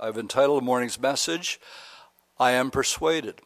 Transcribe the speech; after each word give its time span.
I've 0.00 0.16
entitled 0.16 0.62
the 0.62 0.64
morning's 0.64 1.00
message, 1.00 1.58
I 2.38 2.52
Am 2.52 2.70
Persuaded. 2.70 3.40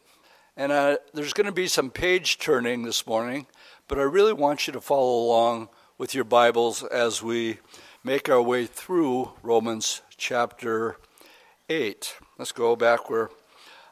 And 0.55 0.71
uh, 0.71 0.97
there's 1.11 1.33
going 1.33 1.47
to 1.47 1.51
be 1.51 1.67
some 1.67 1.89
page 1.89 2.37
turning 2.37 2.83
this 2.83 3.07
morning, 3.07 3.47
but 3.87 3.97
I 3.97 4.03
really 4.03 4.33
want 4.33 4.67
you 4.67 4.73
to 4.73 4.81
follow 4.81 5.25
along 5.25 5.69
with 5.97 6.13
your 6.13 6.25
Bibles 6.25 6.83
as 6.83 7.23
we 7.23 7.57
make 8.03 8.29
our 8.29 8.41
way 8.41 8.67
through 8.67 9.31
Romans 9.41 10.03
chapter 10.15 10.97
8. 11.69 12.17
Let's 12.37 12.51
go 12.51 12.75
back 12.75 13.09
where, 13.09 13.31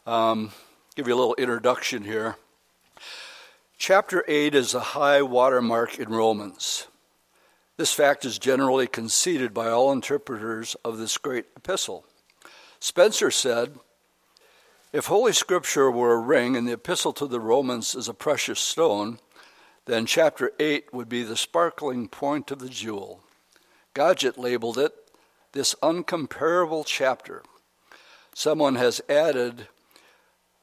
um, 0.06 0.52
give 0.96 1.08
you 1.08 1.16
a 1.16 1.18
little 1.18 1.36
introduction 1.40 2.04
here. 2.04 2.36
Chapter 3.80 4.24
8 4.28 4.54
is 4.54 4.76
a 4.76 4.80
high 4.80 5.24
watermark 5.24 5.98
in 5.98 6.10
Romans. 6.10 6.86
This 7.78 7.92
fact 7.92 8.24
is 8.24 8.38
generally 8.38 8.86
conceded 8.86 9.52
by 9.52 9.70
all 9.70 9.92
interpreters 9.92 10.76
of 10.86 11.00
this 11.00 11.18
great 11.18 11.46
epistle. 11.58 12.06
Spencer 12.82 13.30
said, 13.30 13.76
If 14.92 15.06
Holy 15.06 15.34
Scripture 15.34 15.92
were 15.92 16.14
a 16.16 16.20
ring 16.20 16.58
and 16.58 16.68
the 16.68 16.74
epistle 16.74 17.14
to 17.14 17.28
the 17.28 17.40
Romans 17.40 17.94
is 17.94 18.10
a 18.10 18.14
precious 18.14 18.60
stone, 18.60 19.20
then 19.86 20.08
chapter 20.08 20.52
8 20.60 20.92
would 20.92 21.08
be 21.08 21.22
the 21.22 21.38
sparkling 21.38 22.08
point 22.08 22.50
of 22.50 22.58
the 22.58 22.70
jewel. 22.70 23.22
Godet 23.94 24.40
labeled 24.40 24.80
it 24.80 24.96
this 25.52 25.76
uncomparable 25.84 26.84
chapter. 26.84 27.44
Someone 28.34 28.76
has 28.76 29.00
added, 29.08 29.68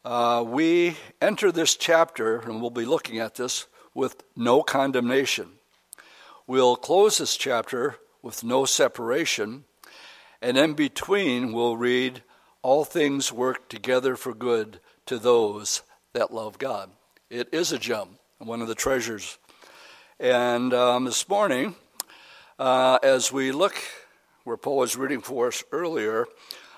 uh, 0.05 0.45
We 0.45 0.97
enter 1.23 1.53
this 1.53 1.77
chapter, 1.77 2.41
and 2.41 2.61
we'll 2.61 2.71
be 2.71 2.85
looking 2.85 3.21
at 3.21 3.37
this, 3.37 3.67
with 3.95 4.25
no 4.35 4.65
condemnation. 4.65 5.51
We'll 6.49 6.75
close 6.75 7.19
this 7.19 7.37
chapter 7.37 7.99
with 8.23 8.43
no 8.43 8.65
separation 8.65 9.65
and 10.41 10.57
in 10.57 10.75
between, 10.75 11.53
we'll 11.53 11.77
read, 11.77 12.23
All 12.63 12.85
things 12.85 13.33
work 13.33 13.69
together 13.69 14.17
for 14.17 14.35
good 14.35 14.81
to 15.07 15.19
those 15.19 15.83
that 16.13 16.33
love 16.33 16.59
God. 16.59 16.91
It 17.29 17.49
is 17.53 17.73
a 17.73 17.79
gem, 17.79 18.19
one 18.39 18.63
of 18.63 18.69
the 18.69 18.75
treasures. 18.75 19.39
And 20.21 20.73
um, 20.73 21.05
this 21.05 21.29
morning, 21.29 21.75
uh, 22.59 22.99
as 23.03 23.33
we 23.33 23.53
look 23.53 23.75
where 24.45 24.57
Paul 24.57 24.79
was 24.79 24.97
reading 24.97 25.21
for 25.21 25.49
us 25.49 25.65
earlier, 25.73 26.27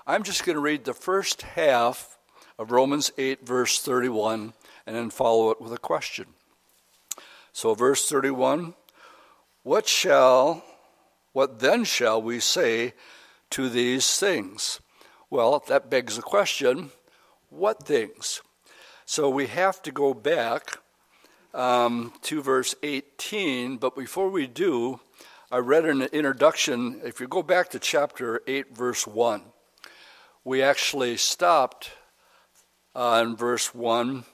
I'm 0.07 0.23
just 0.23 0.45
going 0.45 0.57
to 0.57 0.61
read 0.61 0.85
the 0.85 0.95
first 0.95 1.43
half 1.43 2.19
of 2.59 2.71
Romans 2.71 3.13
8, 3.17 3.47
verse 3.47 3.81
31, 3.81 4.55
and 4.87 4.97
then 4.97 5.11
follow 5.11 5.51
it 5.51 5.61
with 5.61 5.73
a 5.73 5.79
question. 5.79 6.27
So, 7.53 7.75
verse 7.75 8.09
31 8.09 8.75
What 9.63 9.87
shall, 9.87 10.65
what 11.33 11.61
then 11.61 11.85
shall 11.85 12.23
we 12.23 12.41
say 12.41 12.95
to 13.51 13.69
these 13.69 14.19
things? 14.19 14.81
Well, 15.29 15.63
that 15.69 15.91
begs 15.91 16.17
the 16.17 16.23
question 16.23 16.91
what 17.51 17.83
things? 17.83 18.43
So 19.05 19.29
we 19.29 19.49
have 19.49 19.83
to 19.83 19.91
go 19.91 20.15
back 20.15 20.79
um, 21.53 22.13
to 22.23 22.41
verse 22.43 22.75
18, 22.83 23.77
but 23.77 23.97
before 23.97 24.31
we 24.31 24.47
do, 24.47 25.01
I 25.51 25.59
read 25.59 25.85
an 25.85 26.03
introduction. 26.03 27.01
If 27.05 27.19
you 27.19 27.27
go 27.27 27.43
back 27.43 27.71
to 27.71 27.81
chapter 27.81 28.41
8, 28.47 28.77
verse 28.77 29.05
1, 29.05 29.43
we 30.45 30.63
actually 30.63 31.17
stopped 31.17 31.91
on 32.95 33.37
verse 33.37 33.75
1 33.75 34.25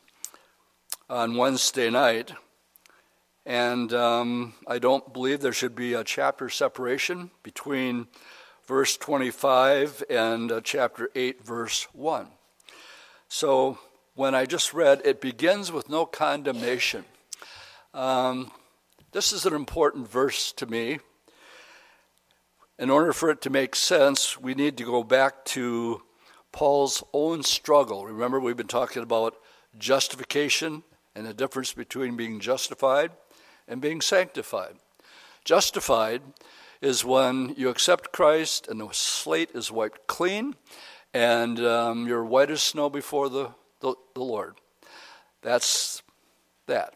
on 1.09 1.37
Wednesday 1.37 1.89
night. 1.89 2.33
And 3.47 3.95
um, 3.95 4.55
I 4.67 4.79
don't 4.79 5.13
believe 5.13 5.41
there 5.41 5.53
should 5.53 5.75
be 5.75 5.95
a 5.95 6.05
chapter 6.05 6.51
separation 6.51 7.31
between 7.43 8.09
verse 8.67 8.97
25 8.97 10.03
and 10.11 10.51
uh, 10.51 10.61
chapter 10.61 11.09
8, 11.15 11.45
verse 11.45 11.87
1. 11.93 12.27
So 13.29 13.79
when 14.15 14.35
I 14.35 14.45
just 14.45 14.75
read, 14.75 15.03
it 15.05 15.21
begins 15.21 15.71
with 15.71 15.89
no 15.89 16.05
condemnation. 16.05 17.05
Um, 17.95 18.51
this 19.13 19.33
is 19.33 19.47
an 19.47 19.55
important 19.55 20.09
verse 20.09 20.53
to 20.53 20.67
me. 20.67 20.99
In 22.79 22.91
order 22.91 23.13
for 23.13 23.31
it 23.31 23.41
to 23.43 23.51
make 23.51 23.75
sense, 23.75 24.39
we 24.39 24.55
need 24.55 24.77
to 24.79 24.85
go 24.85 25.03
back 25.03 25.45
to 25.47 26.03
Paul's 26.53 27.03
own 27.13 27.43
struggle. 27.43 28.05
Remember, 28.05 28.41
we've 28.41 28.57
been 28.57 28.67
talking 28.67 29.03
about 29.03 29.37
justification 29.79 30.83
and 31.15 31.27
the 31.27 31.33
difference 31.33 31.73
between 31.73 32.17
being 32.17 32.41
justified 32.41 33.13
and 33.69 33.81
being 33.81 34.01
sanctified. 34.01 34.75
Justified 35.45 36.23
is 36.87 37.05
when 37.05 37.53
you 37.57 37.69
accept 37.69 38.13
Christ 38.13 38.69
and 38.69 38.81
the 38.81 38.89
slate 38.93 39.51
is 39.55 39.73
wiped 39.73 40.07
clean 40.07 40.55
and 41.13 41.59
um, 41.59 42.07
you're 42.07 42.25
white 42.25 42.49
as 42.49 42.63
snow 42.63 42.89
before 42.89 43.29
the, 43.29 43.51
the, 43.81 43.97
the 44.15 44.23
Lord. 44.23 44.55
That's 45.43 46.05
that. 46.69 46.95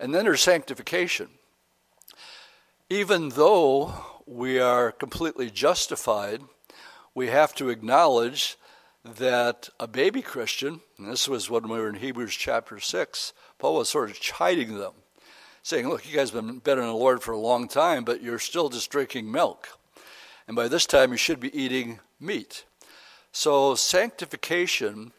And 0.00 0.12
then 0.12 0.24
there's 0.24 0.42
sanctification. 0.42 1.28
Even 2.90 3.28
though 3.28 3.94
we 4.26 4.58
are 4.58 4.90
completely 4.90 5.50
justified, 5.50 6.42
we 7.14 7.28
have 7.28 7.54
to 7.54 7.68
acknowledge 7.68 8.56
that 9.04 9.68
a 9.78 9.86
baby 9.86 10.22
Christian, 10.22 10.80
and 10.98 11.06
this 11.06 11.28
was 11.28 11.48
when 11.48 11.68
we 11.68 11.78
were 11.78 11.88
in 11.88 11.94
Hebrews 11.94 12.34
chapter 12.34 12.80
6, 12.80 13.32
Paul 13.60 13.76
was 13.76 13.88
sort 13.88 14.10
of 14.10 14.18
chiding 14.18 14.78
them 14.78 14.94
saying, 15.62 15.88
Look, 15.88 16.08
you 16.08 16.16
guys 16.16 16.30
have 16.30 16.44
been, 16.44 16.58
been 16.58 16.78
in 16.78 16.84
the 16.84 16.92
Lord 16.92 17.22
for 17.22 17.32
a 17.32 17.38
long 17.38 17.68
time, 17.68 18.04
but 18.04 18.22
you're 18.22 18.38
still 18.38 18.68
just 18.68 18.90
drinking 18.90 19.30
milk. 19.30 19.68
And 20.46 20.56
by 20.56 20.68
this 20.68 20.86
time, 20.86 21.12
you 21.12 21.16
should 21.16 21.40
be 21.40 21.56
eating 21.56 22.00
meat. 22.20 22.64
So, 23.30 23.74
sanctification 23.74 25.12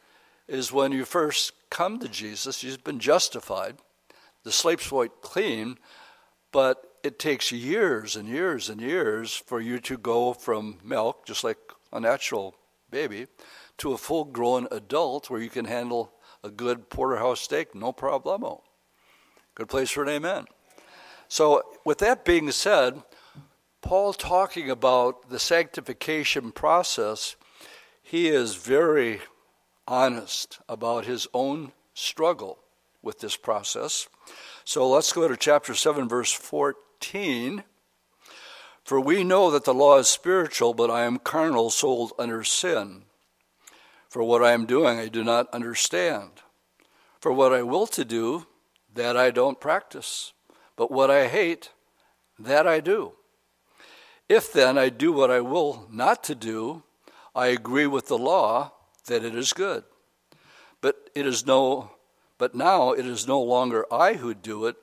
is 0.48 0.72
when 0.72 0.92
you 0.92 1.06
first 1.06 1.54
come 1.70 2.00
to 2.00 2.10
Jesus, 2.10 2.64
you've 2.64 2.84
been 2.84 3.00
justified, 3.00 3.78
the 4.44 4.52
slate's 4.52 4.92
wiped 4.92 5.22
clean, 5.22 5.78
but 6.52 6.94
it 7.04 7.18
takes 7.18 7.52
years 7.52 8.16
and 8.16 8.28
years 8.28 8.70
and 8.70 8.80
years 8.80 9.36
for 9.36 9.60
you 9.60 9.80
to 9.80 9.98
go 9.98 10.34
from 10.34 10.78
milk, 10.84 11.26
just 11.26 11.44
like 11.44 11.58
a 11.92 12.00
natural 12.00 12.56
baby, 12.92 13.28
to 13.78 13.94
a 13.94 13.98
full 13.98 14.26
grown 14.26 14.68
adult 14.72 15.30
where 15.30 15.42
you 15.42 15.50
can 15.50 15.66
handle 15.66 16.14
a 16.44 16.50
good 16.50 16.90
porterhouse 16.90 17.42
steak, 17.42 17.74
no 17.74 17.92
problemo. 17.92 18.62
Good 19.56 19.70
place 19.70 19.92
for 19.92 20.04
an 20.04 20.10
amen. 20.10 20.46
So, 21.28 21.64
with 21.86 22.00
that 22.00 22.26
being 22.26 22.52
said, 22.52 23.02
Paul 23.82 24.14
talking 24.14 24.70
about 24.70 25.30
the 25.30 25.40
sanctification 25.40 26.52
process, 26.52 27.36
he 28.02 28.30
is 28.30 28.56
very 28.56 29.22
honest 29.88 30.60
about 30.70 31.06
his 31.06 31.28
own 31.34 31.72
struggle 31.94 32.60
with 33.02 33.20
this 33.20 33.36
process. 33.36 34.08
So 34.64 34.90
let's 34.90 35.12
go 35.12 35.28
to 35.28 35.36
chapter 35.36 35.74
7, 35.74 36.08
verse 36.08 36.32
14. 36.32 37.64
For 38.84 39.00
we 39.00 39.24
know 39.24 39.52
that 39.52 39.66
the 39.66 39.74
law 39.74 39.98
is 39.98 40.08
spiritual, 40.08 40.74
but 40.74 40.90
I 40.90 41.04
am 41.04 41.20
carnal, 41.20 41.70
sold 41.70 42.14
under 42.18 42.44
sin. 42.44 43.04
For 44.10 44.24
what 44.24 44.44
I 44.44 44.52
am 44.52 44.66
doing, 44.66 45.00
I 45.00 45.08
do 45.08 45.24
not 45.24 45.54
understand. 45.54 46.32
For 47.20 47.32
what 47.32 47.54
I 47.54 47.64
will 47.64 47.88
to 47.88 48.06
do, 48.06 48.48
that 48.94 49.18
I 49.18 49.32
don't 49.32 49.60
practice. 49.60 50.34
But 50.76 50.92
what 50.92 51.12
I 51.12 51.28
hate, 51.28 51.72
that 52.40 52.68
I 52.68 52.80
do. 52.80 53.14
If 54.30 54.52
then 54.52 54.78
I 54.78 54.90
do 54.90 55.12
what 55.12 55.30
I 55.30 55.42
will 55.42 55.88
not 55.92 56.24
to 56.26 56.36
do, 56.36 56.84
I 57.36 57.48
agree 57.48 57.88
with 57.88 58.08
the 58.08 58.18
law 58.18 58.72
that 59.06 59.24
it 59.24 59.36
is 59.36 59.54
good. 59.54 59.84
But 60.82 61.10
it 61.16 61.26
is 61.26 61.46
no 61.46 61.92
but 62.38 62.56
now 62.56 62.92
it 62.92 63.06
is 63.06 63.26
no 63.26 63.42
longer 63.42 63.86
I 63.90 64.16
who 64.16 64.34
do 64.34 64.66
it, 64.66 64.76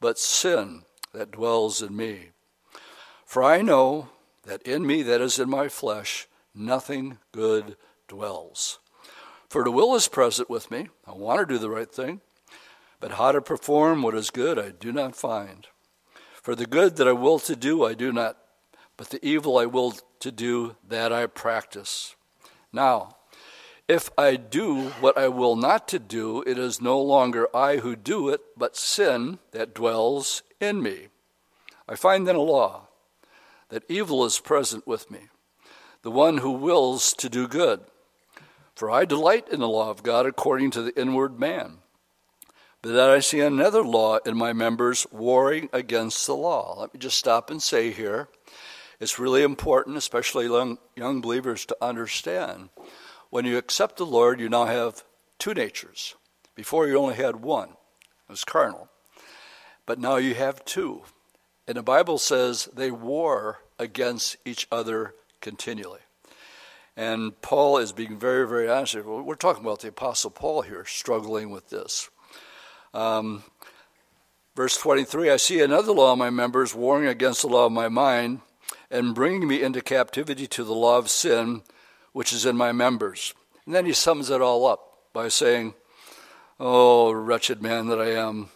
but 0.00 0.18
sin 0.18 0.84
that 1.12 1.32
dwells 1.32 1.82
in 1.82 1.94
me. 1.94 2.30
For 3.26 3.42
I 3.42 3.60
know 3.60 4.08
that 4.44 4.62
in 4.62 4.86
me 4.86 5.02
that 5.02 5.20
is 5.20 5.38
in 5.38 5.50
my 5.50 5.68
flesh 5.68 6.26
nothing 6.54 7.18
good 7.32 7.76
dwells. 8.08 8.78
For 9.50 9.62
the 9.64 9.70
will 9.70 9.94
is 9.94 10.08
present 10.08 10.48
with 10.48 10.70
me. 10.70 10.88
I 11.06 11.12
want 11.12 11.40
to 11.40 11.54
do 11.54 11.58
the 11.58 11.68
right 11.68 11.92
thing 11.92 12.20
but 13.02 13.12
how 13.12 13.32
to 13.32 13.42
perform 13.42 14.00
what 14.00 14.14
is 14.14 14.30
good 14.30 14.60
I 14.60 14.70
do 14.70 14.92
not 14.92 15.16
find. 15.16 15.66
For 16.40 16.54
the 16.54 16.66
good 16.66 16.96
that 16.96 17.08
I 17.08 17.12
will 17.12 17.40
to 17.40 17.56
do 17.56 17.84
I 17.84 17.94
do 17.94 18.12
not, 18.12 18.38
but 18.96 19.10
the 19.10 19.22
evil 19.26 19.58
I 19.58 19.66
will 19.66 19.96
to 20.20 20.30
do 20.30 20.76
that 20.88 21.12
I 21.12 21.26
practice. 21.26 22.14
Now, 22.72 23.16
if 23.88 24.08
I 24.16 24.36
do 24.36 24.90
what 25.00 25.18
I 25.18 25.26
will 25.26 25.56
not 25.56 25.88
to 25.88 25.98
do, 25.98 26.44
it 26.46 26.56
is 26.56 26.80
no 26.80 27.02
longer 27.02 27.54
I 27.54 27.78
who 27.78 27.96
do 27.96 28.28
it, 28.28 28.40
but 28.56 28.76
sin 28.76 29.40
that 29.50 29.74
dwells 29.74 30.44
in 30.60 30.80
me. 30.80 31.08
I 31.88 31.96
find 31.96 32.24
then 32.24 32.36
a 32.36 32.40
law 32.40 32.86
that 33.70 33.82
evil 33.88 34.24
is 34.24 34.38
present 34.38 34.86
with 34.86 35.10
me, 35.10 35.22
the 36.02 36.12
one 36.12 36.38
who 36.38 36.52
wills 36.52 37.14
to 37.14 37.28
do 37.28 37.48
good. 37.48 37.80
For 38.76 38.92
I 38.92 39.04
delight 39.04 39.48
in 39.48 39.58
the 39.58 39.68
law 39.68 39.90
of 39.90 40.04
God 40.04 40.24
according 40.24 40.70
to 40.70 40.82
the 40.82 40.96
inward 40.98 41.40
man 41.40 41.81
but 42.82 42.92
that 42.92 43.10
I 43.10 43.20
see 43.20 43.40
another 43.40 43.82
law 43.82 44.18
in 44.26 44.36
my 44.36 44.52
members 44.52 45.06
warring 45.12 45.70
against 45.72 46.26
the 46.26 46.34
law. 46.34 46.80
Let 46.80 46.92
me 46.92 46.98
just 46.98 47.16
stop 47.16 47.48
and 47.48 47.62
say 47.62 47.92
here 47.92 48.28
It's 49.00 49.18
really 49.18 49.42
important, 49.42 49.96
especially 49.96 50.46
young, 50.46 50.78
young 50.96 51.20
believers, 51.20 51.64
to 51.66 51.76
understand. 51.80 52.68
When 53.30 53.44
you 53.46 53.56
accept 53.56 53.96
the 53.96 54.06
Lord, 54.06 54.40
you 54.40 54.48
now 54.48 54.66
have 54.66 55.04
two 55.38 55.54
natures. 55.54 56.16
Before, 56.54 56.86
you 56.86 56.98
only 56.98 57.14
had 57.14 57.36
one, 57.36 57.70
it 57.70 58.30
was 58.30 58.44
carnal. 58.44 58.90
But 59.86 59.98
now 59.98 60.16
you 60.16 60.34
have 60.34 60.64
two. 60.64 61.02
And 61.66 61.76
the 61.76 61.82
Bible 61.82 62.18
says 62.18 62.68
they 62.74 62.90
war 62.90 63.60
against 63.78 64.36
each 64.44 64.68
other 64.70 65.14
continually. 65.40 66.00
And 66.96 67.40
Paul 67.40 67.78
is 67.78 67.92
being 67.92 68.18
very, 68.18 68.46
very 68.46 68.68
honest. 68.68 68.94
We're 68.96 69.34
talking 69.34 69.64
about 69.64 69.80
the 69.80 69.88
Apostle 69.88 70.30
Paul 70.30 70.62
here, 70.62 70.84
struggling 70.84 71.50
with 71.50 71.70
this. 71.70 72.10
Um, 72.94 73.42
verse 74.54 74.76
23 74.76 75.30
I 75.30 75.36
see 75.36 75.60
another 75.60 75.92
law 75.92 76.12
of 76.12 76.18
my 76.18 76.30
members 76.30 76.74
warring 76.74 77.06
against 77.06 77.42
the 77.42 77.48
law 77.48 77.66
of 77.66 77.72
my 77.72 77.88
mind 77.88 78.40
and 78.90 79.14
bringing 79.14 79.48
me 79.48 79.62
into 79.62 79.80
captivity 79.80 80.46
to 80.48 80.64
the 80.64 80.74
law 80.74 80.98
of 80.98 81.10
sin 81.10 81.62
which 82.12 82.32
is 82.32 82.44
in 82.44 82.56
my 82.56 82.72
members. 82.72 83.34
And 83.64 83.74
then 83.74 83.86
he 83.86 83.92
sums 83.92 84.28
it 84.30 84.42
all 84.42 84.66
up 84.66 84.98
by 85.12 85.28
saying, 85.28 85.74
Oh, 86.60 87.12
wretched 87.12 87.62
man 87.62 87.88
that 87.88 88.00
I 88.00 88.10
am, 88.10 88.50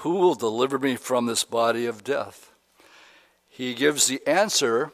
who 0.00 0.14
will 0.14 0.34
deliver 0.34 0.78
me 0.78 0.96
from 0.96 1.26
this 1.26 1.44
body 1.44 1.86
of 1.86 2.04
death? 2.04 2.52
He 3.48 3.74
gives 3.74 4.06
the 4.06 4.26
answer 4.26 4.92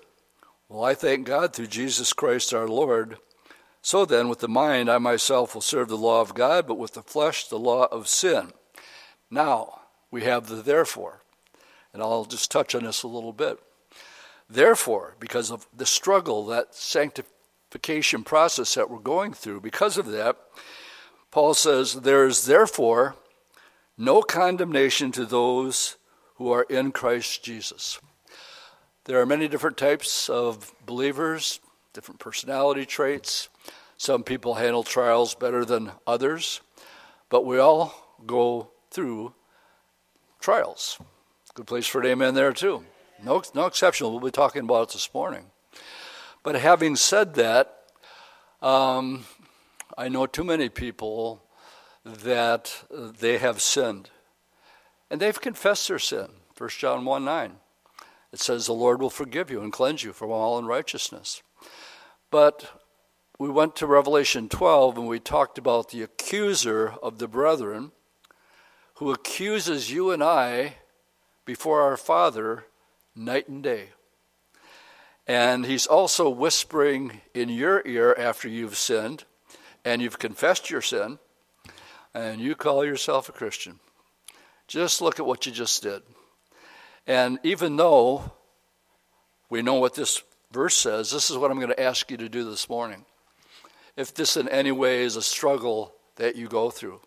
well, 0.72 0.84
I 0.84 0.94
thank 0.94 1.26
God 1.26 1.52
through 1.52 1.66
Jesus 1.66 2.14
Christ 2.14 2.54
our 2.54 2.66
Lord. 2.66 3.18
So 3.82 4.06
then, 4.06 4.30
with 4.30 4.38
the 4.38 4.48
mind, 4.48 4.90
I 4.90 4.96
myself 4.96 5.52
will 5.52 5.60
serve 5.60 5.90
the 5.90 5.98
law 5.98 6.22
of 6.22 6.32
God, 6.32 6.66
but 6.66 6.78
with 6.78 6.94
the 6.94 7.02
flesh, 7.02 7.46
the 7.46 7.58
law 7.58 7.88
of 7.92 8.08
sin. 8.08 8.52
Now, 9.32 9.80
we 10.10 10.24
have 10.24 10.46
the 10.46 10.56
therefore. 10.56 11.22
And 11.94 12.02
I'll 12.02 12.26
just 12.26 12.50
touch 12.50 12.74
on 12.74 12.84
this 12.84 13.02
a 13.02 13.08
little 13.08 13.32
bit. 13.32 13.58
Therefore, 14.48 15.16
because 15.18 15.50
of 15.50 15.66
the 15.74 15.86
struggle, 15.86 16.44
that 16.46 16.74
sanctification 16.74 18.24
process 18.24 18.74
that 18.74 18.90
we're 18.90 18.98
going 18.98 19.32
through, 19.32 19.62
because 19.62 19.96
of 19.96 20.06
that, 20.08 20.36
Paul 21.30 21.54
says, 21.54 21.94
There 21.94 22.26
is 22.26 22.44
therefore 22.44 23.16
no 23.96 24.20
condemnation 24.20 25.12
to 25.12 25.24
those 25.24 25.96
who 26.34 26.52
are 26.52 26.64
in 26.64 26.92
Christ 26.92 27.42
Jesus. 27.42 27.98
There 29.04 29.18
are 29.18 29.26
many 29.26 29.48
different 29.48 29.78
types 29.78 30.28
of 30.28 30.72
believers, 30.84 31.58
different 31.94 32.20
personality 32.20 32.84
traits. 32.84 33.48
Some 33.96 34.24
people 34.24 34.54
handle 34.54 34.82
trials 34.82 35.34
better 35.34 35.64
than 35.64 35.92
others, 36.06 36.60
but 37.30 37.46
we 37.46 37.58
all 37.58 38.18
go 38.26 38.72
through 38.92 39.34
trials. 40.40 40.98
Good 41.54 41.66
place 41.66 41.86
for 41.86 42.00
an 42.00 42.06
amen 42.06 42.34
there, 42.34 42.52
too. 42.52 42.84
No, 43.22 43.42
no 43.54 43.66
exception. 43.66 44.08
We'll 44.08 44.20
be 44.20 44.30
talking 44.30 44.62
about 44.62 44.88
it 44.88 44.92
this 44.92 45.12
morning. 45.14 45.46
But 46.42 46.56
having 46.56 46.96
said 46.96 47.34
that, 47.34 47.78
um, 48.60 49.24
I 49.96 50.08
know 50.08 50.26
too 50.26 50.44
many 50.44 50.68
people 50.68 51.42
that 52.04 52.84
they 52.90 53.38
have 53.38 53.60
sinned. 53.60 54.10
And 55.10 55.20
they've 55.20 55.40
confessed 55.40 55.88
their 55.88 55.98
sin. 55.98 56.28
1 56.56 56.70
John 56.78 57.04
1 57.04 57.24
9. 57.24 57.52
It 58.32 58.40
says, 58.40 58.66
The 58.66 58.72
Lord 58.72 59.00
will 59.00 59.10
forgive 59.10 59.50
you 59.50 59.60
and 59.60 59.72
cleanse 59.72 60.02
you 60.02 60.12
from 60.12 60.30
all 60.30 60.58
unrighteousness. 60.58 61.42
But 62.30 62.80
we 63.38 63.50
went 63.50 63.76
to 63.76 63.86
Revelation 63.86 64.48
12 64.48 64.96
and 64.96 65.06
we 65.06 65.20
talked 65.20 65.58
about 65.58 65.90
the 65.90 66.02
accuser 66.02 66.94
of 67.02 67.18
the 67.18 67.28
brethren 67.28 67.92
who 69.02 69.10
accuses 69.10 69.90
you 69.90 70.12
and 70.12 70.22
I 70.22 70.76
before 71.44 71.80
our 71.80 71.96
Father 71.96 72.66
night 73.16 73.48
and 73.48 73.60
day. 73.60 73.88
And 75.26 75.66
he's 75.66 75.88
also 75.88 76.28
whispering 76.28 77.20
in 77.34 77.48
your 77.48 77.82
ear 77.84 78.14
after 78.16 78.48
you've 78.48 78.76
sinned 78.76 79.24
and 79.84 80.00
you've 80.00 80.20
confessed 80.20 80.70
your 80.70 80.82
sin 80.82 81.18
and 82.14 82.40
you 82.40 82.54
call 82.54 82.84
yourself 82.84 83.28
a 83.28 83.32
Christian. 83.32 83.80
Just 84.68 85.02
look 85.02 85.18
at 85.18 85.26
what 85.26 85.46
you 85.46 85.50
just 85.50 85.82
did. 85.82 86.02
And 87.04 87.40
even 87.42 87.74
though 87.74 88.30
we 89.50 89.62
know 89.62 89.74
what 89.74 89.94
this 89.94 90.22
verse 90.52 90.76
says, 90.76 91.10
this 91.10 91.28
is 91.28 91.36
what 91.36 91.50
I'm 91.50 91.58
going 91.58 91.74
to 91.74 91.82
ask 91.82 92.08
you 92.08 92.18
to 92.18 92.28
do 92.28 92.48
this 92.48 92.68
morning. 92.68 93.04
If 93.96 94.14
this 94.14 94.36
in 94.36 94.48
any 94.48 94.70
way 94.70 95.02
is 95.02 95.16
a 95.16 95.22
struggle 95.22 95.92
that 96.14 96.36
you 96.36 96.46
go 96.46 96.70
through, 96.70 97.00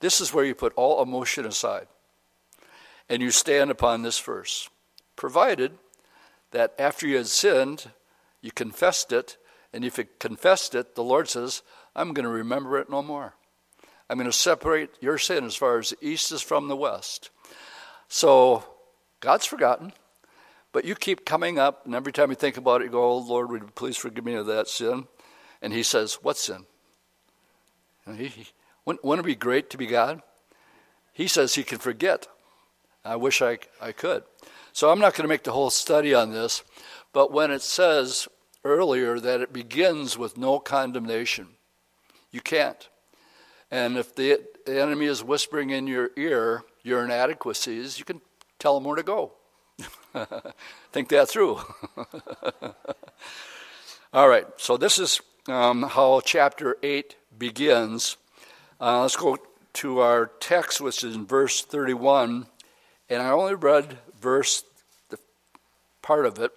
this 0.00 0.20
is 0.20 0.32
where 0.32 0.44
you 0.44 0.54
put 0.54 0.72
all 0.74 1.02
emotion 1.02 1.44
aside 1.44 1.88
and 3.08 3.22
you 3.22 3.30
stand 3.30 3.70
upon 3.70 4.02
this 4.02 4.18
verse. 4.18 4.68
Provided 5.16 5.72
that 6.50 6.74
after 6.78 7.06
you 7.06 7.16
had 7.16 7.26
sinned, 7.26 7.90
you 8.40 8.52
confessed 8.52 9.12
it, 9.12 9.36
and 9.72 9.84
if 9.84 9.98
you 9.98 10.06
confessed 10.18 10.74
it, 10.74 10.94
the 10.94 11.02
Lord 11.02 11.28
says, 11.28 11.62
I'm 11.96 12.12
going 12.12 12.24
to 12.24 12.30
remember 12.30 12.78
it 12.78 12.90
no 12.90 13.02
more. 13.02 13.34
I'm 14.08 14.16
going 14.16 14.30
to 14.30 14.36
separate 14.36 14.90
your 15.00 15.18
sin 15.18 15.44
as 15.44 15.56
far 15.56 15.78
as 15.78 15.90
the 15.90 16.06
east 16.06 16.32
is 16.32 16.40
from 16.40 16.68
the 16.68 16.76
west. 16.76 17.30
So 18.08 18.64
God's 19.20 19.44
forgotten, 19.44 19.92
but 20.72 20.84
you 20.84 20.94
keep 20.94 21.26
coming 21.26 21.58
up, 21.58 21.84
and 21.84 21.94
every 21.94 22.12
time 22.12 22.30
you 22.30 22.36
think 22.36 22.56
about 22.56 22.80
it, 22.80 22.84
you 22.84 22.90
go, 22.90 23.04
Oh 23.04 23.18
Lord, 23.18 23.50
would 23.50 23.62
you 23.62 23.70
please 23.74 23.96
forgive 23.96 24.24
me 24.24 24.34
of 24.34 24.46
that 24.46 24.68
sin? 24.68 25.06
And 25.60 25.72
He 25.72 25.82
says, 25.82 26.14
What 26.22 26.38
sin? 26.38 26.64
He, 28.16 28.46
wouldn't, 29.02 29.20
it 29.20 29.26
be 29.26 29.34
great 29.34 29.70
to 29.70 29.76
be 29.76 29.86
God? 29.86 30.22
He 31.12 31.28
says 31.28 31.54
He 31.54 31.64
can 31.64 31.78
forget. 31.78 32.28
I 33.04 33.16
wish 33.16 33.42
I, 33.42 33.58
I 33.80 33.92
could. 33.92 34.24
So 34.72 34.90
I'm 34.90 34.98
not 34.98 35.14
going 35.14 35.24
to 35.24 35.28
make 35.28 35.44
the 35.44 35.52
whole 35.52 35.70
study 35.70 36.14
on 36.14 36.32
this, 36.32 36.62
but 37.12 37.32
when 37.32 37.50
it 37.50 37.62
says 37.62 38.28
earlier 38.64 39.18
that 39.18 39.40
it 39.40 39.52
begins 39.52 40.16
with 40.16 40.36
no 40.36 40.58
condemnation, 40.58 41.48
you 42.30 42.40
can't. 42.40 42.88
And 43.70 43.96
if 43.96 44.14
the 44.14 44.40
enemy 44.66 45.06
is 45.06 45.22
whispering 45.22 45.70
in 45.70 45.86
your 45.86 46.10
ear 46.16 46.64
your 46.82 47.04
inadequacies, 47.04 47.98
you 47.98 48.04
can 48.04 48.20
tell 48.58 48.74
them 48.74 48.84
where 48.84 48.96
to 48.96 49.02
go. 49.02 49.32
Think 50.92 51.08
that 51.10 51.28
through. 51.28 51.60
All 54.12 54.28
right, 54.28 54.46
so 54.56 54.76
this 54.76 54.98
is 54.98 55.20
um, 55.48 55.82
how 55.82 56.20
chapter 56.24 56.76
8 56.82 57.14
begins. 57.38 58.16
Uh, 58.80 59.02
let's 59.02 59.16
go 59.16 59.36
to 59.72 59.98
our 59.98 60.26
text, 60.38 60.80
which 60.80 61.02
is 61.02 61.16
in 61.16 61.26
verse 61.26 61.62
31. 61.62 62.46
And 63.08 63.22
I 63.22 63.30
only 63.30 63.54
read 63.54 63.98
verse, 64.20 64.62
the 65.08 65.18
part 66.00 66.26
of 66.26 66.38
it. 66.38 66.52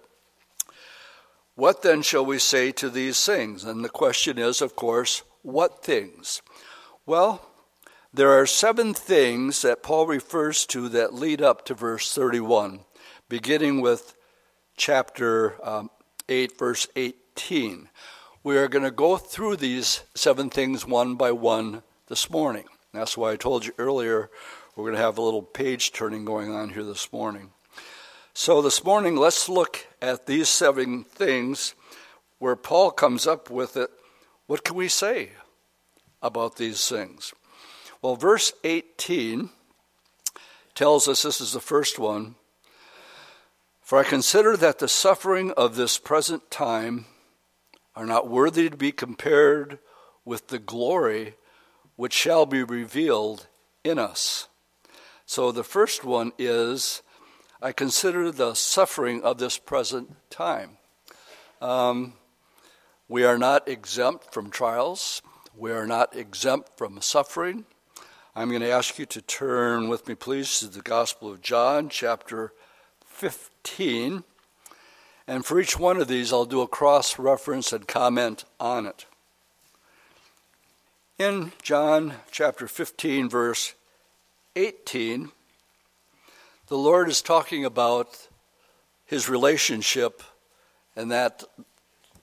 What 1.56 1.82
then 1.82 2.02
shall 2.02 2.24
we 2.24 2.38
say 2.38 2.70
to 2.72 2.88
these 2.88 3.24
things? 3.24 3.64
And 3.64 3.84
the 3.84 3.88
question 3.88 4.38
is, 4.38 4.62
of 4.62 4.76
course, 4.76 5.22
what 5.42 5.84
things? 5.84 6.42
Well, 7.06 7.50
there 8.14 8.30
are 8.30 8.46
seven 8.46 8.94
things 8.94 9.62
that 9.62 9.82
Paul 9.82 10.06
refers 10.06 10.64
to 10.66 10.88
that 10.90 11.12
lead 11.12 11.42
up 11.42 11.64
to 11.66 11.74
verse 11.74 12.14
31, 12.14 12.80
beginning 13.28 13.80
with 13.80 14.14
chapter 14.76 15.56
um, 15.66 15.90
8, 16.28 16.56
verse 16.56 16.86
18. 16.94 17.88
We 18.44 18.56
are 18.58 18.68
going 18.68 18.84
to 18.84 18.92
go 18.92 19.16
through 19.16 19.56
these 19.56 20.04
seven 20.14 20.50
things 20.50 20.86
one 20.86 21.16
by 21.16 21.32
one 21.32 21.82
this 22.12 22.28
morning. 22.28 22.66
That's 22.92 23.16
why 23.16 23.32
I 23.32 23.36
told 23.36 23.64
you 23.64 23.72
earlier 23.78 24.28
we're 24.76 24.84
going 24.84 24.96
to 24.96 25.00
have 25.00 25.16
a 25.16 25.22
little 25.22 25.40
page 25.40 25.92
turning 25.92 26.26
going 26.26 26.54
on 26.54 26.68
here 26.68 26.82
this 26.82 27.10
morning. 27.10 27.52
So, 28.34 28.60
this 28.60 28.84
morning, 28.84 29.16
let's 29.16 29.48
look 29.48 29.86
at 30.02 30.26
these 30.26 30.50
seven 30.50 31.04
things 31.04 31.74
where 32.38 32.54
Paul 32.54 32.90
comes 32.90 33.26
up 33.26 33.48
with 33.48 33.78
it. 33.78 33.88
What 34.46 34.62
can 34.62 34.76
we 34.76 34.88
say 34.88 35.30
about 36.20 36.56
these 36.56 36.86
things? 36.86 37.32
Well, 38.02 38.16
verse 38.16 38.52
18 38.62 39.48
tells 40.74 41.08
us 41.08 41.22
this 41.22 41.40
is 41.40 41.54
the 41.54 41.60
first 41.60 41.98
one. 41.98 42.34
For 43.80 43.98
I 43.98 44.04
consider 44.04 44.54
that 44.58 44.80
the 44.80 44.86
suffering 44.88 45.50
of 45.52 45.76
this 45.76 45.96
present 45.96 46.50
time 46.50 47.06
are 47.96 48.04
not 48.04 48.28
worthy 48.28 48.68
to 48.68 48.76
be 48.76 48.92
compared 48.92 49.78
with 50.26 50.48
the 50.48 50.58
glory 50.58 51.36
which 51.96 52.12
shall 52.12 52.46
be 52.46 52.62
revealed 52.62 53.46
in 53.84 53.98
us. 53.98 54.48
So 55.26 55.52
the 55.52 55.64
first 55.64 56.04
one 56.04 56.32
is 56.38 57.02
I 57.60 57.72
consider 57.72 58.30
the 58.30 58.54
suffering 58.54 59.22
of 59.22 59.38
this 59.38 59.58
present 59.58 60.16
time. 60.30 60.78
Um, 61.60 62.14
we 63.08 63.24
are 63.24 63.38
not 63.38 63.68
exempt 63.68 64.32
from 64.32 64.50
trials, 64.50 65.22
we 65.56 65.70
are 65.70 65.86
not 65.86 66.16
exempt 66.16 66.76
from 66.76 67.00
suffering. 67.00 67.64
I'm 68.34 68.48
going 68.48 68.62
to 68.62 68.70
ask 68.70 68.98
you 68.98 69.04
to 69.06 69.20
turn 69.20 69.88
with 69.88 70.08
me, 70.08 70.14
please, 70.14 70.60
to 70.60 70.66
the 70.66 70.80
Gospel 70.80 71.30
of 71.30 71.42
John, 71.42 71.90
chapter 71.90 72.52
15. 73.04 74.24
And 75.26 75.44
for 75.44 75.60
each 75.60 75.78
one 75.78 75.98
of 75.98 76.08
these, 76.08 76.32
I'll 76.32 76.46
do 76.46 76.62
a 76.62 76.68
cross 76.68 77.18
reference 77.18 77.72
and 77.72 77.86
comment 77.86 78.44
on 78.58 78.86
it. 78.86 79.04
In 81.22 81.52
John 81.62 82.14
chapter 82.32 82.66
15, 82.66 83.28
verse 83.28 83.74
18, 84.56 85.30
the 86.66 86.76
Lord 86.76 87.08
is 87.08 87.22
talking 87.22 87.64
about 87.64 88.26
his 89.06 89.28
relationship 89.28 90.24
and 90.96 91.12
that 91.12 91.44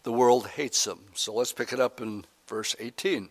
the 0.03 0.11
world 0.11 0.47
hates 0.47 0.85
him. 0.85 0.99
So 1.13 1.33
let's 1.33 1.53
pick 1.53 1.71
it 1.71 1.79
up 1.79 2.01
in 2.01 2.25
verse 2.45 2.75
18. 2.77 3.29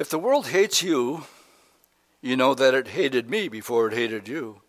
If 0.00 0.10
the 0.10 0.18
world 0.18 0.48
hates 0.48 0.82
you, 0.82 1.22
you 2.20 2.36
know 2.36 2.54
that 2.54 2.74
it 2.74 2.88
hated 2.88 3.30
me 3.30 3.46
before 3.46 3.86
it 3.86 3.94
hated 3.94 4.26
you. 4.26 4.62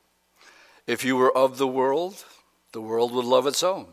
If 0.86 1.04
you 1.04 1.16
were 1.16 1.36
of 1.36 1.58
the 1.58 1.66
world, 1.66 2.24
the 2.72 2.82
world 2.82 3.12
would 3.14 3.26
love 3.26 3.48
its 3.48 3.64
own. 3.64 3.88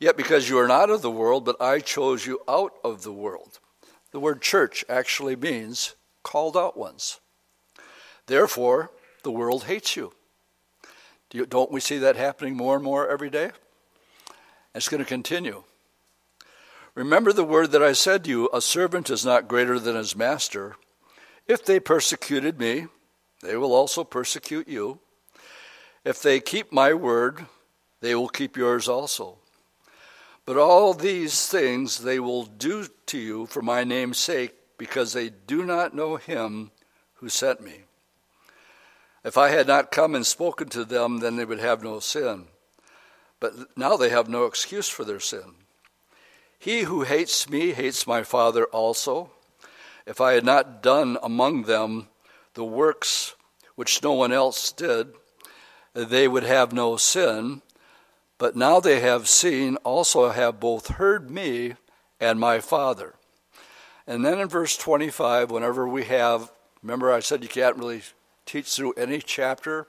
Yet 0.00 0.16
because 0.16 0.48
you 0.48 0.58
are 0.58 0.66
not 0.66 0.90
of 0.90 1.00
the 1.00 1.12
world, 1.12 1.44
but 1.44 1.62
I 1.62 1.78
chose 1.78 2.26
you 2.26 2.40
out 2.48 2.72
of 2.82 3.04
the 3.04 3.12
world. 3.12 3.60
The 4.12 4.20
word 4.20 4.40
church 4.40 4.84
actually 4.88 5.36
means 5.36 5.94
called 6.22 6.56
out 6.56 6.76
ones. 6.76 7.20
Therefore, 8.26 8.90
the 9.22 9.30
world 9.30 9.64
hates 9.64 9.96
you. 9.96 10.12
Do 11.30 11.38
you, 11.38 11.46
don't 11.46 11.70
we 11.70 11.80
see 11.80 11.98
that 11.98 12.16
happening 12.16 12.56
more 12.56 12.76
and 12.76 12.84
more 12.84 13.08
every 13.08 13.30
day? 13.30 13.50
It's 14.74 14.88
going 14.88 15.02
to 15.02 15.08
continue. 15.08 15.64
Remember 16.94 17.32
the 17.32 17.44
word 17.44 17.72
that 17.72 17.82
I 17.82 17.92
said 17.92 18.24
to 18.24 18.30
you 18.30 18.48
a 18.52 18.60
servant 18.60 19.10
is 19.10 19.24
not 19.24 19.48
greater 19.48 19.78
than 19.78 19.96
his 19.96 20.16
master. 20.16 20.76
If 21.46 21.64
they 21.64 21.80
persecuted 21.80 22.58
me, 22.58 22.86
they 23.42 23.56
will 23.56 23.72
also 23.72 24.04
persecute 24.04 24.68
you. 24.68 25.00
If 26.04 26.22
they 26.22 26.40
keep 26.40 26.72
my 26.72 26.92
word, 26.94 27.46
they 28.00 28.14
will 28.14 28.28
keep 28.28 28.56
yours 28.56 28.88
also. 28.88 29.38
But 30.48 30.56
all 30.56 30.94
these 30.94 31.46
things 31.46 31.98
they 31.98 32.18
will 32.18 32.44
do 32.46 32.86
to 33.04 33.18
you 33.18 33.44
for 33.44 33.60
my 33.60 33.84
name's 33.84 34.16
sake, 34.16 34.54
because 34.78 35.12
they 35.12 35.28
do 35.28 35.62
not 35.62 35.94
know 35.94 36.16
him 36.16 36.70
who 37.16 37.28
sent 37.28 37.60
me. 37.60 37.82
If 39.22 39.36
I 39.36 39.50
had 39.50 39.66
not 39.66 39.90
come 39.90 40.14
and 40.14 40.24
spoken 40.24 40.70
to 40.70 40.86
them, 40.86 41.18
then 41.18 41.36
they 41.36 41.44
would 41.44 41.58
have 41.58 41.82
no 41.82 42.00
sin. 42.00 42.46
But 43.40 43.76
now 43.76 43.98
they 43.98 44.08
have 44.08 44.30
no 44.30 44.46
excuse 44.46 44.88
for 44.88 45.04
their 45.04 45.20
sin. 45.20 45.52
He 46.58 46.84
who 46.84 47.02
hates 47.02 47.50
me 47.50 47.72
hates 47.72 48.06
my 48.06 48.22
Father 48.22 48.64
also. 48.64 49.30
If 50.06 50.18
I 50.18 50.32
had 50.32 50.46
not 50.46 50.82
done 50.82 51.18
among 51.22 51.64
them 51.64 52.08
the 52.54 52.64
works 52.64 53.34
which 53.74 54.02
no 54.02 54.14
one 54.14 54.32
else 54.32 54.72
did, 54.72 55.12
they 55.92 56.26
would 56.26 56.44
have 56.44 56.72
no 56.72 56.96
sin. 56.96 57.60
But 58.38 58.54
now 58.54 58.78
they 58.78 59.00
have 59.00 59.28
seen, 59.28 59.76
also 59.78 60.30
have 60.30 60.60
both 60.60 60.88
heard 60.88 61.30
me 61.30 61.74
and 62.20 62.38
my 62.38 62.60
Father. 62.60 63.14
And 64.06 64.24
then 64.24 64.38
in 64.38 64.48
verse 64.48 64.76
25, 64.76 65.50
whenever 65.50 65.86
we 65.86 66.04
have, 66.04 66.52
remember 66.82 67.12
I 67.12 67.20
said 67.20 67.42
you 67.42 67.48
can't 67.48 67.76
really 67.76 68.02
teach 68.46 68.74
through 68.74 68.92
any 68.92 69.20
chapter 69.20 69.88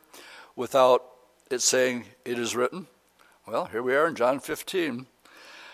without 0.56 1.06
it 1.50 1.62
saying 1.62 2.06
it 2.26 2.38
is 2.38 2.56
written? 2.56 2.88
Well, 3.48 3.66
here 3.66 3.82
we 3.82 3.96
are 3.96 4.08
in 4.08 4.16
John 4.16 4.40
15. 4.40 5.06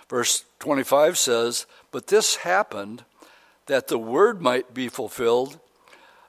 Verse 0.09 0.45
25 0.59 1.17
says, 1.17 1.65
But 1.91 2.07
this 2.07 2.37
happened 2.37 3.03
that 3.65 3.87
the 3.87 3.97
word 3.97 4.41
might 4.41 4.73
be 4.73 4.89
fulfilled, 4.89 5.59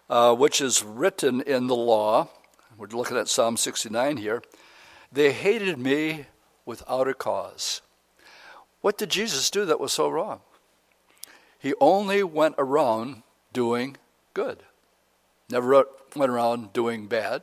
uh, 0.09 0.35
which 0.35 0.61
is 0.61 0.83
written 0.83 1.43
in 1.43 1.67
the 1.67 1.77
law. 1.77 2.29
We're 2.79 2.87
looking 2.89 3.17
at 3.17 3.29
Psalm 3.29 3.57
69 3.57 4.17
here. 4.17 4.43
They 5.13 5.33
hated 5.33 5.79
me 5.79 6.27
without 6.67 7.09
a 7.09 7.15
cause. 7.15 7.81
What 8.83 8.99
did 8.99 9.09
Jesus 9.09 9.49
do 9.49 9.65
that 9.65 9.81
was 9.81 9.93
so 9.93 10.09
wrong? 10.09 10.41
He 11.59 11.73
only 11.81 12.23
went 12.23 12.57
around 12.59 13.23
doing 13.53 13.97
good, 14.35 14.63
never 15.49 15.87
went 16.15 16.31
around 16.31 16.73
doing 16.75 17.07
bad. 17.07 17.43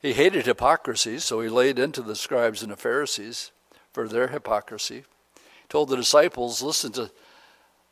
He 0.00 0.12
hated 0.12 0.46
hypocrisy, 0.46 1.18
so 1.18 1.40
he 1.40 1.48
laid 1.48 1.78
into 1.78 2.02
the 2.02 2.16
scribes 2.16 2.62
and 2.62 2.72
the 2.72 2.76
Pharisees 2.76 3.50
for 3.92 4.08
their 4.08 4.28
hypocrisy. 4.28 5.04
He 5.34 5.68
told 5.68 5.88
the 5.88 5.96
disciples, 5.96 6.62
listen 6.62 6.92
to, 6.92 7.10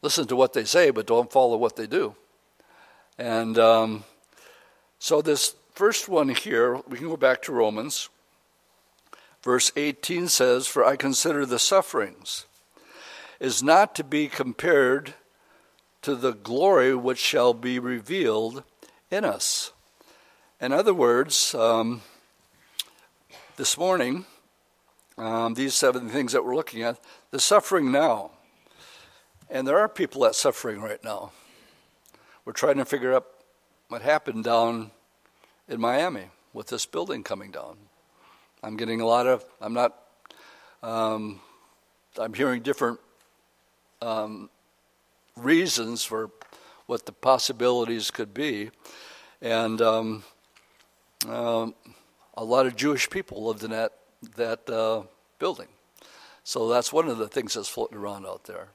listen 0.03 0.27
to 0.27 0.37
what 0.37 0.53
they 0.53 0.65
say, 0.65 0.91
but 0.91 1.07
don't 1.07 1.31
follow 1.31 1.57
what 1.57 1.77
they 1.77 1.87
do. 1.87 2.15
And 3.19 3.59
um, 3.59 4.05
so, 4.99 5.23
this 5.23 5.55
first 5.73 6.09
one 6.09 6.31
here, 6.31 6.77
we 6.89 6.99
can 6.99 7.09
go 7.09 7.17
back 7.17 7.43
to 7.43 7.53
Romans. 7.53 8.09
Verse 9.43 9.73
18 9.75 10.29
says, 10.29 10.67
For 10.67 10.85
I 10.85 10.97
consider 10.97 11.47
the 11.47 11.59
sufferings 11.59 12.47
is 13.39 13.63
not 13.63 13.95
to 13.95 14.05
be 14.05 14.29
compared 14.29 15.15
to 16.03 16.15
the 16.15 16.33
glory 16.33 16.95
which 16.95 17.19
shall 17.19 17.55
be 17.55 17.79
revealed 17.79 18.63
in 19.11 19.25
us. 19.25 19.73
In 20.61 20.73
other 20.73 20.93
words, 20.93 21.55
um, 21.55 22.03
this 23.57 23.79
morning, 23.79 24.27
um, 25.17 25.55
these 25.55 25.75
seven 25.75 26.09
things 26.09 26.33
that 26.33 26.45
we're 26.45 26.57
looking 26.57 26.83
at, 26.83 26.99
the 27.31 27.41
suffering 27.41 27.91
now. 27.91 28.31
And 29.49 29.67
there 29.67 29.79
are 29.79 29.89
people 29.89 30.23
that 30.23 30.35
suffering 30.35 30.81
right 30.81 31.03
now. 31.03 31.33
We're 32.45 32.53
trying 32.53 32.77
to 32.77 32.85
figure 32.85 33.15
out 33.15 33.27
what 33.89 34.03
happened 34.03 34.45
down 34.45 34.91
in 35.69 35.81
Miami 35.81 36.27
with 36.53 36.69
this 36.69 36.87
building 36.87 37.23
coming 37.23 37.51
down. 37.51 37.77
I'm 38.63 38.77
getting 38.77 39.01
a 39.01 39.07
lot 39.07 39.27
of, 39.27 39.45
I'm 39.61 39.73
not, 39.73 39.97
um, 40.83 41.41
I'm 42.19 42.35
hearing 42.35 42.63
different 42.63 43.01
um, 44.03 44.51
reasons 45.37 46.05
for 46.05 46.31
what 46.87 47.07
the 47.07 47.13
possibilities 47.13 48.11
could 48.11 48.35
be. 48.35 48.71
And 49.41 49.81
um, 49.81 50.25
um, 51.29 51.75
a 52.35 52.45
lot 52.45 52.67
of 52.67 52.77
Jewish 52.77 53.09
people 53.09 53.47
lived 53.47 53.65
in 53.65 53.71
that 53.71 53.93
that 54.37 54.69
uh, 54.69 55.03
building. 55.39 55.69
So 56.45 56.69
that's 56.69 56.93
one 56.93 57.09
of 57.09 57.19
the 57.19 57.29
things 57.29 57.55
that's 57.55 57.69
floating 57.69 57.97
around 57.97 58.27
out 58.27 58.45
there. 58.45 58.69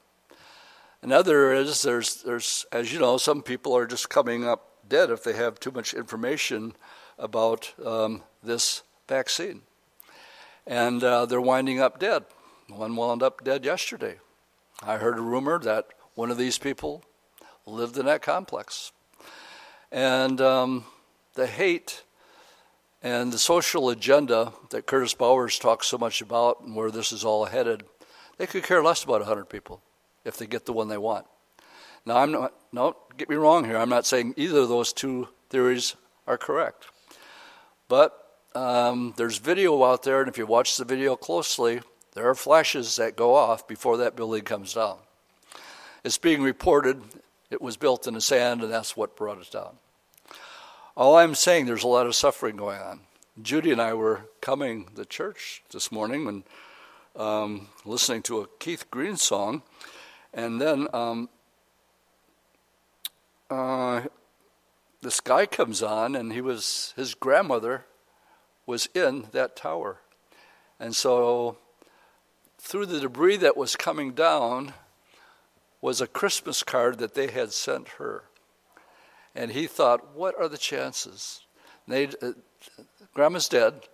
Another 1.02 1.52
is 1.52 1.82
there's 1.82 2.22
there's 2.22 2.66
as 2.72 2.92
you 2.92 2.98
know 2.98 3.16
some 3.16 3.42
people 3.42 3.76
are 3.76 3.86
just 3.86 4.08
coming 4.08 4.46
up 4.46 4.72
dead 4.88 5.10
if 5.10 5.22
they 5.22 5.34
have 5.34 5.60
too 5.60 5.70
much 5.70 5.94
information 5.94 6.74
about 7.18 7.72
um, 7.84 8.22
this 8.42 8.82
vaccine, 9.08 9.62
and 10.66 11.02
uh, 11.02 11.26
they're 11.26 11.40
winding 11.40 11.80
up 11.80 11.98
dead. 11.98 12.24
One 12.68 12.96
wound 12.96 13.22
up 13.22 13.44
dead 13.44 13.64
yesterday. 13.64 14.16
I 14.82 14.96
heard 14.96 15.18
a 15.18 15.22
rumor 15.22 15.58
that 15.60 15.86
one 16.14 16.30
of 16.30 16.38
these 16.38 16.58
people 16.58 17.04
lived 17.66 17.96
in 17.96 18.06
that 18.06 18.22
complex, 18.22 18.92
and 19.92 20.40
um, 20.40 20.84
the 21.34 21.46
hate 21.46 22.02
and 23.02 23.32
the 23.32 23.38
social 23.38 23.90
agenda 23.90 24.52
that 24.70 24.86
Curtis 24.86 25.14
Bowers 25.14 25.58
talks 25.58 25.86
so 25.86 25.98
much 25.98 26.20
about 26.20 26.60
and 26.62 26.74
where 26.74 26.90
this 26.90 27.12
is 27.12 27.24
all 27.24 27.44
headed, 27.44 27.84
they 28.36 28.46
could 28.46 28.64
care 28.64 28.82
less 28.82 29.04
about 29.04 29.20
100 29.20 29.44
people 29.44 29.80
if 30.24 30.36
they 30.36 30.46
get 30.46 30.66
the 30.66 30.72
one 30.72 30.88
they 30.88 30.98
want. 30.98 31.26
Now, 32.04 32.18
I'm 32.18 32.32
not, 32.32 32.54
no, 32.72 32.96
get 33.16 33.28
me 33.28 33.36
wrong 33.36 33.64
here. 33.64 33.76
I'm 33.76 33.88
not 33.88 34.06
saying 34.06 34.34
either 34.36 34.60
of 34.60 34.68
those 34.68 34.92
two 34.92 35.28
theories 35.50 35.94
are 36.26 36.38
correct. 36.38 36.86
But 37.88 38.25
um, 38.56 39.12
there's 39.16 39.38
video 39.38 39.84
out 39.84 40.02
there, 40.02 40.20
and 40.20 40.28
if 40.28 40.38
you 40.38 40.46
watch 40.46 40.76
the 40.76 40.84
video 40.84 41.14
closely, 41.14 41.80
there 42.14 42.28
are 42.28 42.34
flashes 42.34 42.96
that 42.96 43.14
go 43.14 43.34
off 43.34 43.68
before 43.68 43.98
that 43.98 44.16
building 44.16 44.42
comes 44.42 44.74
down. 44.74 44.96
It's 46.02 46.18
being 46.18 46.42
reported 46.42 47.02
it 47.50 47.60
was 47.60 47.76
built 47.76 48.06
in 48.06 48.14
the 48.14 48.20
sand, 48.20 48.62
and 48.62 48.72
that's 48.72 48.96
what 48.96 49.14
brought 49.14 49.40
it 49.40 49.50
down. 49.50 49.76
All 50.96 51.16
I'm 51.16 51.34
saying, 51.34 51.66
there's 51.66 51.84
a 51.84 51.88
lot 51.88 52.06
of 52.06 52.14
suffering 52.14 52.56
going 52.56 52.80
on. 52.80 53.00
Judy 53.42 53.70
and 53.70 53.82
I 53.82 53.92
were 53.92 54.22
coming 54.40 54.88
to 54.96 55.04
church 55.04 55.62
this 55.70 55.92
morning 55.92 56.26
and 56.26 56.42
um, 57.14 57.68
listening 57.84 58.22
to 58.22 58.40
a 58.40 58.46
Keith 58.58 58.90
Green 58.90 59.16
song, 59.16 59.62
and 60.32 60.60
then 60.60 60.88
um, 60.94 61.28
uh, 63.50 64.02
this 65.02 65.20
guy 65.20 65.44
comes 65.44 65.82
on, 65.82 66.16
and 66.16 66.32
he 66.32 66.40
was 66.40 66.94
his 66.96 67.14
grandmother 67.14 67.84
was 68.66 68.88
in 68.94 69.28
that 69.32 69.56
tower, 69.56 69.98
and 70.78 70.94
so 70.94 71.58
through 72.58 72.86
the 72.86 73.00
debris 73.00 73.36
that 73.36 73.56
was 73.56 73.76
coming 73.76 74.12
down 74.12 74.74
was 75.80 76.00
a 76.00 76.06
Christmas 76.06 76.62
card 76.64 76.98
that 76.98 77.14
they 77.14 77.28
had 77.28 77.52
sent 77.52 77.88
her. 77.90 78.24
And 79.34 79.52
he 79.52 79.66
thought, 79.66 80.16
what 80.16 80.34
are 80.36 80.48
the 80.48 80.58
chances? 80.58 81.42
They, 81.86 82.08
uh, 82.20 82.32
grandma's 83.14 83.48
dead, 83.48 83.86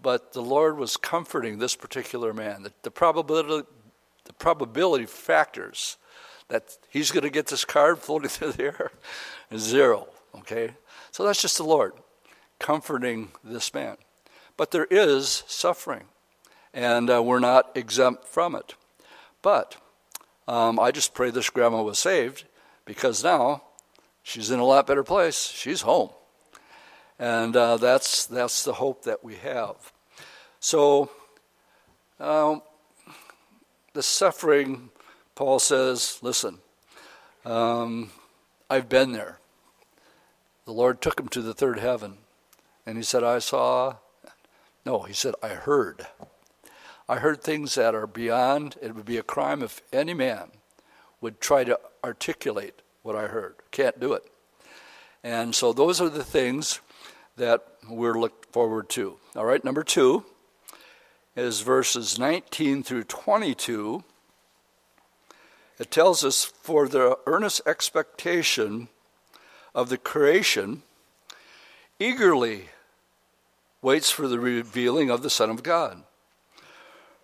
but 0.00 0.32
the 0.32 0.42
Lord 0.42 0.76
was 0.76 0.96
comforting 0.96 1.58
this 1.58 1.74
particular 1.74 2.32
man. 2.32 2.62
The, 2.62 2.72
the 2.82 2.90
probability, 2.90 3.66
the 4.24 4.32
probability 4.34 5.06
factors 5.06 5.96
that 6.48 6.76
he's 6.90 7.10
going 7.10 7.24
to 7.24 7.30
get 7.30 7.46
this 7.46 7.64
card 7.64 7.98
floating 7.98 8.28
through 8.30 8.52
the 8.52 8.64
air 8.64 8.92
is 9.50 9.62
zero. 9.62 10.06
Okay, 10.36 10.70
so 11.10 11.24
that's 11.24 11.42
just 11.42 11.56
the 11.56 11.64
Lord 11.64 11.94
comforting 12.64 13.28
this 13.52 13.74
man. 13.74 13.96
But 14.56 14.70
there 14.70 14.88
is 14.90 15.44
suffering, 15.46 16.06
and 16.72 17.10
uh, 17.10 17.22
we're 17.22 17.38
not 17.52 17.70
exempt 17.74 18.26
from 18.26 18.54
it. 18.54 18.74
But 19.42 19.76
um, 20.48 20.80
I 20.80 20.90
just 20.90 21.12
pray 21.12 21.30
this 21.30 21.50
grandma 21.50 21.82
was 21.82 21.98
saved 21.98 22.44
because 22.84 23.22
now 23.22 23.62
she's 24.22 24.50
in 24.50 24.60
a 24.60 24.64
lot 24.64 24.86
better 24.86 25.04
place. 25.04 25.52
She's 25.54 25.82
home. 25.82 26.10
And 27.18 27.54
uh, 27.56 27.76
that's, 27.76 28.26
that's 28.26 28.64
the 28.64 28.74
hope 28.74 29.04
that 29.04 29.22
we 29.22 29.36
have. 29.36 29.92
So 30.60 31.10
Um, 32.20 32.62
the 33.92 34.02
suffering, 34.02 34.90
Paul 35.34 35.58
says, 35.58 36.18
listen, 36.22 36.60
um, 37.44 38.10
I've 38.70 38.88
been 38.88 39.12
there. 39.12 39.38
The 40.64 40.72
Lord 40.72 41.00
took 41.00 41.18
him 41.18 41.28
to 41.28 41.42
the 41.42 41.54
third 41.54 41.78
heaven. 41.78 42.23
And 42.86 42.96
he 42.96 43.02
said, 43.02 43.24
I 43.24 43.38
saw. 43.38 43.96
No, 44.84 45.02
he 45.02 45.14
said, 45.14 45.34
I 45.42 45.48
heard. 45.48 46.06
I 47.08 47.16
heard 47.16 47.42
things 47.42 47.74
that 47.74 47.94
are 47.94 48.06
beyond, 48.06 48.76
it 48.80 48.94
would 48.94 49.04
be 49.04 49.18
a 49.18 49.22
crime 49.22 49.62
if 49.62 49.82
any 49.92 50.14
man 50.14 50.50
would 51.20 51.40
try 51.40 51.64
to 51.64 51.78
articulate 52.02 52.80
what 53.02 53.14
I 53.16 53.26
heard. 53.26 53.56
Can't 53.70 54.00
do 54.00 54.14
it. 54.14 54.24
And 55.22 55.54
so 55.54 55.72
those 55.72 56.00
are 56.00 56.08
the 56.08 56.24
things 56.24 56.80
that 57.36 57.62
we're 57.88 58.18
look 58.18 58.50
forward 58.52 58.88
to. 58.90 59.16
All 59.36 59.44
right, 59.44 59.64
number 59.64 59.82
two 59.82 60.24
is 61.36 61.60
verses 61.60 62.18
19 62.18 62.82
through 62.82 63.04
22. 63.04 64.04
It 65.78 65.90
tells 65.90 66.24
us, 66.24 66.44
for 66.44 66.88
the 66.88 67.18
earnest 67.26 67.62
expectation 67.66 68.88
of 69.74 69.88
the 69.88 69.98
creation 69.98 70.82
eagerly 71.98 72.68
waits 73.84 74.10
for 74.10 74.26
the 74.26 74.40
revealing 74.40 75.10
of 75.10 75.22
the 75.22 75.30
Son 75.30 75.50
of 75.50 75.62
God. 75.62 76.02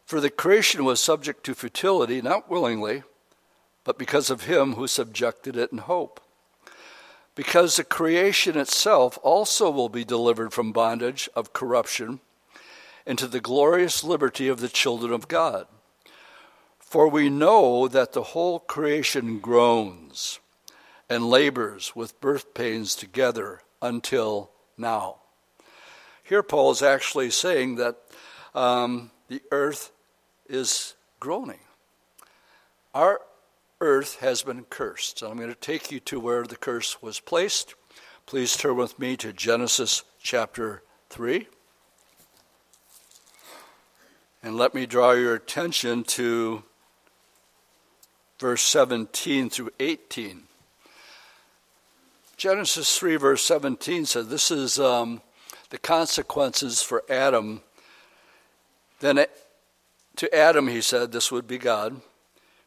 For 0.05 0.21
the 0.21 0.29
creation 0.29 0.85
was 0.85 1.01
subject 1.01 1.43
to 1.45 1.55
futility, 1.55 2.21
not 2.21 2.51
willingly, 2.51 3.03
but 3.83 3.99
because 3.99 4.29
of 4.29 4.45
him 4.45 4.75
who 4.75 4.87
subjected 4.87 5.57
it 5.57 5.73
in 5.73 5.79
hope. 5.79 6.21
Because 7.35 7.77
the 7.77 7.85
creation 7.85 8.59
itself 8.59 9.19
also 9.23 9.71
will 9.71 9.89
be 9.89 10.05
delivered 10.05 10.53
from 10.53 10.73
bondage 10.73 11.31
of 11.35 11.55
corruption 11.55 12.21
into 13.07 13.27
the 13.27 13.41
glorious 13.41 14.05
liberty 14.05 14.47
of 14.47 14.61
the 14.61 14.69
children 14.69 15.13
of 15.13 15.29
God. 15.29 15.67
For 16.79 17.09
we 17.09 17.31
know 17.31 17.89
that 17.89 18.13
the 18.13 18.23
whole 18.23 18.59
creation 18.59 19.39
groans 19.39 20.41
and 21.09 21.31
labors 21.31 21.97
with 21.97 22.21
birth 22.21 22.53
pains 22.53 22.95
together 22.95 23.63
until 23.81 24.51
now. 24.77 25.20
Here, 26.31 26.45
Paul 26.45 26.71
is 26.71 26.81
actually 26.81 27.31
saying 27.33 27.75
that 27.75 27.97
um, 28.55 29.11
the 29.27 29.43
earth 29.51 29.91
is 30.49 30.95
groaning. 31.19 31.59
Our 32.95 33.21
earth 33.81 34.21
has 34.21 34.43
been 34.43 34.63
cursed. 34.71 35.23
I'm 35.23 35.39
going 35.39 35.49
to 35.49 35.57
take 35.57 35.91
you 35.91 35.99
to 35.99 36.21
where 36.21 36.45
the 36.45 36.55
curse 36.55 37.03
was 37.03 37.19
placed. 37.19 37.75
Please 38.27 38.57
turn 38.57 38.77
with 38.77 38.97
me 38.97 39.17
to 39.17 39.33
Genesis 39.33 40.05
chapter 40.23 40.85
3. 41.09 41.49
And 44.45 44.55
let 44.55 44.73
me 44.73 44.87
draw 44.87 45.11
your 45.11 45.35
attention 45.35 46.05
to 46.05 46.63
verse 48.39 48.63
17 48.63 49.51
through 49.51 49.71
18. 49.81 50.45
Genesis 52.37 52.97
3, 52.97 53.17
verse 53.17 53.43
17 53.43 54.07
says, 54.07 54.29
This 54.29 54.53
is 54.53 54.79
um, 54.79 55.23
the 55.71 55.79
consequences 55.79 56.83
for 56.83 57.03
Adam. 57.09 57.63
Then 59.01 59.25
to 60.17 60.35
Adam, 60.35 60.69
he 60.69 60.81
said, 60.81 61.11
This 61.11 61.33
would 61.33 61.47
be 61.47 61.59
God. 61.59 62.01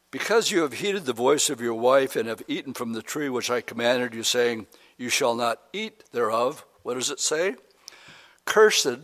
Because 0.10 0.52
you 0.52 0.62
have 0.62 0.74
heeded 0.74 1.06
the 1.06 1.14
voice 1.14 1.50
of 1.50 1.62
your 1.62 1.74
wife 1.74 2.16
and 2.16 2.28
have 2.28 2.44
eaten 2.48 2.74
from 2.74 2.94
the 2.94 3.02
tree 3.02 3.30
which 3.30 3.50
I 3.50 3.62
commanded 3.62 4.14
you, 4.14 4.24
saying, 4.24 4.68
You 4.98 5.10
shall 5.10 5.36
not 5.36 5.60
eat 5.72 6.04
thereof. 6.12 6.66
What 6.84 6.96
does 6.96 7.10
it 7.10 7.20
say? 7.20 7.56
Cursed 8.46 9.00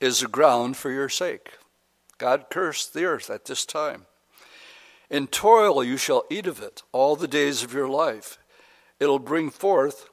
is 0.00 0.20
the 0.20 0.28
ground 0.28 0.76
for 0.76 0.90
your 0.90 1.08
sake. 1.08 1.52
God 2.18 2.46
cursed 2.50 2.92
the 2.92 3.04
earth 3.04 3.30
at 3.30 3.46
this 3.46 3.64
time. 3.64 4.06
In 5.08 5.26
toil 5.26 5.82
you 5.82 5.96
shall 5.96 6.24
eat 6.30 6.46
of 6.46 6.60
it 6.60 6.82
all 6.92 7.16
the 7.16 7.26
days 7.26 7.62
of 7.62 7.72
your 7.72 7.88
life. 7.88 8.38
It'll 9.00 9.18
bring 9.18 9.50
forth 9.50 10.09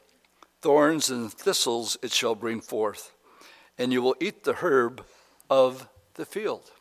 thorns 0.61 1.09
and 1.09 1.31
thistles, 1.31 1.97
it 2.01 2.11
shall 2.11 2.35
bring 2.35 2.61
forth, 2.61 3.11
and 3.77 3.93
you 3.93 4.01
will 4.01 4.15
eat 4.19 4.43
the 4.43 4.55
herb 4.55 5.05
of 5.49 5.87
the 6.15 6.25
field. 6.25 6.71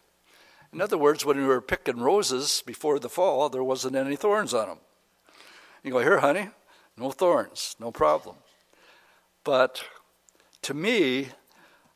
In 0.72 0.80
other 0.80 0.98
words, 0.98 1.24
when 1.24 1.36
we 1.36 1.44
were 1.44 1.60
picking 1.60 2.00
roses 2.00 2.62
before 2.66 2.98
the 2.98 3.08
fall, 3.08 3.48
there 3.48 3.64
wasn't 3.64 3.96
any 3.96 4.16
thorns 4.16 4.52
on 4.52 4.68
them. 4.68 4.78
You 5.82 5.92
go, 5.92 6.00
here, 6.00 6.18
honey, 6.18 6.48
no 6.96 7.10
thorns, 7.10 7.76
no 7.78 7.90
problem. 7.92 8.36
But 9.44 9.84
to 10.62 10.74
me, 10.74 11.28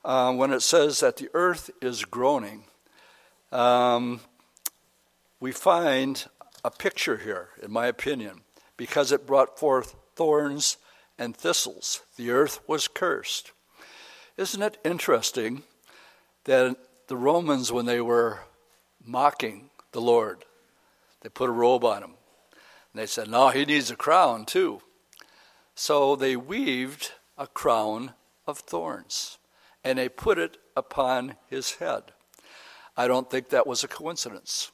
uh, 0.05 0.33
when 0.33 0.53
it 0.53 0.63
says 0.63 1.01
that 1.01 1.17
the 1.17 1.29
earth 1.35 1.71
is 1.83 2.05
groaning, 2.05 2.65
um, 3.51 4.21
we 5.41 5.53
find 5.53 6.25
a 6.65 6.71
picture 6.71 7.17
here, 7.17 7.49
in 7.63 7.73
my 7.73 7.87
opinion, 7.87 8.43
because 8.77 9.11
it 9.13 9.27
brought 9.27 9.59
forth 9.59 9.97
thorns 10.15 10.77
and 11.21 11.37
thistles. 11.37 12.01
The 12.17 12.31
earth 12.31 12.61
was 12.67 12.89
cursed. 12.89 13.53
Isn't 14.39 14.63
it 14.63 14.79
interesting 14.83 15.63
that 16.45 16.77
the 17.09 17.17
Romans, 17.17 17.71
when 17.71 17.85
they 17.85 18.01
were 18.01 18.41
mocking 19.05 19.69
the 19.93 20.01
Lord, 20.01 20.47
they 21.21 21.29
put 21.29 21.51
a 21.51 21.53
robe 21.53 21.85
on 21.85 22.03
him. 22.03 22.15
And 22.93 23.03
they 23.03 23.07
said, 23.07 23.29
No, 23.29 23.51
he 23.51 23.67
needs 23.67 23.91
a 23.91 23.97
crown 23.97 24.47
too. 24.47 24.81
So 25.75 26.17
they 26.17 26.37
weaved 26.37 27.13
a 27.37 27.47
crown 27.47 28.15
of 28.47 28.59
thorns 28.59 29.39
and 29.85 29.99
they 29.99 30.09
put 30.09 30.39
it 30.39 30.57
upon 30.75 31.37
his 31.49 31.75
head. 31.75 32.05
I 32.97 33.07
don't 33.07 33.31
think 33.31 33.51
that 33.51 33.67
was 33.67 33.85
a 33.85 33.89
coincidence. 33.89 34.73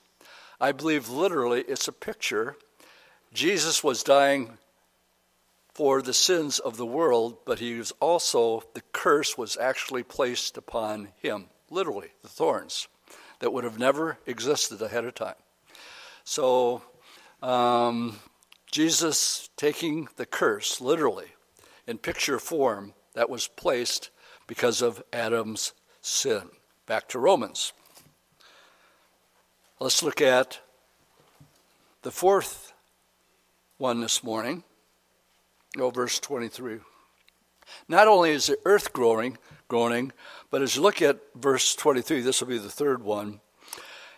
I 0.60 0.72
believe 0.72 1.08
literally 1.08 1.62
it's 1.62 1.88
a 1.88 1.92
picture. 1.92 2.56
Jesus 3.32 3.82
was 3.82 4.02
dying 4.02 4.58
for 5.76 6.00
the 6.00 6.14
sins 6.14 6.58
of 6.58 6.78
the 6.78 6.86
world, 6.86 7.36
but 7.44 7.58
he 7.58 7.74
was 7.74 7.92
also, 8.00 8.62
the 8.72 8.80
curse 8.92 9.36
was 9.36 9.58
actually 9.58 10.02
placed 10.02 10.56
upon 10.56 11.08
him, 11.20 11.44
literally, 11.68 12.08
the 12.22 12.28
thorns 12.28 12.88
that 13.40 13.52
would 13.52 13.62
have 13.62 13.78
never 13.78 14.16
existed 14.24 14.80
ahead 14.80 15.04
of 15.04 15.14
time. 15.14 15.34
So, 16.24 16.80
um, 17.42 18.20
Jesus 18.72 19.50
taking 19.58 20.08
the 20.16 20.24
curse, 20.24 20.80
literally, 20.80 21.34
in 21.86 21.98
picture 21.98 22.38
form, 22.38 22.94
that 23.12 23.28
was 23.28 23.46
placed 23.46 24.08
because 24.46 24.80
of 24.80 25.02
Adam's 25.12 25.74
sin. 26.00 26.48
Back 26.86 27.06
to 27.08 27.18
Romans. 27.18 27.74
Let's 29.78 30.02
look 30.02 30.22
at 30.22 30.58
the 32.00 32.10
fourth 32.10 32.72
one 33.76 34.00
this 34.00 34.24
morning. 34.24 34.64
Oh, 35.78 35.90
verse 35.90 36.18
23. 36.20 36.78
Not 37.88 38.08
only 38.08 38.30
is 38.30 38.46
the 38.46 38.58
earth 38.64 38.92
growing, 38.92 39.38
groaning, 39.68 40.12
but 40.50 40.62
as 40.62 40.76
you 40.76 40.82
look 40.82 41.02
at 41.02 41.20
verse 41.34 41.74
23, 41.74 42.20
this 42.20 42.40
will 42.40 42.48
be 42.48 42.58
the 42.58 42.70
third 42.70 43.02
one. 43.02 43.40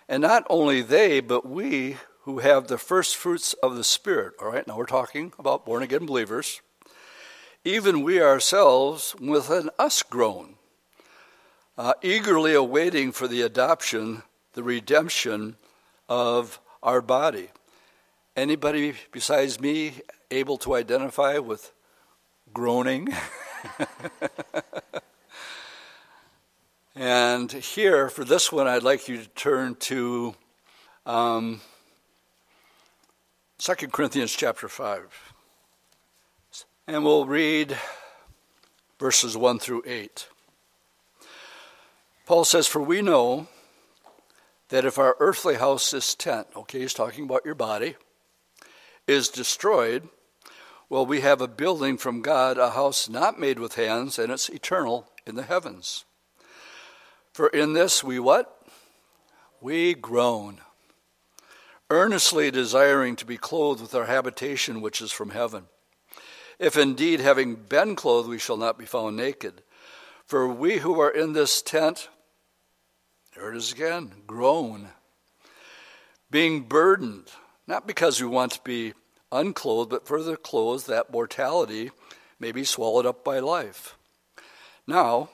And 0.08 0.22
not 0.22 0.44
only 0.48 0.82
they, 0.82 1.20
but 1.20 1.48
we 1.48 1.96
who 2.22 2.38
have 2.38 2.68
the 2.68 2.78
first 2.78 3.16
fruits 3.16 3.54
of 3.54 3.76
the 3.76 3.84
Spirit, 3.84 4.34
all 4.40 4.50
right, 4.50 4.66
now 4.66 4.76
we're 4.76 4.86
talking 4.86 5.32
about 5.38 5.64
born 5.64 5.82
again 5.82 6.06
believers, 6.06 6.60
even 7.64 8.02
we 8.02 8.20
ourselves 8.20 9.14
within 9.18 9.70
us 9.78 10.02
groan, 10.02 10.54
uh, 11.76 11.94
eagerly 12.02 12.54
awaiting 12.54 13.12
for 13.12 13.26
the 13.26 13.42
adoption, 13.42 14.22
the 14.52 14.62
redemption 14.62 15.56
of 16.08 16.60
our 16.82 17.00
body. 17.00 17.48
Anybody 18.36 18.94
besides 19.10 19.60
me 19.60 19.94
able 20.30 20.58
to 20.58 20.74
identify 20.74 21.38
with 21.38 21.72
groaning? 22.52 23.08
and 26.94 27.52
here, 27.52 28.08
for 28.08 28.24
this 28.24 28.52
one, 28.52 28.66
I'd 28.66 28.82
like 28.82 29.08
you 29.08 29.18
to 29.18 29.28
turn 29.28 29.74
to 29.76 30.34
um, 31.06 31.60
2 33.58 33.88
Corinthians 33.88 34.32
chapter 34.32 34.68
5. 34.68 35.34
And 36.86 37.04
we'll 37.04 37.26
read 37.26 37.76
verses 38.98 39.36
1 39.36 39.58
through 39.58 39.82
8. 39.86 40.28
Paul 42.26 42.44
says, 42.44 42.66
For 42.66 42.80
we 42.80 43.02
know 43.02 43.48
that 44.68 44.84
if 44.84 44.98
our 44.98 45.16
earthly 45.18 45.56
house, 45.56 45.90
this 45.90 46.14
tent, 46.14 46.48
okay, 46.54 46.80
he's 46.80 46.94
talking 46.94 47.24
about 47.24 47.44
your 47.44 47.54
body, 47.54 47.96
is 49.06 49.28
destroyed, 49.28 50.08
well, 50.90 51.04
we 51.04 51.20
have 51.20 51.40
a 51.40 51.48
building 51.48 51.98
from 51.98 52.22
God, 52.22 52.56
a 52.56 52.70
house 52.70 53.08
not 53.08 53.38
made 53.38 53.58
with 53.58 53.74
hands, 53.74 54.18
and 54.18 54.32
it's 54.32 54.48
eternal 54.48 55.06
in 55.26 55.34
the 55.34 55.42
heavens. 55.42 56.04
For 57.32 57.48
in 57.48 57.74
this 57.74 58.02
we 58.02 58.18
what? 58.18 58.54
We 59.60 59.94
groan, 59.94 60.60
earnestly 61.90 62.50
desiring 62.50 63.16
to 63.16 63.26
be 63.26 63.36
clothed 63.36 63.82
with 63.82 63.94
our 63.94 64.06
habitation 64.06 64.80
which 64.80 65.00
is 65.00 65.12
from 65.12 65.30
heaven. 65.30 65.64
If 66.58 66.76
indeed, 66.76 67.20
having 67.20 67.54
been 67.54 67.94
clothed, 67.94 68.28
we 68.28 68.38
shall 68.38 68.56
not 68.56 68.78
be 68.78 68.86
found 68.86 69.16
naked. 69.16 69.62
For 70.26 70.48
we 70.48 70.78
who 70.78 71.00
are 71.00 71.10
in 71.10 71.32
this 71.32 71.62
tent, 71.62 72.08
There 73.34 73.52
it 73.52 73.56
is 73.56 73.72
again 73.72 74.12
groan. 74.26 74.88
Being 76.30 76.62
burdened, 76.62 77.28
not 77.66 77.86
because 77.86 78.20
we 78.20 78.26
want 78.26 78.52
to 78.52 78.60
be 78.64 78.94
unclothed, 79.32 79.90
but 79.90 80.06
further 80.06 80.36
clothed 80.36 80.86
that 80.86 81.12
mortality 81.12 81.90
may 82.38 82.52
be 82.52 82.64
swallowed 82.64 83.06
up 83.06 83.24
by 83.24 83.38
life. 83.38 83.96
Now, 84.86 85.30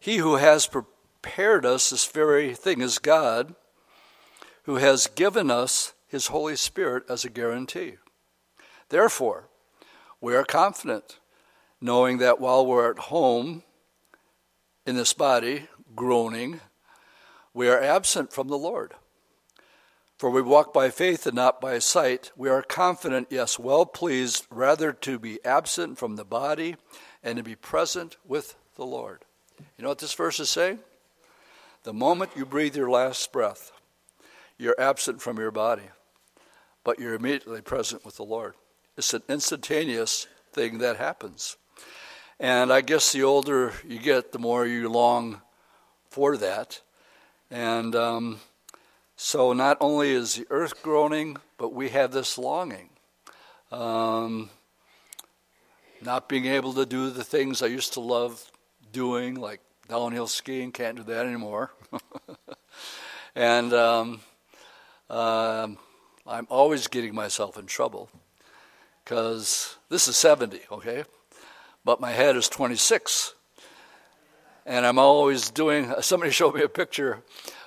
he 0.00 0.16
who 0.16 0.36
has 0.36 0.66
prepared 0.66 1.64
us 1.64 1.90
this 1.90 2.06
very 2.06 2.54
thing 2.54 2.80
is 2.80 2.98
God, 2.98 3.54
who 4.64 4.76
has 4.76 5.06
given 5.06 5.50
us 5.50 5.92
his 6.08 6.28
Holy 6.28 6.56
Spirit 6.56 7.04
as 7.08 7.24
a 7.24 7.30
guarantee. 7.30 7.94
Therefore, 8.88 9.48
we 10.20 10.34
are 10.34 10.44
confident, 10.44 11.18
knowing 11.80 12.18
that 12.18 12.40
while 12.40 12.66
we're 12.66 12.90
at 12.90 12.98
home 12.98 13.62
in 14.86 14.96
this 14.96 15.12
body, 15.12 15.68
groaning, 15.94 16.60
we 17.54 17.68
are 17.68 17.80
absent 17.80 18.32
from 18.32 18.48
the 18.48 18.58
Lord. 18.58 18.94
For 20.22 20.30
we 20.30 20.40
walk 20.40 20.72
by 20.72 20.90
faith 20.90 21.26
and 21.26 21.34
not 21.34 21.60
by 21.60 21.80
sight. 21.80 22.30
We 22.36 22.48
are 22.48 22.62
confident, 22.62 23.26
yes, 23.28 23.58
well 23.58 23.84
pleased, 23.84 24.46
rather 24.50 24.92
to 24.92 25.18
be 25.18 25.44
absent 25.44 25.98
from 25.98 26.14
the 26.14 26.24
body 26.24 26.76
and 27.24 27.38
to 27.38 27.42
be 27.42 27.56
present 27.56 28.16
with 28.24 28.54
the 28.76 28.86
Lord. 28.86 29.24
You 29.76 29.82
know 29.82 29.88
what 29.88 29.98
this 29.98 30.14
verse 30.14 30.38
is 30.38 30.48
saying? 30.48 30.78
The 31.82 31.92
moment 31.92 32.36
you 32.36 32.46
breathe 32.46 32.76
your 32.76 32.88
last 32.88 33.32
breath, 33.32 33.72
you're 34.58 34.80
absent 34.80 35.20
from 35.20 35.38
your 35.38 35.50
body, 35.50 35.90
but 36.84 37.00
you're 37.00 37.14
immediately 37.14 37.60
present 37.60 38.04
with 38.04 38.16
the 38.16 38.24
Lord. 38.24 38.54
It's 38.96 39.14
an 39.14 39.24
instantaneous 39.28 40.28
thing 40.52 40.78
that 40.78 40.98
happens. 40.98 41.56
And 42.38 42.72
I 42.72 42.82
guess 42.82 43.10
the 43.10 43.24
older 43.24 43.72
you 43.84 43.98
get, 43.98 44.30
the 44.30 44.38
more 44.38 44.68
you 44.68 44.88
long 44.88 45.42
for 46.10 46.36
that. 46.36 46.80
And 47.50 47.96
um, 47.96 48.38
so 49.16 49.52
not 49.52 49.76
only 49.80 50.10
is 50.10 50.34
the 50.34 50.46
earth 50.50 50.82
groaning, 50.82 51.36
but 51.58 51.72
we 51.72 51.90
have 51.90 52.12
this 52.12 52.38
longing. 52.38 52.90
Um, 53.70 54.50
not 56.00 56.28
being 56.28 56.46
able 56.46 56.72
to 56.74 56.84
do 56.84 57.10
the 57.10 57.24
things 57.24 57.62
I 57.62 57.66
used 57.66 57.92
to 57.94 58.00
love 58.00 58.50
doing, 58.92 59.36
like 59.36 59.60
downhill 59.88 60.26
skiing, 60.26 60.72
can't 60.72 60.96
do 60.96 61.02
that 61.04 61.26
anymore. 61.26 61.72
and 63.34 63.72
um, 63.72 64.20
uh, 65.08 65.68
I'm 66.26 66.46
always 66.50 66.88
getting 66.88 67.14
myself 67.14 67.58
in 67.58 67.66
trouble 67.66 68.10
because 69.04 69.76
this 69.88 70.08
is 70.08 70.16
70, 70.16 70.60
okay? 70.70 71.04
But 71.84 72.00
my 72.00 72.12
head 72.12 72.36
is 72.36 72.48
26. 72.48 73.34
And 74.64 74.86
I'm 74.86 74.98
always 74.98 75.50
doing, 75.50 75.92
somebody 76.00 76.30
showed 76.32 76.54
me 76.54 76.62
a 76.62 76.68
picture 76.68 77.22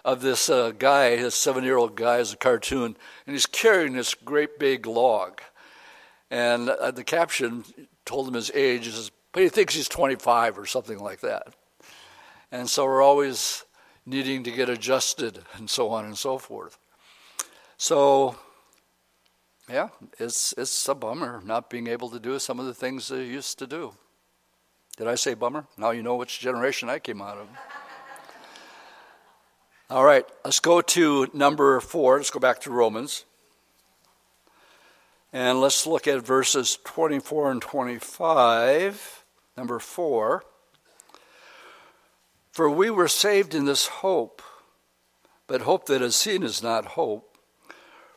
of 0.05 0.21
this 0.21 0.49
uh, 0.51 0.71
guy, 0.77 1.15
this 1.15 1.33
seven 1.33 1.63
year 1.63 1.77
old 1.77 1.95
guy, 1.95 2.19
as 2.19 2.31
a 2.31 2.37
cartoon, 2.37 2.95
and 3.25 3.33
he's 3.33 3.47
carrying 3.47 3.93
this 3.93 4.13
great 4.13 4.59
big 4.59 4.85
log. 4.85 5.41
And 6.29 6.69
uh, 6.69 6.91
the 6.91 7.03
caption 7.03 7.65
told 8.05 8.27
him 8.27 8.35
his 8.35 8.51
age, 8.53 8.85
says, 8.85 9.11
but 9.31 9.41
he 9.41 9.49
thinks 9.49 9.73
he's 9.73 9.89
25 9.89 10.59
or 10.59 10.65
something 10.67 10.99
like 10.99 11.21
that. 11.21 11.55
And 12.51 12.69
so 12.69 12.85
we're 12.85 13.01
always 13.01 13.65
needing 14.05 14.43
to 14.43 14.51
get 14.51 14.69
adjusted 14.69 15.39
and 15.55 15.69
so 15.69 15.89
on 15.89 16.05
and 16.05 16.17
so 16.17 16.37
forth. 16.37 16.77
So, 17.77 18.35
yeah, 19.67 19.89
it's, 20.19 20.53
it's 20.55 20.87
a 20.87 20.93
bummer 20.93 21.41
not 21.43 21.71
being 21.71 21.87
able 21.87 22.09
to 22.11 22.19
do 22.19 22.37
some 22.37 22.59
of 22.59 22.67
the 22.67 22.75
things 22.75 23.07
they 23.07 23.25
used 23.25 23.57
to 23.59 23.67
do. 23.67 23.93
Did 24.97 25.07
I 25.07 25.15
say 25.15 25.33
bummer? 25.33 25.65
Now 25.77 25.89
you 25.91 26.03
know 26.03 26.15
which 26.15 26.39
generation 26.39 26.89
I 26.89 26.99
came 26.99 27.21
out 27.21 27.37
of. 27.37 27.47
All 29.87 30.03
right, 30.03 30.25
let's 30.43 30.59
go 30.59 30.81
to 30.81 31.27
number 31.31 31.79
four. 31.79 32.17
Let's 32.17 32.31
go 32.31 32.39
back 32.39 32.59
to 32.61 32.71
Romans. 32.71 33.23
And 35.31 35.61
let's 35.61 35.85
look 35.85 36.07
at 36.07 36.25
verses 36.25 36.79
24 36.85 37.51
and 37.51 37.61
25. 37.61 39.25
Number 39.55 39.77
four. 39.77 40.43
For 42.51 42.67
we 42.67 42.89
were 42.89 43.07
saved 43.07 43.53
in 43.53 43.65
this 43.65 43.85
hope, 43.85 44.41
but 45.45 45.61
hope 45.61 45.85
that 45.85 46.01
is 46.01 46.15
seen 46.15 46.41
is 46.41 46.63
not 46.63 46.85
hope. 46.85 47.37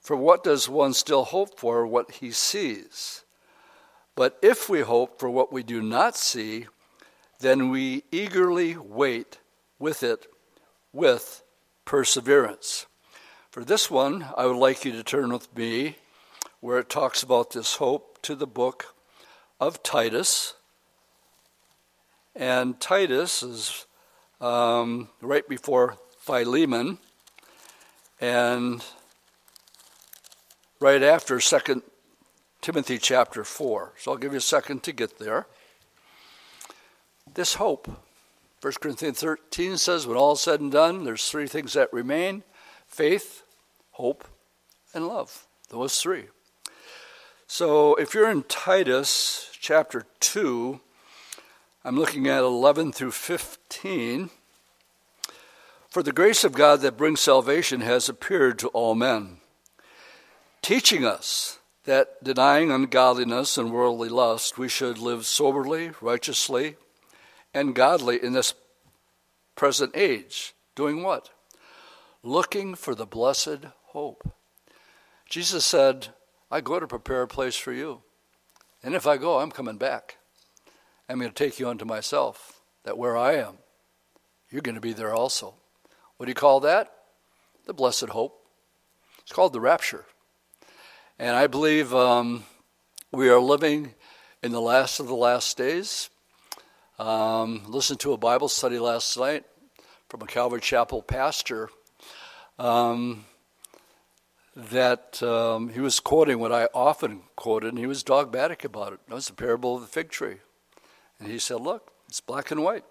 For 0.01 0.17
what 0.17 0.43
does 0.43 0.71
one 0.71 0.95
still 0.95 1.25
hope 1.25 1.61
for 1.61 1.87
what 1.87 2.13
he 2.13 2.31
sees? 2.31 3.25
But 4.15 4.39
if 4.41 4.71
we 4.71 4.81
hope 4.81 5.21
for 5.21 5.29
what 5.29 5.53
we 5.53 5.63
do 5.63 5.83
not 5.83 6.17
see, 6.17 6.67
then 7.41 7.69
we 7.69 8.05
eagerly 8.11 8.75
wait 8.75 9.37
with 9.79 10.03
it 10.03 10.29
with 10.95 11.43
perseverance. 11.89 12.85
For 13.51 13.65
this 13.65 13.91
one, 13.91 14.27
I 14.37 14.45
would 14.45 14.59
like 14.59 14.85
you 14.85 14.93
to 14.93 15.03
turn 15.03 15.33
with 15.33 15.57
me 15.57 15.97
where 16.61 16.81
it 16.81 16.91
talks 16.91 17.23
about 17.23 17.53
this 17.53 17.77
hope 17.77 18.21
to 18.21 18.35
the 18.35 18.47
book 18.47 18.95
of 19.59 19.83
Titus. 19.83 20.53
And 22.37 22.79
Titus 22.79 23.43
is 23.43 23.87
um, 24.39 25.09
right 25.23 25.49
before 25.49 25.97
Philemon 26.19 26.99
and 28.21 28.85
right 30.81 31.03
after 31.03 31.41
Second 31.41 31.81
Timothy 32.61 32.99
chapter 32.99 33.45
4. 33.45 33.95
So 33.97 34.11
I'll 34.11 34.19
give 34.19 34.33
you 34.33 34.39
a 34.39 34.43
second 34.43 34.83
to 34.83 34.93
get 34.93 35.19
there. 35.19 35.47
This 37.33 37.55
hope 37.55 37.89
1 38.61 38.73
Corinthians 38.81 39.21
13 39.21 39.77
says, 39.77 40.07
when 40.07 40.17
all 40.17 40.33
is 40.33 40.41
said 40.41 40.61
and 40.61 40.73
done, 40.73 41.05
there's 41.05 41.29
three 41.31 41.47
things 41.47 41.75
that 41.75 41.93
remain 41.93 42.43
faith, 42.87 43.45
hope, 43.93 44.25
and 44.93 45.07
love. 45.07 45.47
Those 45.69 46.01
three. 46.01 46.25
So 47.47 47.95
if 47.95 48.15
you're 48.15 48.31
in 48.31 48.43
Titus 48.45 49.51
chapter 49.61 50.07
2, 50.21 50.81
I'm 51.85 51.97
looking 51.97 52.27
at 52.27 52.43
11 52.43 52.93
through 52.93 53.13
15. 53.13 54.31
For 55.89 56.03
the 56.03 56.13
grace 56.13 56.43
of 56.43 56.53
God 56.53 56.81
that 56.81 56.97
brings 56.97 57.21
salvation 57.21 57.81
has 57.83 58.09
appeared 58.09 58.59
to 58.59 58.69
all 58.69 58.95
men, 58.95 59.39
teaching 60.63 61.05
us 61.05 61.59
that 61.85 62.23
denying 62.23 62.71
ungodliness 62.71 63.57
and 63.57 63.73
worldly 63.73 64.09
lust, 64.09 64.59
we 64.59 64.69
should 64.69 64.99
live 64.99 65.25
soberly, 65.25 65.93
righteously, 66.01 66.77
and 67.55 67.75
godly 67.75 68.23
in 68.23 68.33
this 68.33 68.55
present 69.55 69.97
age. 69.97 70.55
Doing 70.75 71.03
what? 71.03 71.31
Looking 72.23 72.75
for 72.75 72.95
the 72.95 73.07
blessed 73.07 73.67
hope. 73.87 74.31
Jesus 75.29 75.65
said, 75.65 76.09
I 76.51 76.61
go 76.61 76.81
to 76.81 76.87
prepare 76.87 77.23
a 77.23 77.29
place 77.29 77.57
for 77.57 77.73
you. 77.73 78.03
And 78.83 78.95
if 78.95 79.07
I 79.07 79.17
go, 79.17 79.41
I'm 79.41 79.51
coming 79.51 79.77
back. 79.77 80.19
I'm 81.09 81.19
going 81.19 81.31
to 81.31 81.35
take 81.35 81.59
you 81.59 81.69
unto 81.69 81.85
myself, 81.85 82.61
that 82.85 82.99
where 82.99 83.17
I 83.17 83.35
am, 83.35 83.59
you're 84.51 84.63
going 84.63 84.75
to 84.75 84.81
be 84.81 84.93
there 84.93 85.15
also. 85.15 85.55
What 86.17 86.27
do 86.27 86.31
you 86.31 86.35
call 86.35 86.61
that? 86.61 86.93
The 87.67 87.75
blessed 87.75 88.11
hope. 88.11 88.47
It's 89.23 89.33
called 89.33 89.53
the 89.53 89.61
rapture. 89.61 90.05
And 91.19 91.35
I 91.35 91.47
believe 91.47 91.95
um, 91.95 92.45
we 93.13 93.29
are 93.29 93.41
living 93.41 93.95
in 94.43 94.53
the 94.53 94.61
last 94.61 95.01
of 95.01 95.07
the 95.09 95.15
last 95.15 95.57
days. 95.57 96.11
Um, 96.99 97.63
listened 97.69 98.01
to 98.01 98.13
a 98.13 98.17
Bible 98.17 98.49
study 98.49 98.81
last 98.81 99.17
night 99.17 99.45
from 100.09 100.23
a 100.23 100.27
Calvary 100.27 100.61
Chapel 100.61 101.01
pastor 101.01 101.71
um, 102.59 103.25
that 104.57 105.23
um, 105.23 105.69
he 105.69 105.79
was 105.79 106.01
quoting 106.01 106.41
what 106.41 106.51
I 106.51 106.65
often 106.75 107.23
quoted, 107.37 107.69
and 107.69 107.79
he 107.79 107.87
was 107.87 108.03
dogmatic 108.03 108.65
about 108.65 108.95
it. 108.95 108.99
It 109.09 109.15
was 109.15 109.29
the 109.29 109.35
parable 109.35 109.77
of 109.77 109.83
the 109.83 109.87
fig 109.87 110.11
tree. 110.11 110.39
And 111.21 111.31
he 111.31 111.39
said, 111.39 111.61
Look, 111.61 111.93
it's 112.09 112.21
black 112.21 112.51
and 112.51 112.65
white. 112.65 112.85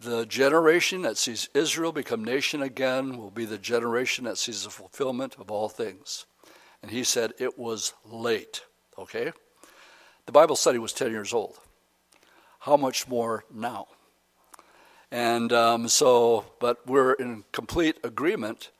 The 0.00 0.24
generation 0.24 1.02
that 1.02 1.18
sees 1.18 1.50
Israel 1.52 1.92
become 1.92 2.24
nation 2.24 2.62
again 2.62 3.18
will 3.18 3.30
be 3.30 3.44
the 3.44 3.58
generation 3.58 4.24
that 4.24 4.38
sees 4.38 4.64
the 4.64 4.70
fulfillment 4.70 5.36
of 5.38 5.50
all 5.50 5.68
things. 5.68 6.24
And 6.82 6.90
he 6.90 7.04
said 7.04 7.34
it 7.38 7.58
was 7.58 7.92
late, 8.10 8.62
okay? 8.98 9.32
The 10.24 10.32
Bible 10.32 10.56
study 10.56 10.78
was 10.78 10.94
10 10.94 11.10
years 11.10 11.34
old 11.34 11.58
how 12.64 12.78
much 12.78 13.06
more 13.06 13.44
now? 13.52 13.86
And 15.10 15.52
um, 15.52 15.86
so, 15.86 16.46
but 16.60 16.86
we're 16.86 17.12
in 17.12 17.44
complete 17.52 17.98
agreement. 18.02 18.70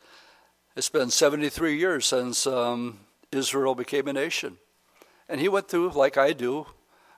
It's 0.74 0.88
been 0.88 1.10
73 1.10 1.76
years 1.76 2.06
since 2.06 2.46
um, 2.46 3.00
Israel 3.30 3.74
became 3.74 4.08
a 4.08 4.14
nation. 4.14 4.56
And 5.28 5.38
he 5.38 5.50
went 5.50 5.68
through, 5.68 5.90
like 5.90 6.16
I 6.16 6.32
do, 6.32 6.66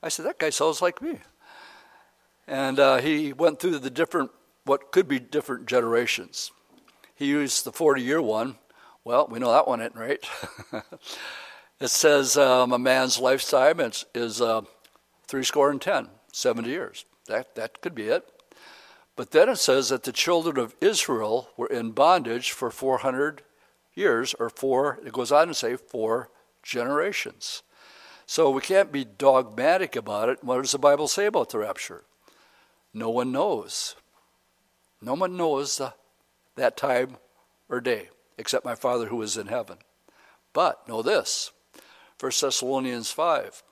I 0.03 0.09
said, 0.09 0.27
that 0.27 0.41
guy 0.41 0.51
sounds 0.51 0.83
like 0.83 1.01
me. 1.01 1.21
And 2.49 2.81
uh, 2.81 2.97
he 2.99 3.33
went 3.33 3.61
through 3.61 3.79
the 3.79 3.91
different, 3.91 4.33
what 4.65 4.91
could 4.91 5.07
be 5.07 5.21
different 5.21 5.67
generations. 5.67 6.51
He 7.15 7.27
used 7.27 7.65
the 7.65 7.73
40 7.73 8.03
year 8.03 8.21
one. 8.21 8.57
Well, 9.05 9.29
we 9.31 9.39
know 9.39 9.53
that 9.53 9.69
one 9.69 9.81
isn't 9.81 9.95
right. 9.95 10.19
it 11.81 11.89
says 11.89 12.37
um, 12.37 12.73
a 12.73 12.79
man's 12.79 13.21
lifetime 13.21 13.79
is, 13.79 14.05
is 14.17 14.41
uh, 14.41 14.63
three 15.29 15.45
score 15.45 15.71
and 15.71 15.81
ten. 15.81 16.09
70 16.37 16.69
years. 16.69 17.07
That, 17.29 17.55
that 17.55 17.81
could 17.81 17.95
be 17.95 18.09
it. 18.09 18.29
But 19.17 19.31
then 19.31 19.49
it 19.49 19.57
says 19.57 19.89
that 19.89 20.03
the 20.03 20.13
children 20.13 20.59
of 20.59 20.75
Israel 20.83 21.49
were 21.57 21.67
in 21.67 21.93
bondage 21.93 22.53
for 22.53 22.71
400 22.71 23.43
years, 23.95 24.35
or 24.39 24.51
four, 24.51 24.99
it 25.05 25.15
goes 25.15 25.33
on 25.33 25.49
to 25.49 25.55
say 25.55 25.77
four 25.77 26.29
generations. 26.63 27.63
So 28.27 28.51
we 28.51 28.61
can't 28.61 28.93
be 28.93 29.05
dogmatic 29.05 29.97
about 29.97 30.29
it. 30.29 30.45
What 30.45 30.61
does 30.61 30.73
the 30.73 30.79
Bible 30.79 31.09
say 31.09 31.25
about 31.25 31.49
the 31.49 31.59
rapture? 31.59 32.05
No 32.93 33.09
one 33.09 33.33
knows. 33.33 33.97
No 35.01 35.15
one 35.15 35.39
knows 35.39 35.79
the, 35.79 35.95
that 36.57 36.77
time 36.77 37.17
or 37.71 37.81
day 37.81 38.11
except 38.37 38.67
my 38.67 38.75
Father 38.75 39.07
who 39.07 39.23
is 39.23 39.39
in 39.39 39.47
heaven. 39.47 39.79
But 40.53 40.87
know 40.87 41.01
this 41.01 41.53
1 42.21 42.33
Thessalonians 42.39 43.11
5 43.11 43.63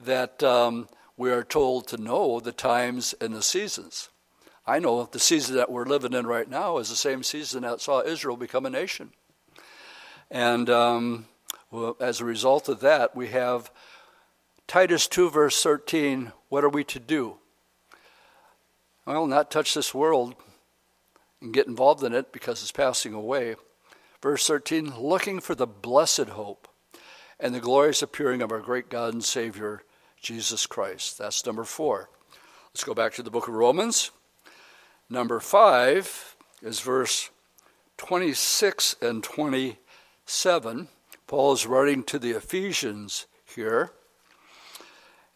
that 0.00 0.42
um, 0.42 0.88
we 1.16 1.30
are 1.30 1.44
told 1.44 1.86
to 1.88 1.96
know 1.96 2.40
the 2.40 2.52
times 2.52 3.14
and 3.20 3.34
the 3.34 3.42
seasons. 3.42 4.08
I 4.66 4.78
know 4.78 5.04
the 5.04 5.18
season 5.18 5.56
that 5.56 5.70
we're 5.70 5.84
living 5.84 6.14
in 6.14 6.26
right 6.26 6.48
now 6.48 6.78
is 6.78 6.88
the 6.88 6.96
same 6.96 7.22
season 7.22 7.62
that 7.62 7.80
saw 7.80 8.02
Israel 8.02 8.36
become 8.36 8.66
a 8.66 8.70
nation. 8.70 9.10
And 10.30 10.70
um, 10.70 11.26
well, 11.70 11.96
as 12.00 12.20
a 12.20 12.24
result 12.24 12.68
of 12.68 12.80
that, 12.80 13.14
we 13.14 13.28
have 13.28 13.70
Titus 14.66 15.06
2, 15.06 15.30
verse 15.30 15.62
13. 15.62 16.32
What 16.48 16.64
are 16.64 16.70
we 16.70 16.84
to 16.84 16.98
do? 16.98 17.36
Well, 19.06 19.26
not 19.26 19.50
touch 19.50 19.74
this 19.74 19.92
world 19.92 20.34
and 21.42 21.52
get 21.52 21.66
involved 21.66 22.02
in 22.02 22.14
it 22.14 22.32
because 22.32 22.62
it's 22.62 22.72
passing 22.72 23.12
away. 23.12 23.56
Verse 24.22 24.46
13, 24.46 24.94
looking 24.98 25.40
for 25.40 25.54
the 25.54 25.66
blessed 25.66 26.30
hope 26.30 26.66
and 27.38 27.54
the 27.54 27.60
glorious 27.60 28.00
appearing 28.00 28.40
of 28.40 28.50
our 28.50 28.60
great 28.60 28.88
God 28.88 29.12
and 29.12 29.22
Savior, 29.22 29.82
Jesus 30.24 30.66
Christ. 30.66 31.18
That's 31.18 31.44
number 31.44 31.64
four. 31.64 32.08
Let's 32.72 32.82
go 32.82 32.94
back 32.94 33.12
to 33.14 33.22
the 33.22 33.30
book 33.30 33.46
of 33.46 33.52
Romans. 33.52 34.10
Number 35.10 35.38
five 35.38 36.34
is 36.62 36.80
verse 36.80 37.28
26 37.98 38.96
and 39.02 39.22
27. 39.22 40.88
Paul 41.26 41.52
is 41.52 41.66
writing 41.66 42.02
to 42.04 42.18
the 42.18 42.30
Ephesians 42.30 43.26
here. 43.44 43.92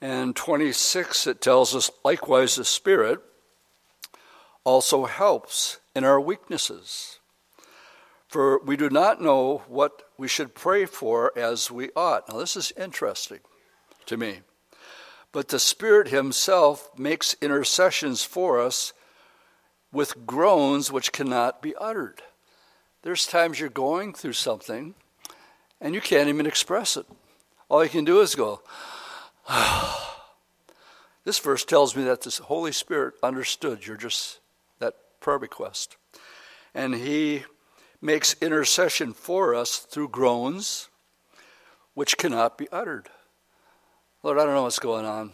And 0.01 0.35
26, 0.35 1.27
it 1.27 1.43
tells 1.43 1.77
us, 1.77 1.91
likewise, 2.03 2.57
the 2.57 2.65
Spirit 2.65 3.21
also 4.65 5.05
helps 5.05 5.81
in 5.95 6.03
our 6.03 6.19
weaknesses. 6.19 7.19
For 8.27 8.59
we 8.65 8.79
do 8.79 8.89
not 8.89 9.21
know 9.21 9.65
what 9.69 10.05
we 10.17 10.29
should 10.29 10.55
pray 10.55 10.87
for 10.87 11.31
as 11.37 11.71
we 11.71 11.91
ought. 11.95 12.27
Now, 12.31 12.39
this 12.39 12.57
is 12.57 12.73
interesting 12.75 13.41
to 14.07 14.17
me. 14.17 14.39
But 15.33 15.49
the 15.49 15.59
Spirit 15.59 16.09
Himself 16.09 16.91
makes 16.99 17.37
intercessions 17.41 18.25
for 18.25 18.61
us 18.61 18.93
with 19.93 20.27
groans 20.27 20.91
which 20.91 21.13
cannot 21.13 21.63
be 21.63 21.75
uttered. 21.77 22.23
There's 23.03 23.27
times 23.27 23.61
you're 23.61 23.69
going 23.69 24.15
through 24.15 24.35
something 24.35 24.95
and 25.81 25.95
you 25.95 26.01
can't 26.01 26.29
even 26.29 26.47
express 26.47 26.97
it. 26.97 27.07
All 27.69 27.85
you 27.85 27.91
can 27.91 28.05
do 28.05 28.21
is 28.21 28.35
go, 28.35 28.63
This 31.25 31.39
verse 31.39 31.65
tells 31.65 31.95
me 31.95 32.05
that 32.05 32.23
the 32.23 32.31
Holy 32.45 32.73
Spirit 32.73 33.13
understood 33.23 33.87
your 33.87 33.99
just 33.99 34.41
that 34.79 34.95
prayer 35.21 35.37
request. 35.37 35.99
And 36.75 36.95
he 36.95 37.45
makes 38.01 38.35
intercession 38.41 39.13
for 39.13 39.55
us 39.55 39.79
through 39.79 40.09
groans 40.09 40.89
which 41.93 42.17
cannot 42.17 42.57
be 42.57 42.67
uttered. 42.71 43.11
Lord, 44.25 44.37
I 44.39 44.45
don't 44.45 44.55
know 44.55 44.65
what's 44.65 44.81
going 44.81 45.07
on. 45.07 45.33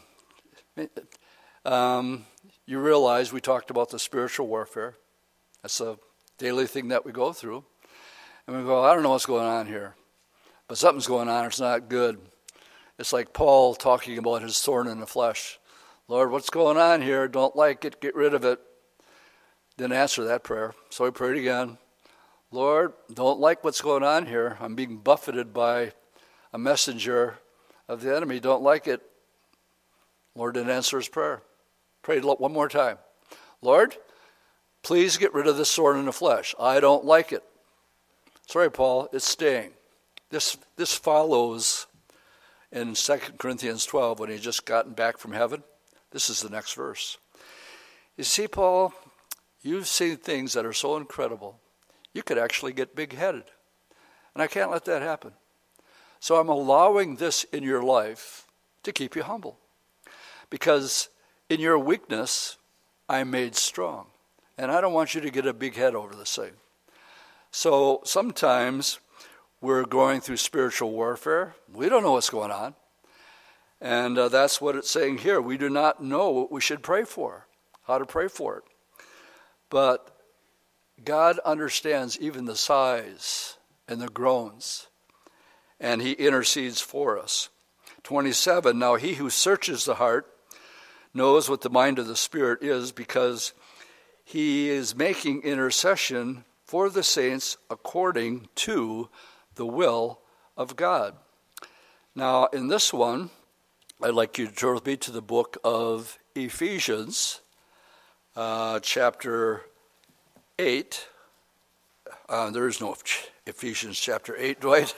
Um, 1.65 2.27
you 2.67 2.79
realize 2.79 3.33
we 3.33 3.41
talked 3.41 3.71
about 3.71 3.89
the 3.89 3.99
spiritual 3.99 4.47
warfare. 4.47 4.97
That's 5.63 5.81
a 5.81 5.99
daily 6.37 6.67
thing 6.67 6.89
that 6.89 7.07
we 7.07 7.11
go 7.11 7.33
through. 7.33 7.65
And 8.47 8.59
we 8.59 8.63
go, 8.63 8.85
I 8.85 8.93
don't 8.93 9.03
know 9.03 9.09
what's 9.09 9.25
going 9.25 9.47
on 9.47 9.67
here, 9.67 9.95
but 10.69 10.77
something's 10.77 11.07
going 11.07 11.31
on. 11.31 11.47
It's 11.47 11.61
not 11.61 11.89
good. 11.89 12.19
It's 12.99 13.15
like 13.15 13.33
Paul 13.33 13.75
talking 13.75 14.19
about 14.19 14.43
his 14.43 14.61
thorn 14.61 14.87
in 14.87 15.01
the 15.01 15.07
flesh. 15.07 15.59
Lord, 16.07 16.31
what's 16.31 16.51
going 16.51 16.77
on 16.77 17.01
here? 17.01 17.27
Don't 17.27 17.57
like 17.57 17.87
it. 17.87 18.03
Get 18.03 18.15
rid 18.15 18.35
of 18.35 18.45
it. 18.45 18.61
Didn't 19.79 19.95
answer 19.95 20.25
that 20.25 20.45
prayer. 20.45 20.75
So 20.91 21.07
he 21.07 21.11
prayed 21.11 21.39
again. 21.39 21.79
Lord, 22.51 22.93
don't 23.13 23.41
like 23.41 23.65
what's 23.65 23.81
going 23.81 24.03
on 24.03 24.27
here. 24.27 24.59
I'm 24.61 24.75
being 24.75 24.99
buffeted 24.99 25.55
by 25.55 25.93
a 26.53 26.59
messenger 26.59 27.39
of 27.89 28.03
the 28.03 28.15
enemy. 28.15 28.41
Don't 28.41 28.63
like 28.63 28.87
it. 28.87 29.01
Lord 30.35 30.55
didn't 30.55 30.71
answer 30.71 30.97
his 30.97 31.09
prayer. 31.09 31.43
Prayed 32.03 32.25
one 32.25 32.53
more 32.53 32.69
time. 32.69 32.99
Lord, 33.63 33.97
please 34.83 35.17
get 35.17 35.33
rid 35.33 35.47
of 35.47 35.57
this 35.57 35.71
sword 35.71 35.97
in 35.97 36.05
the 36.05 36.13
flesh. 36.13 36.55
I 36.59 36.81
don't 36.81 37.05
like 37.05 37.33
it. 37.33 37.43
Sorry, 38.47 38.71
Paul, 38.71 39.09
it's 39.13 39.27
staying. 39.27 39.71
This, 40.31 40.57
this 40.77 40.95
follows 40.95 41.87
in 42.71 42.95
2 42.95 43.17
Corinthians 43.39 43.87
12 43.87 44.19
when 44.19 44.31
he 44.31 44.39
just 44.39 44.67
gotten 44.67 44.93
back 44.93 45.17
from 45.17 45.33
heaven. 45.33 45.63
This 46.11 46.29
is 46.29 46.43
the 46.43 46.51
next 46.51 46.75
verse. 46.75 47.19
You 48.17 48.25
see, 48.25 48.47
Paul, 48.47 48.93
you've 49.63 49.89
seen 49.89 50.17
things 50.17 50.53
that 50.53 50.67
are 50.67 50.73
so 50.73 50.97
incredible, 50.97 51.59
you 52.13 52.23
could 52.23 52.39
actually 52.39 52.73
get 52.73 52.95
big 52.95 53.15
headed. 53.15 53.45
And 54.35 54.43
I 54.43 54.47
can't 54.47 54.71
let 54.71 54.85
that 54.85 55.03
happen. 55.03 55.33
So 56.25 56.37
I'm 56.37 56.49
allowing 56.49 57.17
this 57.17 57.45
in 57.53 57.63
your 57.63 57.83
life 57.83 58.47
to 58.83 58.95
keep 58.95 59.15
you 59.15 59.25
humble. 59.25 59.59
Because 60.49 61.11
in 61.51 61.61
your 61.61 61.79
weakness, 61.79 62.57
I'm 63.11 63.31
made 63.31 63.55
strong. 63.55 64.07
And 64.57 64.73
I 64.73 64.81
don't 64.81 64.95
want 64.95 65.15
you 65.15 65.21
to 65.21 65.29
get 65.29 65.45
a 65.45 65.53
big 65.53 65.75
head 65.75 65.95
over 65.95 66.15
this 66.15 66.35
thing. 66.35 66.53
So 67.51 68.01
sometimes 68.07 69.01
we're 69.61 69.85
going 69.85 70.23
through 70.23 70.39
spiritual 70.39 70.93
warfare. 70.93 71.57
We 71.71 71.91
don't 71.91 72.03
know 72.03 72.13
what's 72.13 72.31
going 72.31 72.53
on. 72.53 72.75
And 73.83 74.17
uh, 74.17 74.31
that's 74.31 74.63
what 74.63 74.77
it's 74.77 74.91
saying 74.91 75.19
here. 75.19 75.43
We 75.43 75.59
do 75.59 75.69
not 75.69 76.03
know 76.03 76.31
what 76.31 76.51
we 76.51 76.63
should 76.63 76.83
pray 76.83 77.05
for, 77.05 77.49
how 77.87 77.99
to 77.99 78.07
pray 78.07 78.29
for 78.29 78.57
it. 78.57 78.65
But 79.69 80.11
God 81.05 81.39
understands 81.41 82.19
even 82.19 82.47
the 82.47 82.57
sighs 82.57 83.59
and 83.87 84.01
the 84.01 84.09
groans, 84.09 84.87
and 85.85 86.01
He 86.01 86.13
intercedes 86.13 86.81
for 86.81 87.19
us. 87.19 87.51
27 88.05 88.79
Now 88.79 88.95
He 88.95 89.15
who 89.15 89.29
searches 89.29 89.85
the 89.85 89.97
heart 89.97 90.27
knows 91.13 91.49
what 91.49 91.61
the 91.61 91.71
mind 91.71 91.99
of 91.99 92.07
the 92.07 92.17
Spirit 92.17 92.63
is 92.63 92.91
because 92.91 93.53
he 94.25 94.71
is 94.71 94.97
making 94.97 95.43
intercession 95.43 96.45
for 96.65 96.89
the 96.89 97.03
saints 97.03 97.59
according 97.69 98.49
to 98.55 99.11
the 99.55 99.67
will 99.67 100.21
of 100.57 100.75
God. 100.75 101.15
Now, 102.15 102.47
in 102.47 102.69
this 102.69 102.93
one, 102.93 103.29
I'd 104.03 104.15
like 104.15 104.39
you 104.39 104.47
to 104.49 104.55
turn 104.55 104.75
with 104.75 104.87
me 104.87 104.97
to 104.97 105.13
the 105.13 105.21
book 105.21 105.59
of 105.63 106.19
Ephesians, 106.35 107.43
uh, 108.35 108.81
chapter 108.81 109.67
8. 110.59 111.07
Uh, 112.29 112.51
there 112.51 112.67
is 112.67 112.81
no 112.81 112.97
Ephesians 113.47 114.01
chapter 114.01 114.35
8, 114.37 114.61
Dwight. 114.61 114.95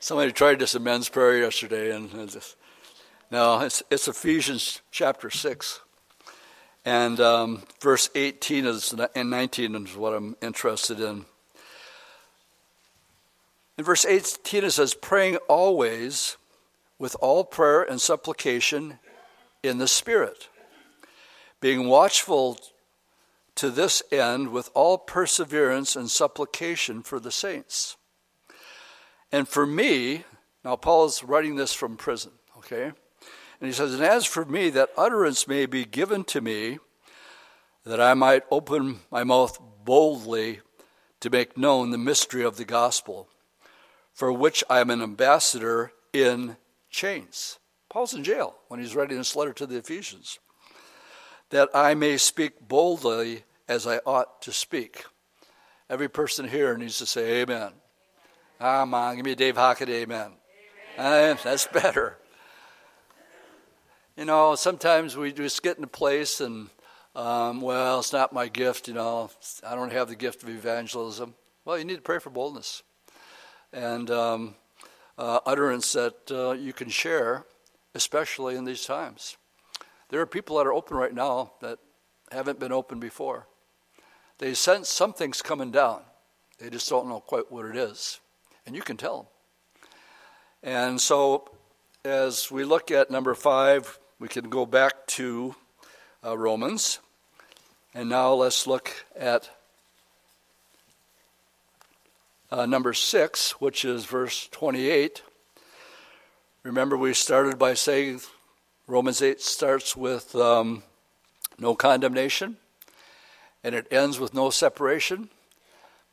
Somebody 0.00 0.30
tried 0.30 0.60
this 0.60 0.76
in 0.76 0.84
men's 0.84 1.08
prayer 1.08 1.38
yesterday, 1.38 1.94
and 1.94 2.30
just, 2.30 2.56
no, 3.32 3.60
it's, 3.60 3.82
it's 3.90 4.06
Ephesians 4.06 4.80
chapter 4.92 5.28
6. 5.28 5.80
And 6.84 7.18
um, 7.18 7.64
verse 7.80 8.08
18 8.14 8.64
is, 8.64 8.94
and 9.14 9.30
19 9.30 9.74
is 9.74 9.96
what 9.96 10.14
I'm 10.14 10.36
interested 10.40 11.00
in. 11.00 11.24
In 13.76 13.84
verse 13.84 14.06
18, 14.06 14.64
it 14.64 14.70
says, 14.70 14.94
praying 14.94 15.36
always 15.48 16.36
with 17.00 17.16
all 17.20 17.44
prayer 17.44 17.82
and 17.82 18.00
supplication 18.00 19.00
in 19.64 19.78
the 19.78 19.88
Spirit, 19.88 20.48
being 21.60 21.88
watchful 21.88 22.56
to 23.56 23.68
this 23.68 24.00
end 24.12 24.50
with 24.50 24.70
all 24.74 24.96
perseverance 24.96 25.96
and 25.96 26.08
supplication 26.08 27.02
for 27.02 27.18
the 27.18 27.32
saints. 27.32 27.97
And 29.30 29.46
for 29.46 29.66
me, 29.66 30.24
now 30.64 30.76
Paul 30.76 31.06
is 31.06 31.22
writing 31.22 31.56
this 31.56 31.72
from 31.72 31.96
prison, 31.96 32.32
okay? 32.58 32.84
And 32.84 33.66
he 33.66 33.72
says, 33.72 33.94
And 33.94 34.02
as 34.02 34.24
for 34.24 34.44
me, 34.44 34.70
that 34.70 34.90
utterance 34.96 35.46
may 35.46 35.66
be 35.66 35.84
given 35.84 36.24
to 36.24 36.40
me, 36.40 36.78
that 37.84 38.00
I 38.00 38.14
might 38.14 38.44
open 38.50 39.00
my 39.10 39.24
mouth 39.24 39.58
boldly 39.84 40.60
to 41.20 41.30
make 41.30 41.58
known 41.58 41.90
the 41.90 41.98
mystery 41.98 42.44
of 42.44 42.56
the 42.56 42.64
gospel, 42.64 43.28
for 44.12 44.32
which 44.32 44.62
I 44.68 44.80
am 44.80 44.90
an 44.90 45.02
ambassador 45.02 45.92
in 46.12 46.56
chains. 46.90 47.58
Paul's 47.88 48.14
in 48.14 48.24
jail 48.24 48.54
when 48.68 48.80
he's 48.80 48.94
writing 48.94 49.16
this 49.16 49.36
letter 49.36 49.52
to 49.54 49.66
the 49.66 49.78
Ephesians. 49.78 50.38
That 51.50 51.70
I 51.74 51.94
may 51.94 52.18
speak 52.18 52.68
boldly 52.68 53.44
as 53.66 53.86
I 53.86 53.98
ought 54.04 54.42
to 54.42 54.52
speak. 54.52 55.04
Every 55.88 56.08
person 56.08 56.48
here 56.48 56.76
needs 56.76 56.98
to 56.98 57.06
say 57.06 57.40
amen. 57.40 57.72
Come 58.58 58.92
on, 58.92 59.14
give 59.14 59.24
me 59.24 59.32
a 59.32 59.36
Dave 59.36 59.54
Hockett 59.54 59.88
amen. 59.88 60.32
amen. 60.98 61.36
Uh, 61.36 61.36
that's 61.44 61.68
better. 61.68 62.18
You 64.16 64.24
know, 64.24 64.56
sometimes 64.56 65.16
we 65.16 65.32
just 65.32 65.62
get 65.62 65.78
in 65.78 65.84
a 65.84 65.88
place 65.88 66.40
and, 66.40 66.68
um, 67.14 67.60
well, 67.60 68.00
it's 68.00 68.12
not 68.12 68.32
my 68.32 68.48
gift, 68.48 68.88
you 68.88 68.94
know, 68.94 69.30
I 69.64 69.76
don't 69.76 69.92
have 69.92 70.08
the 70.08 70.16
gift 70.16 70.42
of 70.42 70.48
evangelism. 70.48 71.34
Well, 71.64 71.78
you 71.78 71.84
need 71.84 71.94
to 71.96 72.02
pray 72.02 72.18
for 72.18 72.30
boldness 72.30 72.82
and 73.72 74.10
um, 74.10 74.56
uh, 75.16 75.38
utterance 75.46 75.92
that 75.92 76.16
uh, 76.32 76.50
you 76.50 76.72
can 76.72 76.88
share, 76.88 77.44
especially 77.94 78.56
in 78.56 78.64
these 78.64 78.84
times. 78.84 79.36
There 80.08 80.20
are 80.20 80.26
people 80.26 80.56
that 80.56 80.66
are 80.66 80.72
open 80.72 80.96
right 80.96 81.14
now 81.14 81.52
that 81.60 81.78
haven't 82.32 82.58
been 82.58 82.72
open 82.72 82.98
before. 82.98 83.46
They 84.38 84.54
sense 84.54 84.88
something's 84.88 85.42
coming 85.42 85.70
down. 85.70 86.00
They 86.58 86.70
just 86.70 86.88
don't 86.88 87.08
know 87.08 87.20
quite 87.20 87.52
what 87.52 87.64
it 87.66 87.76
is. 87.76 88.18
And 88.68 88.76
you 88.76 88.82
can 88.82 88.98
tell. 88.98 89.30
And 90.62 91.00
so, 91.00 91.48
as 92.04 92.50
we 92.50 92.64
look 92.64 92.90
at 92.90 93.10
number 93.10 93.34
five, 93.34 93.98
we 94.18 94.28
can 94.28 94.50
go 94.50 94.66
back 94.66 95.06
to 95.06 95.54
uh, 96.22 96.36
Romans. 96.36 96.98
And 97.94 98.10
now 98.10 98.34
let's 98.34 98.66
look 98.66 99.06
at 99.16 99.48
uh, 102.50 102.66
number 102.66 102.92
six, 102.92 103.52
which 103.52 103.86
is 103.86 104.04
verse 104.04 104.48
28. 104.48 105.22
Remember, 106.62 106.98
we 106.98 107.14
started 107.14 107.58
by 107.58 107.72
saying 107.72 108.20
Romans 108.86 109.22
8 109.22 109.40
starts 109.40 109.96
with 109.96 110.34
um, 110.34 110.82
no 111.58 111.74
condemnation, 111.74 112.58
and 113.64 113.74
it 113.74 113.88
ends 113.90 114.20
with 114.20 114.34
no 114.34 114.50
separation. 114.50 115.30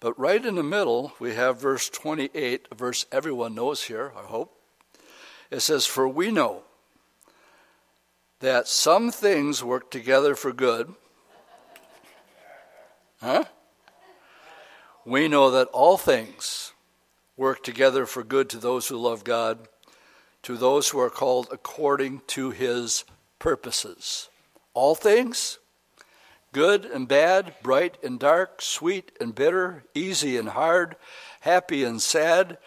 But 0.06 0.20
right 0.20 0.46
in 0.46 0.54
the 0.54 0.62
middle, 0.62 1.13
we 1.18 1.34
have 1.34 1.60
verse 1.60 1.89
28, 1.89 2.68
a 2.70 2.76
verse 2.76 3.08
everyone 3.12 3.56
knows 3.56 3.86
here, 3.86 4.13
I 4.15 4.22
hope. 4.22 4.56
It 5.50 5.62
says, 5.62 5.88
For 5.88 6.08
we 6.08 6.30
know 6.30 6.62
that 8.39 8.68
some 8.68 9.10
things 9.10 9.63
work 9.63 9.89
together 9.89 10.36
for 10.36 10.54
good. 10.54 10.94
Huh? 13.20 13.46
We 15.06 15.28
know 15.28 15.50
that 15.50 15.70
all 15.70 15.98
things 15.98 16.74
work 17.36 17.63
together 17.63 18.06
for 18.06 18.24
good 18.24 18.48
to 18.52 18.60
those 18.60 18.89
who 18.89 18.98
love 18.98 19.24
God, 19.24 19.68
to 20.44 20.56
those 20.56 20.89
who 20.89 21.00
are 21.00 21.10
called 21.10 21.48
according 21.52 22.22
to 22.28 22.52
his 22.52 23.06
purposes. 23.39 24.30
All 24.76 24.94
things, 24.94 25.58
good 26.56 26.86
and 26.86 27.06
bad, 27.06 27.54
bright 27.62 27.98
and 28.02 28.18
dark, 28.18 28.62
sweet 28.62 29.12
and 29.20 29.36
bitter, 29.36 29.84
easy 29.94 30.38
and 30.38 30.48
hard, 30.48 30.96
happy 31.41 31.84
and 31.84 32.02
sad, 32.02 32.58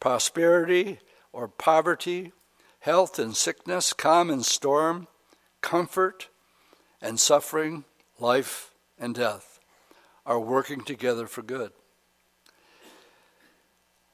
prosperity 0.00 0.98
or 1.30 1.46
poverty, 1.46 2.32
health 2.80 3.18
and 3.18 3.36
sickness, 3.36 3.92
calm 3.92 4.30
and 4.30 4.46
storm, 4.46 5.06
comfort 5.60 6.28
and 7.02 7.20
suffering, 7.20 7.84
life 8.18 8.70
and 8.98 9.14
death 9.14 9.60
are 10.24 10.40
working 10.40 10.80
together 10.80 11.26
for 11.26 11.42
good. 11.42 11.70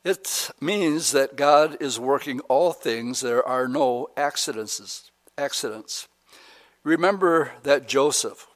It 0.02 0.50
means 0.60 1.12
that 1.12 1.36
God 1.36 1.76
is 1.80 2.00
working 2.00 2.40
all 2.48 2.72
things. 2.72 3.20
There 3.20 3.46
are 3.46 3.68
no 3.68 4.08
accidents. 4.16 5.12
Accidents. 5.38 6.08
Remember 6.82 7.52
that 7.62 7.86
Joseph 7.86 8.48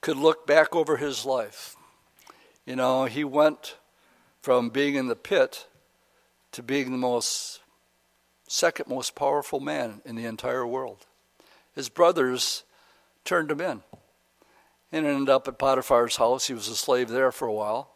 could 0.00 0.16
look 0.16 0.46
back 0.46 0.74
over 0.74 0.96
his 0.96 1.24
life. 1.24 1.76
You 2.64 2.76
know, 2.76 3.06
he 3.06 3.24
went 3.24 3.76
from 4.40 4.70
being 4.70 4.94
in 4.94 5.08
the 5.08 5.16
pit 5.16 5.66
to 6.52 6.62
being 6.62 6.90
the 6.92 6.98
most 6.98 7.60
second 8.46 8.88
most 8.88 9.14
powerful 9.14 9.60
man 9.60 10.00
in 10.04 10.16
the 10.16 10.24
entire 10.24 10.66
world. 10.66 11.06
His 11.74 11.88
brothers 11.88 12.64
turned 13.24 13.50
him 13.50 13.60
in 13.60 13.82
and 14.90 15.06
ended 15.06 15.28
up 15.28 15.46
at 15.48 15.58
Potiphar's 15.58 16.16
house. 16.16 16.46
He 16.46 16.54
was 16.54 16.68
a 16.68 16.76
slave 16.76 17.08
there 17.08 17.30
for 17.30 17.46
a 17.46 17.52
while 17.52 17.90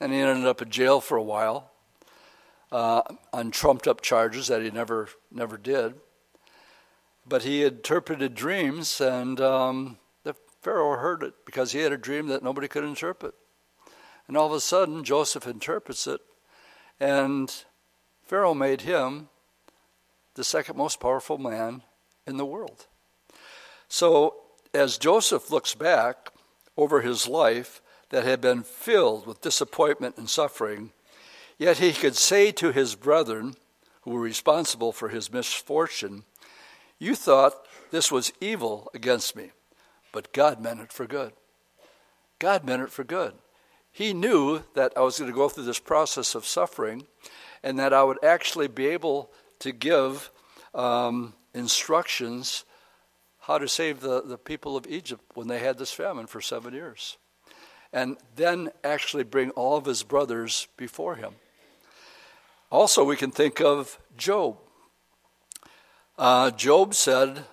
and 0.00 0.12
he 0.12 0.20
ended 0.20 0.46
up 0.46 0.60
in 0.60 0.70
jail 0.70 1.00
for 1.00 1.16
a 1.16 1.22
while 1.22 1.70
uh, 2.72 3.02
on 3.32 3.50
trumped 3.50 3.86
up 3.86 4.00
charges 4.00 4.48
that 4.48 4.62
he 4.62 4.70
never 4.70 5.08
never 5.30 5.56
did. 5.56 5.94
But 7.26 7.42
he 7.42 7.64
interpreted 7.64 8.34
dreams, 8.34 9.00
and 9.00 9.40
um, 9.40 9.98
Pharaoh 10.64 10.96
heard 10.96 11.22
it 11.22 11.34
because 11.44 11.72
he 11.72 11.80
had 11.80 11.92
a 11.92 11.98
dream 11.98 12.26
that 12.28 12.42
nobody 12.42 12.66
could 12.66 12.84
interpret. 12.84 13.34
And 14.26 14.36
all 14.36 14.46
of 14.46 14.52
a 14.52 14.60
sudden, 14.60 15.04
Joseph 15.04 15.46
interprets 15.46 16.06
it, 16.06 16.22
and 16.98 17.52
Pharaoh 18.24 18.54
made 18.54 18.80
him 18.80 19.28
the 20.34 20.42
second 20.42 20.76
most 20.76 20.98
powerful 20.98 21.36
man 21.36 21.82
in 22.26 22.38
the 22.38 22.46
world. 22.46 22.86
So, 23.88 24.36
as 24.72 24.96
Joseph 24.96 25.50
looks 25.50 25.74
back 25.74 26.30
over 26.76 27.02
his 27.02 27.28
life, 27.28 27.82
that 28.14 28.24
had 28.24 28.40
been 28.40 28.62
filled 28.62 29.26
with 29.26 29.40
disappointment 29.40 30.16
and 30.16 30.30
suffering, 30.30 30.92
yet 31.58 31.78
he 31.78 31.92
could 31.92 32.14
say 32.14 32.52
to 32.52 32.70
his 32.70 32.94
brethren 32.94 33.54
who 34.02 34.12
were 34.12 34.20
responsible 34.20 34.92
for 34.92 35.08
his 35.08 35.32
misfortune, 35.32 36.22
You 36.98 37.16
thought 37.16 37.66
this 37.90 38.12
was 38.12 38.32
evil 38.40 38.88
against 38.94 39.34
me, 39.34 39.50
but 40.14 40.32
God 40.32 40.60
meant 40.60 40.80
it 40.80 40.92
for 40.92 41.06
good. 41.06 41.32
God 42.38 42.64
meant 42.64 42.82
it 42.82 42.90
for 42.90 43.02
good. 43.02 43.34
He 43.90 44.14
knew 44.14 44.62
that 44.74 44.92
I 44.96 45.00
was 45.00 45.18
going 45.18 45.28
to 45.28 45.36
go 45.36 45.48
through 45.48 45.64
this 45.64 45.80
process 45.80 46.36
of 46.36 46.46
suffering 46.46 47.08
and 47.64 47.80
that 47.80 47.92
I 47.92 48.04
would 48.04 48.22
actually 48.24 48.68
be 48.68 48.86
able 48.86 49.32
to 49.58 49.72
give 49.72 50.30
um, 50.72 51.34
instructions 51.52 52.64
how 53.40 53.58
to 53.58 53.66
save 53.66 54.00
the, 54.00 54.22
the 54.22 54.38
people 54.38 54.76
of 54.76 54.86
Egypt 54.86 55.24
when 55.34 55.48
they 55.48 55.58
had 55.58 55.78
this 55.78 55.92
famine 55.92 56.28
for 56.28 56.40
seven 56.40 56.74
years 56.74 57.18
and 57.92 58.16
then 58.36 58.70
actually 58.84 59.24
bring 59.24 59.50
all 59.50 59.76
of 59.76 59.84
his 59.84 60.04
brothers 60.04 60.68
before 60.76 61.16
him. 61.16 61.34
Also, 62.70 63.02
we 63.02 63.16
can 63.16 63.32
think 63.32 63.60
of 63.60 63.98
Job. 64.16 64.58
Uh, 66.16 66.52
Job 66.52 66.94
said 66.94 67.44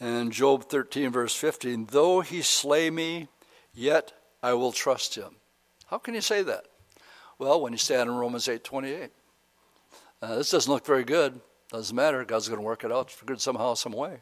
in 0.00 0.30
Job 0.30 0.68
13, 0.68 1.10
verse 1.10 1.34
15, 1.34 1.88
Though 1.90 2.20
he 2.20 2.42
slay 2.42 2.90
me, 2.90 3.28
yet 3.74 4.12
I 4.42 4.54
will 4.54 4.72
trust 4.72 5.14
him. 5.14 5.36
How 5.86 5.98
can 5.98 6.14
you 6.14 6.20
say 6.20 6.42
that? 6.42 6.66
Well, 7.38 7.60
when 7.60 7.72
you 7.72 7.78
stand 7.78 8.08
in 8.08 8.16
Romans 8.16 8.48
8 8.48 8.64
28. 8.64 9.10
Uh, 10.22 10.36
this 10.36 10.50
doesn't 10.50 10.72
look 10.72 10.86
very 10.86 11.04
good. 11.04 11.40
Doesn't 11.70 11.94
matter. 11.94 12.24
God's 12.24 12.48
going 12.48 12.60
to 12.60 12.64
work 12.64 12.84
it 12.84 12.92
out 12.92 13.10
for 13.10 13.26
good 13.26 13.40
somehow, 13.40 13.74
some 13.74 13.92
way. 13.92 14.18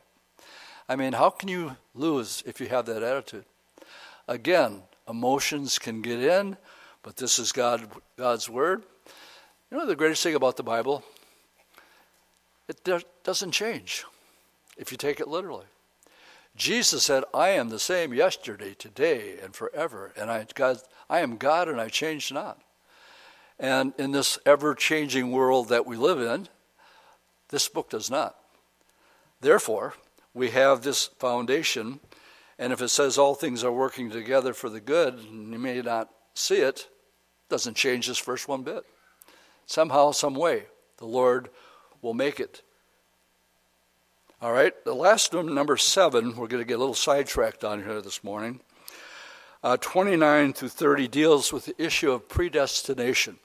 I 0.88 0.96
mean, 0.96 1.12
how 1.12 1.30
can 1.30 1.48
you 1.48 1.76
lose 1.94 2.42
if 2.46 2.60
you 2.60 2.66
have 2.68 2.87
that 2.87 3.02
attitude? 3.02 3.44
Again, 4.26 4.82
Emotions 5.08 5.78
can 5.78 6.00
get 6.00 6.20
in, 6.20 6.56
but 7.02 7.16
this 7.16 7.38
is 7.38 7.52
God, 7.52 7.88
God's 8.16 8.48
Word. 8.48 8.82
You 9.70 9.76
know 9.76 9.87
the 9.87 9.96
greatest 9.96 10.22
thing 10.22 10.34
about 10.34 10.56
the 10.56 10.62
Bible? 10.62 11.04
It 12.68 12.88
doesn't 13.22 13.52
change 13.52 14.04
if 14.76 14.90
you 14.90 14.98
take 14.98 15.20
it 15.20 15.28
literally. 15.28 15.66
Jesus 16.56 17.04
said, 17.04 17.24
I 17.32 17.50
am 17.50 17.68
the 17.68 17.78
same 17.78 18.14
yesterday, 18.14 18.74
today, 18.74 19.37
and 19.42 19.54
forever. 19.54 20.12
And 20.16 20.30
I, 20.30 20.46
God, 20.54 20.78
I 21.10 21.20
am 21.20 21.37
God 21.37 21.68
and 21.68 21.80
I 21.80 21.88
change 21.88 22.30
not. 22.32 22.60
And 23.58 23.92
in 23.98 24.12
this 24.12 24.38
ever 24.46 24.74
changing 24.74 25.32
world 25.32 25.68
that 25.68 25.87
we 25.87 25.96
live 25.96 26.20
in, 26.20 26.48
this 27.48 27.68
book 27.68 27.90
does 27.90 28.10
not. 28.10 28.37
Therefore, 29.40 29.94
we 30.32 30.50
have 30.50 30.82
this 30.82 31.06
foundation 31.18 32.00
and 32.58 32.72
if 32.72 32.80
it 32.80 32.88
says 32.88 33.18
all 33.18 33.34
things 33.34 33.64
are 33.64 33.72
working 33.72 34.10
together 34.10 34.54
for 34.54 34.68
the 34.68 34.80
good, 34.80 35.14
and 35.14 35.52
you 35.52 35.58
may 35.58 35.80
not 35.82 36.10
see 36.34 36.58
it, 36.58 36.88
doesn't 37.48 37.74
change 37.74 38.06
this 38.06 38.18
first 38.18 38.48
one 38.48 38.62
bit. 38.62 38.84
Somehow, 39.66 40.12
some 40.12 40.34
way, 40.34 40.64
the 40.98 41.06
Lord 41.06 41.48
will 42.00 42.14
make 42.14 42.38
it. 42.38 42.62
All 44.44 44.52
right, 44.52 44.74
the 44.85 44.94
last 44.94 45.35
one, 45.35 45.54
number 45.54 45.79
seven, 45.79 46.37
we're 46.37 46.48
going 46.48 46.60
to 46.60 46.66
get 46.66 46.75
a 46.75 46.79
little 46.79 46.92
sidetracked 46.92 47.64
on 47.64 47.83
here 47.83 48.02
this 48.02 48.23
morning. 48.23 48.60
Uh, 49.62 49.79
29 49.79 50.52
through 50.52 50.68
30 50.68 51.08
deals 51.08 51.50
with 51.50 51.64
the 51.64 51.83
issue 51.83 52.12
of 52.12 52.29
predestination. 52.29 53.38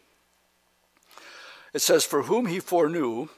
It 1.74 1.80
says, 1.80 2.04
For 2.04 2.24
whom 2.24 2.48
he 2.48 2.60
foreknew, 2.60 3.30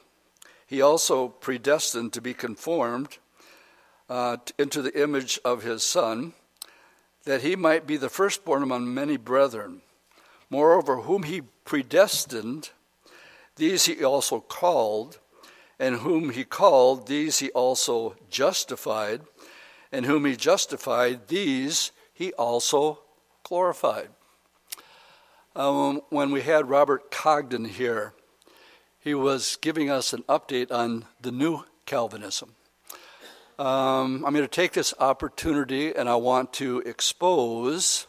he 0.66 0.82
also 0.82 1.28
predestined 1.28 2.12
to 2.14 2.20
be 2.20 2.34
conformed 2.34 3.18
uh, 4.10 4.38
into 4.58 4.82
the 4.82 5.00
image 5.00 5.38
of 5.44 5.62
his 5.62 5.84
Son, 5.84 6.32
that 7.26 7.42
he 7.42 7.54
might 7.54 7.86
be 7.86 7.96
the 7.96 8.08
firstborn 8.08 8.64
among 8.64 8.92
many 8.92 9.16
brethren. 9.16 9.82
Moreover, 10.50 11.02
whom 11.02 11.22
he 11.22 11.42
predestined, 11.64 12.70
these 13.54 13.84
he 13.84 14.02
also 14.02 14.40
called, 14.40 15.20
and 15.78 15.96
whom 15.96 16.30
he 16.30 16.44
called, 16.44 17.06
these 17.06 17.38
he 17.38 17.50
also 17.50 18.14
justified, 18.30 19.22
and 19.90 20.06
whom 20.06 20.24
he 20.24 20.36
justified, 20.36 21.28
these 21.28 21.92
he 22.12 22.32
also 22.34 23.00
glorified. 23.42 24.08
Um, 25.54 26.00
when 26.08 26.30
we 26.30 26.42
had 26.42 26.70
Robert 26.70 27.10
Congdon 27.10 27.66
here, 27.66 28.14
he 28.98 29.14
was 29.14 29.58
giving 29.60 29.90
us 29.90 30.12
an 30.12 30.22
update 30.28 30.70
on 30.70 31.04
the 31.20 31.32
new 31.32 31.64
Calvinism. 31.84 32.54
Um, 33.58 34.24
I'm 34.24 34.32
going 34.32 34.44
to 34.44 34.48
take 34.48 34.72
this 34.72 34.94
opportunity 34.98 35.94
and 35.94 36.08
I 36.08 36.16
want 36.16 36.52
to 36.54 36.80
expose 36.80 38.06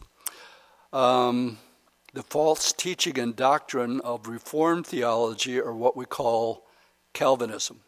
um, 0.92 1.58
the 2.14 2.22
false 2.22 2.72
teaching 2.72 3.18
and 3.18 3.36
doctrine 3.36 4.00
of 4.00 4.28
Reformed 4.28 4.86
theology, 4.86 5.60
or 5.60 5.74
what 5.74 5.96
we 5.96 6.06
call 6.06 6.63
Calvinism. 7.14 7.80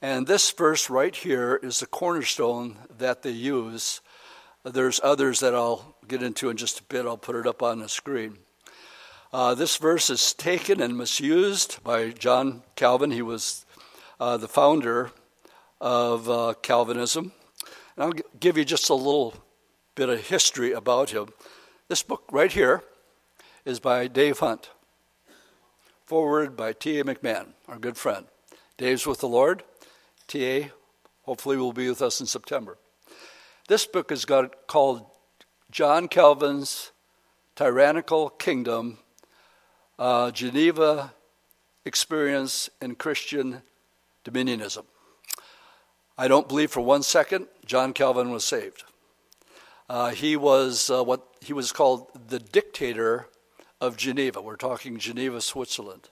And 0.00 0.26
this 0.26 0.50
verse 0.50 0.88
right 0.88 1.14
here 1.14 1.60
is 1.62 1.80
the 1.80 1.86
cornerstone 1.86 2.78
that 2.98 3.22
they 3.22 3.30
use. 3.30 4.00
There's 4.64 5.00
others 5.02 5.40
that 5.40 5.54
I'll 5.54 5.94
get 6.08 6.22
into 6.22 6.48
in 6.48 6.56
just 6.56 6.80
a 6.80 6.84
bit. 6.84 7.04
I'll 7.04 7.18
put 7.18 7.36
it 7.36 7.46
up 7.46 7.62
on 7.62 7.80
the 7.80 7.88
screen. 7.88 8.38
Uh, 9.32 9.54
this 9.54 9.76
verse 9.76 10.10
is 10.10 10.34
taken 10.34 10.80
and 10.80 10.96
misused 10.96 11.82
by 11.84 12.10
John 12.10 12.62
Calvin. 12.74 13.10
He 13.10 13.22
was 13.22 13.64
uh, 14.18 14.36
the 14.36 14.48
founder 14.48 15.10
of 15.80 16.28
uh, 16.28 16.54
Calvinism. 16.62 17.32
And 17.96 18.04
I'll 18.04 18.12
give 18.40 18.56
you 18.56 18.64
just 18.64 18.90
a 18.90 18.94
little 18.94 19.34
bit 19.94 20.08
of 20.08 20.28
history 20.28 20.72
about 20.72 21.10
him. 21.10 21.28
This 21.88 22.02
book 22.02 22.24
right 22.32 22.52
here 22.52 22.82
is 23.64 23.80
by 23.80 24.06
Dave 24.06 24.38
Hunt, 24.38 24.70
forward 26.12 26.54
by 26.58 26.74
T.A. 26.74 27.04
McMahon, 27.04 27.54
our 27.66 27.78
good 27.78 27.96
friend. 27.96 28.26
Dave's 28.76 29.06
with 29.06 29.20
the 29.20 29.28
Lord. 29.28 29.62
T.A. 30.28 30.70
hopefully 31.22 31.56
will 31.56 31.72
be 31.72 31.88
with 31.88 32.02
us 32.02 32.20
in 32.20 32.26
September. 32.26 32.76
This 33.66 33.86
book 33.86 34.12
is 34.12 34.26
got, 34.26 34.66
called 34.66 35.06
John 35.70 36.08
Calvin's 36.08 36.92
Tyrannical 37.56 38.28
Kingdom, 38.28 38.98
uh, 39.98 40.30
Geneva 40.32 41.14
Experience 41.86 42.68
in 42.82 42.94
Christian 42.96 43.62
Dominionism. 44.22 44.84
I 46.18 46.28
don't 46.28 46.46
believe 46.46 46.70
for 46.70 46.82
one 46.82 47.02
second 47.02 47.46
John 47.64 47.94
Calvin 47.94 48.30
was 48.30 48.44
saved. 48.44 48.84
Uh, 49.88 50.10
he 50.10 50.36
was 50.36 50.90
uh, 50.90 51.02
what 51.02 51.26
he 51.40 51.54
was 51.54 51.72
called 51.72 52.08
the 52.28 52.38
dictator 52.38 53.28
of 53.82 53.96
Geneva. 53.96 54.40
We're 54.40 54.56
talking 54.56 54.96
Geneva, 54.96 55.40
Switzerland. 55.40 56.08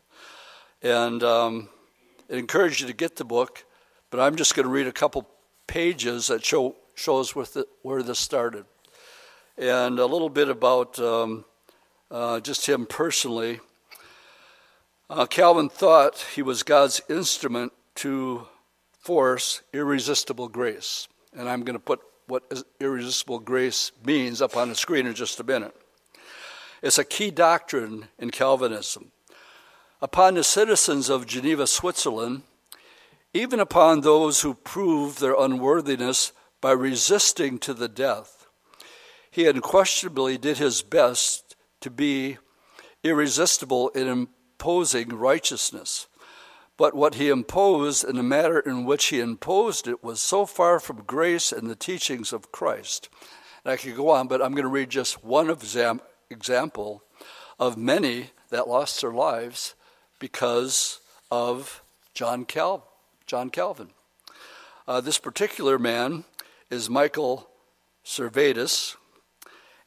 And 0.83 1.23
um, 1.23 1.69
I 2.29 2.35
encourage 2.35 2.81
you 2.81 2.89
to 2.89 2.93
get 2.93 3.15
the 3.15 3.25
book. 3.25 3.65
But 4.11 4.19
I'm 4.19 4.35
just 4.35 4.57
going 4.57 4.67
to 4.67 4.73
read 4.73 4.89
a 4.89 4.93
couple 4.93 5.29
pages 5.69 6.27
that 6.27 6.45
show 6.45 6.75
shows 6.97 7.33
the, 7.33 7.65
where 7.83 8.03
this 8.03 8.19
started, 8.19 8.65
and 9.57 9.99
a 9.99 10.05
little 10.05 10.29
bit 10.29 10.49
about 10.49 10.99
um, 10.99 11.45
uh, 12.11 12.41
just 12.41 12.67
him 12.67 12.87
personally. 12.87 13.61
Uh, 15.09 15.27
Calvin 15.27 15.69
thought 15.69 16.27
he 16.35 16.43
was 16.43 16.65
God's 16.65 17.01
instrument 17.09 17.73
to 17.95 18.49
force 18.99 19.63
irresistible 19.73 20.49
grace, 20.49 21.07
and 21.33 21.49
I'm 21.49 21.63
going 21.63 21.79
to 21.79 21.85
put 21.85 22.01
what 22.27 22.53
irresistible 22.81 23.39
grace 23.39 23.93
means 24.05 24.43
up 24.43 24.57
on 24.57 24.69
the 24.69 24.75
screen 24.75 25.07
in 25.07 25.15
just 25.15 25.39
a 25.39 25.45
minute. 25.45 25.75
It's 26.83 26.99
a 26.99 27.05
key 27.05 27.31
doctrine 27.31 28.09
in 28.19 28.31
Calvinism. 28.31 29.13
Upon 30.01 30.35
the 30.35 30.45
citizens 30.45 31.11
of 31.11 31.27
Geneva, 31.27 31.67
Switzerland, 31.67 32.43
even 33.35 33.61
upon 33.61 34.01
those 34.01 34.41
who 34.41 34.55
prove 34.55 35.19
their 35.19 35.35
unworthiness 35.39 36.33
by 36.61 36.73
resisting 36.73 37.59
to 37.59 37.75
the 37.75 37.89
death. 37.89 38.47
He 39.31 39.47
unquestionably 39.47 40.39
did 40.39 40.59
his 40.59 40.83
best 40.83 41.55
to 41.81 41.91
be 41.91 42.39
irresistible 43.05 43.91
in 43.91 44.09
imposing 44.09 45.11
righteousness. 45.11 46.07
But 46.77 46.95
what 46.95 47.17
he 47.17 47.29
imposed 47.29 48.05
and 48.05 48.19
the 48.19 48.23
manner 48.23 48.59
in 48.59 48.85
which 48.85 49.07
he 49.07 49.21
imposed 49.21 49.87
it 49.87 50.03
was 50.03 50.21
so 50.21 50.47
far 50.47 50.81
from 50.81 51.05
grace 51.05 51.53
and 51.53 51.69
the 51.69 51.77
teachings 51.77 52.33
of 52.33 52.51
Christ. 52.51 53.11
And 53.65 53.73
I 53.73 53.77
could 53.77 53.97
go 53.97 54.09
on, 54.09 54.29
but 54.29 54.41
I'm 54.41 54.53
going 54.53 54.65
to 54.65 54.71
read 54.71 54.89
just 54.89 55.23
one 55.23 55.51
exam- 55.51 56.01
example 56.31 57.03
of 57.59 57.77
many 57.77 58.31
that 58.51 58.69
lost 58.69 59.01
their 59.01 59.13
lives 59.13 59.75
because 60.19 61.01
of 61.31 61.83
John 62.15 62.45
Calvin. 62.45 62.87
John 63.27 63.51
Calvin. 63.51 63.91
Uh, 64.89 65.01
this 65.01 65.19
particular 65.19 65.79
man 65.79 66.25
is 66.69 66.91
Michael 66.91 67.49
Servetus, 68.05 68.97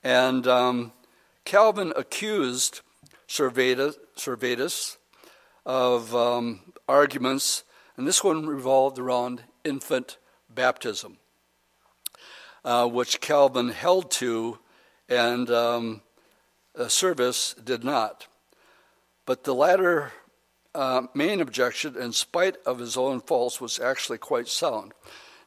and 0.03 0.47
um, 0.47 0.93
Calvin 1.43 1.91
accused 1.95 2.81
Servetus, 3.27 3.95
Servetus 4.15 4.97
of 5.65 6.15
um, 6.15 6.61
arguments, 6.87 7.63
and 7.97 8.07
this 8.07 8.23
one 8.23 8.45
revolved 8.45 8.97
around 8.97 9.43
infant 9.63 10.17
baptism, 10.49 11.17
uh, 12.63 12.87
which 12.87 13.19
Calvin 13.19 13.69
held 13.69 14.09
to 14.11 14.59
and 15.09 15.49
um, 15.49 16.01
Servetus 16.75 17.55
did 17.63 17.83
not. 17.83 18.27
But 19.25 19.43
the 19.43 19.55
latter 19.55 20.11
uh, 20.75 21.03
main 21.13 21.39
objection, 21.39 21.95
in 21.95 22.13
spite 22.13 22.57
of 22.65 22.79
his 22.79 22.97
own 22.97 23.21
faults, 23.21 23.61
was 23.61 23.79
actually 23.79 24.17
quite 24.17 24.47
sound. 24.47 24.93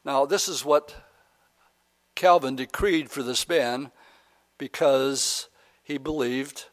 Now, 0.05 0.25
this 0.25 0.49
is 0.49 0.65
what 0.65 0.95
Calvin 2.15 2.57
decreed 2.57 3.11
for 3.11 3.23
this 3.23 3.49
man 3.49 3.91
because 4.57 5.49
he 5.83 5.99
believed, 5.99 6.67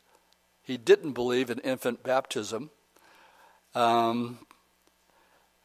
he 0.62 0.78
didn't 0.78 1.14
believe 1.14 1.50
in 1.50 1.60
infant 1.60 2.04
baptism, 2.04 2.70
um, 3.76 4.40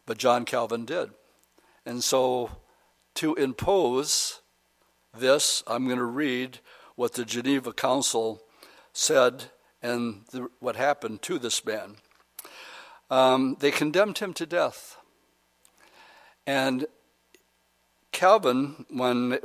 but 0.06 0.18
John 0.18 0.44
Calvin 0.44 0.84
did. 0.84 1.10
And 1.84 2.02
so, 2.02 2.50
to 3.14 3.34
impose 3.34 4.40
this, 5.16 5.62
I'm 5.66 5.86
going 5.86 5.98
to 5.98 6.04
read 6.04 6.60
what 6.96 7.12
the 7.12 7.24
Geneva 7.24 7.72
Council 7.72 8.42
said 8.92 9.44
and 9.82 10.22
the, 10.32 10.48
what 10.60 10.76
happened 10.76 11.22
to 11.22 11.38
this 11.38 11.64
man. 11.64 11.96
Um, 13.10 13.56
they 13.60 13.70
condemned 13.70 14.18
him 14.18 14.34
to 14.34 14.46
death. 14.46 14.96
And 16.46 16.86
Calvin, 18.12 18.86
when 18.90 19.38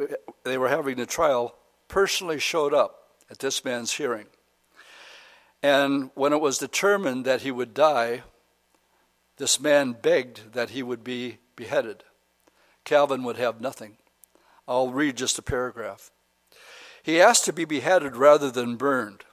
they 0.43 0.57
were 0.57 0.69
having 0.69 0.97
the 0.97 1.05
trial, 1.05 1.55
personally 1.87 2.39
showed 2.39 2.73
up 2.73 3.09
at 3.29 3.39
this 3.39 3.63
man's 3.63 3.93
hearing. 3.93 4.27
And 5.61 6.11
when 6.15 6.33
it 6.33 6.41
was 6.41 6.57
determined 6.57 7.25
that 7.25 7.41
he 7.41 7.51
would 7.51 7.73
die, 7.73 8.23
this 9.37 9.59
man 9.59 9.93
begged 10.01 10.53
that 10.53 10.71
he 10.71 10.83
would 10.83 11.03
be 11.03 11.37
beheaded. 11.55 12.03
Calvin 12.83 13.23
would 13.23 13.37
have 13.37 13.61
nothing. 13.61 13.97
I'll 14.67 14.91
read 14.91 15.17
just 15.17 15.39
a 15.39 15.41
paragraph. 15.41 16.11
He 17.01 17.21
asked 17.21 17.45
to 17.45 17.53
be 17.53 17.65
beheaded 17.65 18.15
rather 18.15 18.49
than 18.51 18.75
burned. 18.75 19.23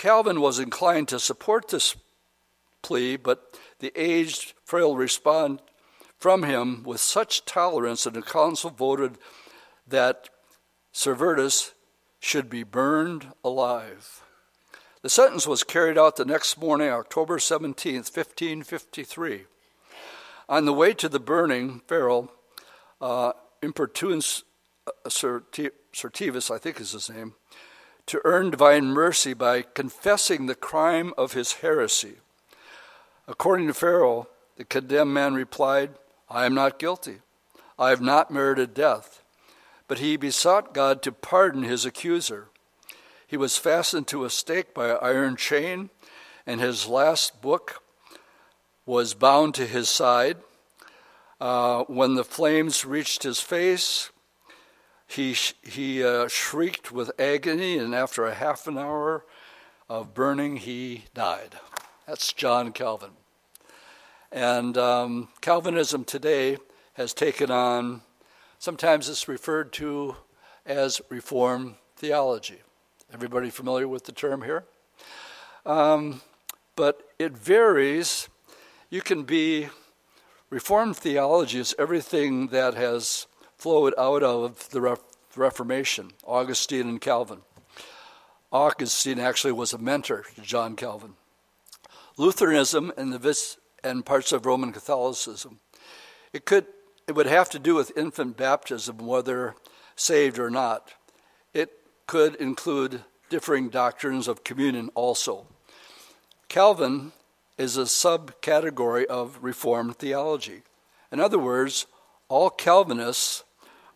Calvin 0.00 0.40
was 0.40 0.58
inclined 0.58 1.08
to 1.08 1.20
support 1.20 1.68
this 1.68 1.94
plea, 2.80 3.18
but 3.18 3.60
the 3.80 3.92
aged, 3.94 4.54
Farel 4.64 4.96
respond 4.96 5.60
from 6.16 6.42
him 6.42 6.82
with 6.84 7.02
such 7.02 7.44
tolerance 7.44 8.04
that 8.04 8.14
the 8.14 8.22
council 8.22 8.70
voted 8.70 9.18
that 9.86 10.30
Servetus 10.94 11.74
should 12.18 12.48
be 12.48 12.62
burned 12.62 13.26
alive. 13.44 14.22
The 15.02 15.10
sentence 15.10 15.46
was 15.46 15.64
carried 15.64 15.98
out 15.98 16.16
the 16.16 16.24
next 16.24 16.56
morning, 16.56 16.88
October 16.88 17.38
17, 17.38 17.96
1553. 17.96 19.44
On 20.48 20.64
the 20.64 20.72
way 20.72 20.94
to 20.94 21.10
the 21.10 21.20
burning, 21.20 21.82
Farel, 21.86 22.32
uh, 23.02 23.32
Importunus 23.60 24.44
uh, 24.86 24.92
Certivus, 25.10 26.50
I 26.50 26.56
think 26.56 26.80
is 26.80 26.92
his 26.92 27.10
name, 27.10 27.34
to 28.10 28.20
earn 28.24 28.50
divine 28.50 28.86
mercy 28.86 29.32
by 29.34 29.62
confessing 29.62 30.46
the 30.46 30.54
crime 30.56 31.14
of 31.16 31.32
his 31.32 31.54
heresy. 31.54 32.16
According 33.28 33.68
to 33.68 33.74
Farel, 33.74 34.28
the 34.56 34.64
condemned 34.64 35.14
man 35.14 35.34
replied, 35.34 35.90
I 36.28 36.44
am 36.44 36.52
not 36.52 36.80
guilty. 36.80 37.18
I 37.78 37.90
have 37.90 38.00
not 38.00 38.32
merited 38.32 38.74
death. 38.74 39.22
But 39.86 40.00
he 40.00 40.16
besought 40.16 40.74
God 40.74 41.02
to 41.02 41.12
pardon 41.12 41.62
his 41.62 41.84
accuser. 41.84 42.48
He 43.28 43.36
was 43.36 43.56
fastened 43.56 44.08
to 44.08 44.24
a 44.24 44.30
stake 44.30 44.74
by 44.74 44.88
an 44.88 44.98
iron 45.00 45.36
chain, 45.36 45.90
and 46.44 46.60
his 46.60 46.88
last 46.88 47.40
book 47.40 47.80
was 48.86 49.14
bound 49.14 49.54
to 49.54 49.66
his 49.66 49.88
side. 49.88 50.38
Uh, 51.40 51.84
when 51.84 52.16
the 52.16 52.24
flames 52.24 52.84
reached 52.84 53.22
his 53.22 53.40
face, 53.40 54.10
he, 55.10 55.34
he 55.62 56.04
uh, 56.04 56.28
shrieked 56.28 56.92
with 56.92 57.10
agony, 57.18 57.78
and 57.78 57.94
after 57.94 58.26
a 58.26 58.34
half 58.34 58.66
an 58.66 58.78
hour 58.78 59.24
of 59.88 60.14
burning, 60.14 60.56
he 60.56 61.04
died. 61.14 61.56
That's 62.06 62.32
John 62.32 62.72
Calvin. 62.72 63.10
And 64.30 64.78
um, 64.78 65.28
Calvinism 65.40 66.04
today 66.04 66.58
has 66.94 67.12
taken 67.12 67.50
on, 67.50 68.02
sometimes 68.60 69.08
it's 69.08 69.26
referred 69.26 69.72
to 69.74 70.16
as 70.64 71.00
Reform 71.08 71.76
theology. 71.96 72.60
Everybody 73.12 73.50
familiar 73.50 73.88
with 73.88 74.04
the 74.04 74.12
term 74.12 74.42
here? 74.42 74.64
Um, 75.66 76.20
but 76.76 77.02
it 77.18 77.32
varies. 77.32 78.28
You 78.88 79.00
can 79.02 79.24
be 79.24 79.68
Reformed 80.50 80.96
theology 80.96 81.60
is 81.60 81.74
everything 81.78 82.48
that 82.48 82.74
has 82.74 83.26
flowed 83.60 83.94
out 83.98 84.22
of 84.22 84.70
the 84.70 84.98
Reformation, 85.36 86.12
Augustine 86.26 86.88
and 86.88 87.00
Calvin. 87.00 87.40
Augustine 88.50 89.20
actually 89.20 89.52
was 89.52 89.72
a 89.72 89.78
mentor 89.78 90.24
to 90.34 90.40
John 90.40 90.76
Calvin. 90.76 91.14
Lutheranism 92.16 92.92
and, 92.96 93.12
the, 93.12 93.56
and 93.84 94.04
parts 94.04 94.32
of 94.32 94.46
Roman 94.46 94.72
Catholicism. 94.72 95.60
It 96.32 96.44
could 96.44 96.66
it 97.10 97.16
would 97.16 97.26
have 97.26 97.50
to 97.50 97.58
do 97.58 97.74
with 97.74 97.96
infant 97.98 98.36
baptism, 98.36 98.98
whether 98.98 99.56
saved 99.96 100.38
or 100.38 100.48
not. 100.48 100.94
It 101.52 101.70
could 102.06 102.36
include 102.36 103.00
differing 103.28 103.68
doctrines 103.68 104.28
of 104.28 104.44
communion 104.44 104.90
also. 104.94 105.48
Calvin 106.48 107.10
is 107.58 107.76
a 107.76 107.82
subcategory 107.82 109.06
of 109.06 109.40
Reformed 109.42 109.96
theology. 109.96 110.62
In 111.10 111.18
other 111.18 111.38
words, 111.38 111.86
all 112.28 112.48
Calvinists 112.48 113.42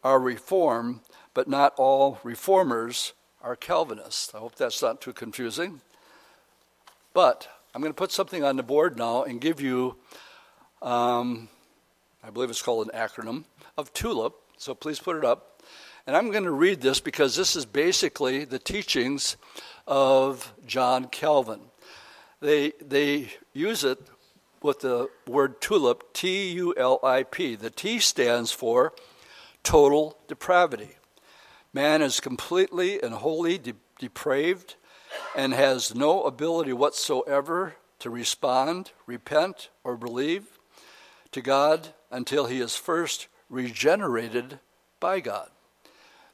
are 0.05 0.21
Reformed, 0.21 1.01
but 1.33 1.49
not 1.49 1.73
all 1.77 2.21
Reformers 2.23 3.15
are 3.43 3.57
Calvinists. 3.57 4.35
I 4.35 4.39
hope 4.39 4.55
that's 4.55 4.83
not 4.83 5.01
too 5.01 5.13
confusing. 5.13 5.81
But 7.15 7.49
I'm 7.75 7.81
going 7.81 7.93
to 7.93 7.97
put 7.97 8.13
something 8.13 8.45
on 8.45 8.57
the 8.57 8.63
board 8.63 8.97
now 8.97 9.25
and 9.25 9.41
give 9.41 9.61
you, 9.61 9.97
um, 10.83 11.49
I 12.23 12.31
believe 12.31 12.51
it's 12.51 12.63
called 12.63 12.89
an 12.89 12.99
acronym, 12.99 13.45
of 13.77 13.93
TULIP. 13.93 14.35
So 14.59 14.75
please 14.75 15.01
put 15.01 15.17
it 15.17 15.25
up. 15.25 15.63
And 16.07 16.15
I'm 16.15 16.31
going 16.31 16.45
to 16.45 16.51
read 16.51 16.83
this 16.83 17.01
because 17.01 17.35
this 17.35 17.57
is 17.57 17.65
basically 17.65 18.45
the 18.45 18.59
teachings 18.59 19.37
of 19.87 20.53
John 20.67 21.07
Calvin. 21.07 21.61
They, 22.41 22.73
they 22.81 23.31
use 23.55 23.85
it 23.85 23.99
with 24.63 24.81
the 24.81 25.09
word 25.27 25.63
tulip, 25.63 26.13
T 26.13 26.53
U 26.53 26.75
L 26.77 27.01
I 27.03 27.23
P. 27.23 27.55
The 27.57 27.71
T 27.71 28.01
stands 28.01 28.53
for 28.53 28.93
total 29.65 30.17
depravity. 30.29 30.91
Man 31.73 32.03
is 32.03 32.21
completely 32.21 33.03
and 33.03 33.15
wholly 33.15 33.59
de- 33.59 33.75
depraved 33.99 34.77
and 35.35 35.53
has 35.53 35.95
no 35.95 36.23
ability 36.23 36.73
whatsoever 36.73 37.75
to 37.99 38.11
respond, 38.11 38.93
repent, 39.07 39.71
or 39.83 39.97
believe 39.97 40.59
to 41.33 41.41
God 41.41 41.89
until 42.13 42.47
he 42.47 42.61
is 42.61 42.77
first 42.77 43.27
regenerated 43.49 44.61
by 45.01 45.19
God. 45.19 45.51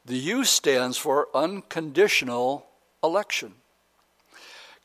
The 0.05 0.18
U 0.18 0.45
stands 0.45 0.99
for 0.99 1.28
unconditional 1.35 2.66
election. 3.03 3.55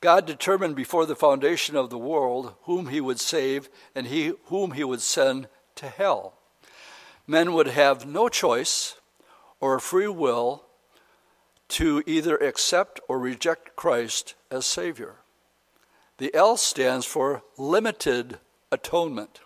God 0.02 0.26
determined 0.26 0.76
before 0.76 1.06
the 1.06 1.16
foundation 1.16 1.76
of 1.76 1.90
the 1.90 1.98
world 1.98 2.54
whom 2.64 2.88
he 2.88 3.02
would 3.02 3.20
save 3.20 3.70
and 3.96 4.08
he, 4.08 4.34
whom 4.46 4.72
he 4.72 4.84
would 4.84 5.02
send 5.02 5.48
to 5.76 5.90
hell. 5.90 6.38
Men 7.28 7.54
would 7.54 7.68
have 7.68 8.06
no 8.06 8.30
choice 8.30 8.96
or 9.60 9.80
free 9.80 10.08
will 10.08 10.64
to 11.70 12.04
either 12.06 12.38
accept 12.38 13.00
or 13.08 13.18
reject 13.18 13.76
Christ 13.76 14.36
as 14.52 14.66
Savior. 14.66 15.16
The 16.18 16.34
L 16.36 16.56
stands 16.58 17.06
for 17.06 17.44
limited 17.58 18.40
atonement. 18.72 19.42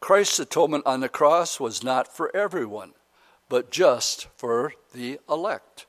Christ's 0.00 0.38
atonement 0.38 0.84
on 0.86 1.00
the 1.00 1.08
cross 1.08 1.60
was 1.60 1.84
not 1.84 2.14
for 2.14 2.34
everyone, 2.34 2.92
but 3.48 3.70
just 3.70 4.28
for 4.36 4.72
the 4.92 5.18
elect. 5.28 5.86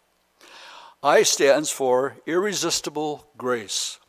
I 1.01 1.23
stands 1.23 1.69
for 1.69 2.17
irresistible 2.25 3.27
grace. 3.37 3.99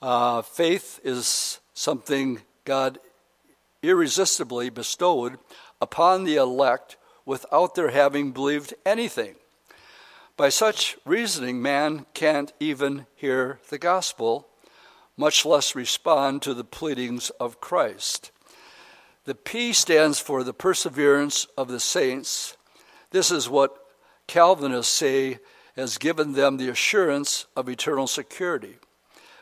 Uh, 0.00 0.42
faith 0.42 1.00
is 1.04 1.60
something 1.74 2.42
God 2.64 2.98
irresistibly 3.82 4.70
bestowed 4.70 5.38
upon 5.80 6.24
the 6.24 6.36
elect 6.36 6.96
without 7.24 7.74
their 7.74 7.90
having 7.90 8.32
believed 8.32 8.74
anything. 8.86 9.34
By 10.36 10.48
such 10.48 10.96
reasoning, 11.04 11.60
man 11.60 12.06
can't 12.14 12.52
even 12.60 13.06
hear 13.16 13.58
the 13.70 13.78
gospel, 13.78 14.48
much 15.16 15.44
less 15.44 15.74
respond 15.74 16.42
to 16.42 16.54
the 16.54 16.64
pleadings 16.64 17.30
of 17.40 17.60
Christ. 17.60 18.30
The 19.24 19.34
P 19.34 19.72
stands 19.72 20.20
for 20.20 20.44
the 20.44 20.54
perseverance 20.54 21.46
of 21.56 21.68
the 21.68 21.80
saints. 21.80 22.56
This 23.10 23.30
is 23.30 23.48
what 23.48 23.76
Calvinists 24.26 24.92
say 24.92 25.38
has 25.76 25.98
given 25.98 26.32
them 26.32 26.56
the 26.56 26.68
assurance 26.68 27.46
of 27.56 27.68
eternal 27.68 28.06
security. 28.06 28.76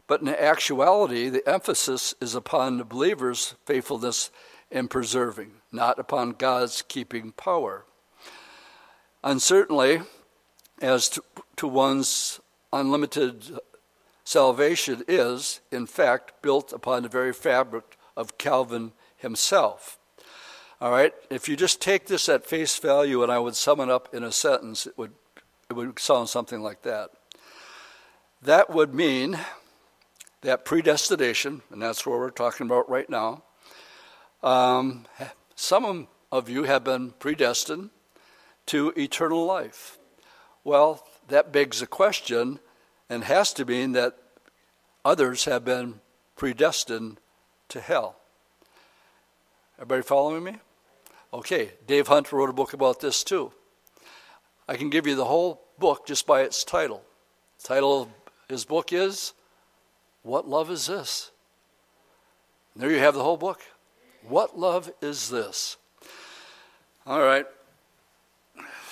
But 0.06 0.22
in 0.22 0.28
actuality, 0.28 1.28
the 1.28 1.48
emphasis 1.48 2.14
is 2.20 2.34
upon 2.34 2.78
the 2.78 2.84
believer's 2.84 3.54
faithfulness 3.64 4.30
in 4.70 4.88
preserving, 4.88 5.52
not 5.72 5.98
upon 5.98 6.30
God's 6.32 6.82
keeping 6.82 7.32
power. 7.32 7.84
And 9.22 9.40
certainly, 9.40 10.00
as 10.80 11.08
to, 11.10 11.22
to 11.56 11.66
one's 11.66 12.40
unlimited 12.72 13.58
salvation 14.24 15.02
is, 15.08 15.60
in 15.70 15.86
fact, 15.86 16.42
built 16.42 16.72
upon 16.72 17.02
the 17.02 17.08
very 17.08 17.32
fabric 17.32 17.96
of 18.16 18.38
Calvin 18.38 18.92
himself. 19.16 19.98
All 20.80 20.90
right, 20.90 21.14
if 21.30 21.48
you 21.48 21.56
just 21.56 21.80
take 21.80 22.06
this 22.06 22.28
at 22.28 22.44
face 22.44 22.78
value 22.78 23.22
and 23.22 23.32
I 23.32 23.38
would 23.38 23.56
sum 23.56 23.80
it 23.80 23.88
up 23.88 24.14
in 24.14 24.22
a 24.22 24.32
sentence, 24.32 24.86
it 24.86 24.98
would 24.98 25.12
it 25.68 25.72
would 25.72 25.98
sound 25.98 26.28
something 26.28 26.60
like 26.60 26.82
that. 26.82 27.10
That 28.42 28.70
would 28.70 28.94
mean 28.94 29.38
that 30.42 30.64
predestination, 30.64 31.62
and 31.70 31.82
that's 31.82 32.06
what 32.06 32.18
we're 32.18 32.30
talking 32.30 32.66
about 32.66 32.88
right 32.88 33.08
now. 33.10 33.42
Um, 34.46 35.06
some 35.56 36.06
of 36.30 36.48
you 36.48 36.62
have 36.62 36.84
been 36.84 37.10
predestined 37.18 37.90
to 38.66 38.92
eternal 38.96 39.44
life. 39.44 39.98
Well, 40.62 41.04
that 41.26 41.50
begs 41.50 41.82
a 41.82 41.86
question 41.88 42.60
and 43.10 43.24
has 43.24 43.52
to 43.54 43.64
mean 43.64 43.90
that 43.92 44.16
others 45.04 45.46
have 45.46 45.64
been 45.64 45.98
predestined 46.36 47.18
to 47.70 47.80
hell. 47.80 48.20
Everybody 49.78 50.02
following 50.02 50.44
me? 50.44 50.58
Okay, 51.34 51.72
Dave 51.88 52.06
Hunt 52.06 52.30
wrote 52.30 52.48
a 52.48 52.52
book 52.52 52.72
about 52.72 53.00
this 53.00 53.24
too. 53.24 53.50
I 54.68 54.76
can 54.76 54.90
give 54.90 55.08
you 55.08 55.16
the 55.16 55.24
whole 55.24 55.60
book 55.76 56.06
just 56.06 56.24
by 56.24 56.42
its 56.42 56.62
title. 56.62 57.02
The 57.60 57.66
title 57.66 58.02
of 58.02 58.08
his 58.48 58.64
book 58.64 58.92
is 58.92 59.32
What 60.22 60.48
Love 60.48 60.70
Is 60.70 60.86
This? 60.86 61.32
And 62.74 62.82
there 62.84 62.92
you 62.92 63.00
have 63.00 63.14
the 63.14 63.24
whole 63.24 63.36
book. 63.36 63.60
What 64.28 64.58
love 64.58 64.90
is 65.00 65.30
this? 65.30 65.76
All 67.06 67.20
right. 67.20 67.46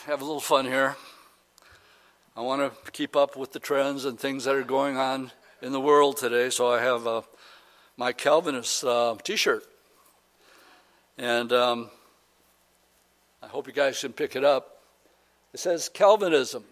Have 0.06 0.20
a 0.20 0.24
little 0.24 0.38
fun 0.38 0.64
here. 0.64 0.94
I 2.36 2.40
want 2.42 2.62
to 2.84 2.90
keep 2.92 3.16
up 3.16 3.36
with 3.36 3.50
the 3.50 3.58
trends 3.58 4.04
and 4.04 4.18
things 4.18 4.44
that 4.44 4.54
are 4.54 4.62
going 4.62 4.96
on 4.96 5.32
in 5.60 5.72
the 5.72 5.80
world 5.80 6.18
today, 6.18 6.50
so 6.50 6.70
I 6.70 6.80
have 6.80 7.06
uh, 7.08 7.22
my 7.96 8.12
Calvinist 8.12 8.84
uh, 8.84 9.16
t 9.24 9.34
shirt. 9.34 9.64
And 11.18 11.52
um, 11.52 11.90
I 13.42 13.48
hope 13.48 13.66
you 13.66 13.72
guys 13.72 14.00
can 14.00 14.12
pick 14.12 14.36
it 14.36 14.44
up. 14.44 14.82
It 15.52 15.58
says 15.58 15.88
Calvinism. 15.88 16.62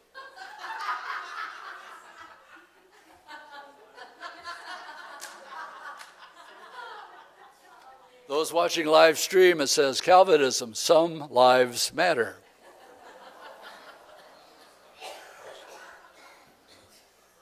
Those 8.42 8.52
watching 8.52 8.86
live 8.86 9.20
stream, 9.20 9.60
it 9.60 9.68
says 9.68 10.00
Calvinism, 10.00 10.74
some 10.74 11.30
lives 11.30 11.94
matter. 11.94 12.38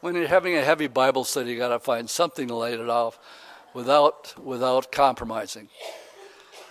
when 0.03 0.15
you're 0.15 0.29
having 0.29 0.59
a 0.59 0.63
heavy 0.63 0.89
Bible 0.89 1.25
study, 1.25 1.53
you 1.53 1.57
got 1.57 1.69
to 1.69 1.79
find 1.79 2.11
something 2.11 2.49
to 2.49 2.55
light 2.55 2.79
it 2.79 2.91
off 2.91 3.19
without, 3.73 4.35
without 4.45 4.93
compromising. 4.93 5.71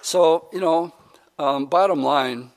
So, 0.03 0.47
you 0.53 0.59
know, 0.59 0.93
um, 1.39 1.65
bottom 1.65 2.03
line, 2.03 2.51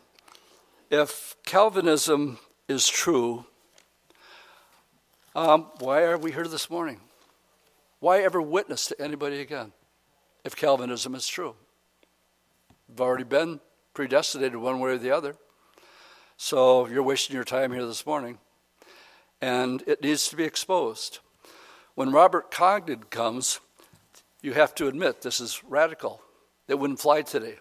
if 0.91 1.37
Calvinism 1.47 2.39
is 2.69 2.87
true, 2.87 3.47
um, 5.35 5.69
why 5.79 6.03
are 6.03 6.19
we 6.19 6.33
here 6.33 6.47
this 6.47 6.69
morning? 6.69 7.01
Why 7.99 8.21
ever 8.21 8.43
witness 8.43 8.89
to 8.89 9.01
anybody 9.01 9.41
again 9.41 9.73
if 10.45 10.55
Calvinism 10.55 11.15
is 11.15 11.27
true? 11.27 11.57
We've 12.93 13.01
already 13.01 13.25
been 13.25 13.59
predestinated 13.95 14.57
one 14.57 14.79
way 14.79 14.91
or 14.91 14.99
the 14.99 15.13
other. 15.13 15.35
So 16.37 16.87
you're 16.89 17.03
wasting 17.03 17.35
your 17.35 17.43
time 17.43 17.73
here 17.73 17.87
this 17.87 18.05
morning. 18.05 18.37
And 19.41 19.83
it 19.87 20.03
needs 20.03 20.29
to 20.29 20.37
be 20.37 20.45
exposed. 20.45 21.21
When 21.95 22.13
Robert 22.13 22.51
Congdon 22.51 23.05
comes, 23.05 23.61
you 24.43 24.53
have 24.53 24.75
to 24.75 24.89
admit 24.89 25.23
this 25.23 25.41
is 25.41 25.65
radical. 25.65 26.21
It 26.69 26.79
wouldn't 26.79 27.01
fly 27.01 27.23
today. 27.23 27.57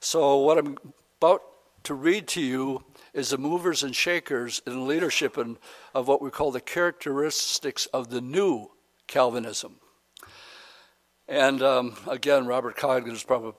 So, 0.00 0.36
what 0.36 0.58
I'm 0.58 0.76
about 1.18 1.44
to 1.84 1.94
read 1.94 2.28
to 2.28 2.42
you 2.42 2.84
is 3.14 3.30
the 3.30 3.38
movers 3.38 3.82
and 3.82 3.96
shakers 3.96 4.60
in 4.66 4.86
leadership 4.86 5.38
and 5.38 5.56
of 5.94 6.08
what 6.08 6.20
we 6.20 6.28
call 6.28 6.50
the 6.50 6.60
characteristics 6.60 7.86
of 7.86 8.10
the 8.10 8.20
new 8.20 8.70
Calvinism. 9.06 9.76
And 11.26 11.62
um, 11.62 11.96
again, 12.06 12.46
Robert 12.46 12.76
Congdon 12.76 13.14
is 13.14 13.22
probably 13.22 13.52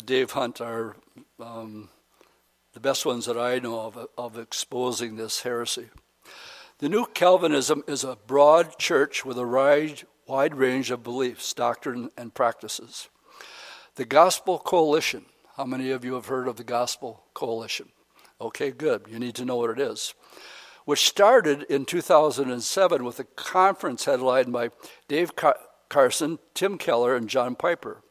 Dave 0.00 0.30
Hunt 0.30 0.60
are 0.60 0.96
um, 1.38 1.90
the 2.72 2.80
best 2.80 3.04
ones 3.04 3.26
that 3.26 3.36
I 3.36 3.58
know 3.58 3.80
of, 3.80 4.08
of 4.16 4.38
exposing 4.38 5.16
this 5.16 5.42
heresy. 5.42 5.90
The 6.78 6.88
New 6.88 7.04
Calvinism 7.06 7.84
is 7.86 8.02
a 8.02 8.16
broad 8.26 8.78
church 8.78 9.24
with 9.24 9.38
a 9.38 9.46
wide, 9.46 10.04
wide 10.26 10.54
range 10.54 10.90
of 10.90 11.02
beliefs, 11.02 11.52
doctrine, 11.52 12.10
and 12.16 12.32
practices. 12.32 13.10
The 13.96 14.06
Gospel 14.06 14.58
Coalition. 14.58 15.26
How 15.56 15.66
many 15.66 15.90
of 15.90 16.04
you 16.04 16.14
have 16.14 16.26
heard 16.26 16.48
of 16.48 16.56
the 16.56 16.64
Gospel 16.64 17.24
Coalition? 17.34 17.90
Okay, 18.40 18.70
good. 18.70 19.04
You 19.08 19.18
need 19.18 19.34
to 19.34 19.44
know 19.44 19.56
what 19.56 19.70
it 19.70 19.78
is. 19.78 20.14
Which 20.86 21.06
started 21.06 21.64
in 21.64 21.84
2007 21.84 23.04
with 23.04 23.20
a 23.20 23.24
conference 23.24 24.06
headlined 24.06 24.52
by 24.52 24.70
Dave 25.06 25.32
Carson, 25.90 26.38
Tim 26.54 26.78
Keller, 26.78 27.14
and 27.14 27.28
John 27.28 27.54
Piper. 27.54 28.02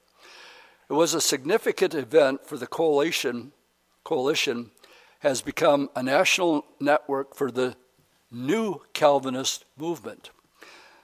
It 0.92 0.96
was 0.96 1.14
a 1.14 1.22
significant 1.22 1.94
event 1.94 2.46
for 2.46 2.58
the 2.58 2.68
coalition. 2.68 3.54
Coalition 4.04 4.72
has 5.20 5.42
become 5.42 5.90
a 5.96 6.04
national 6.04 6.66
network 6.82 7.34
for 7.34 7.50
the 7.50 7.78
new 8.30 8.82
Calvinist 8.92 9.64
movement. 9.78 10.32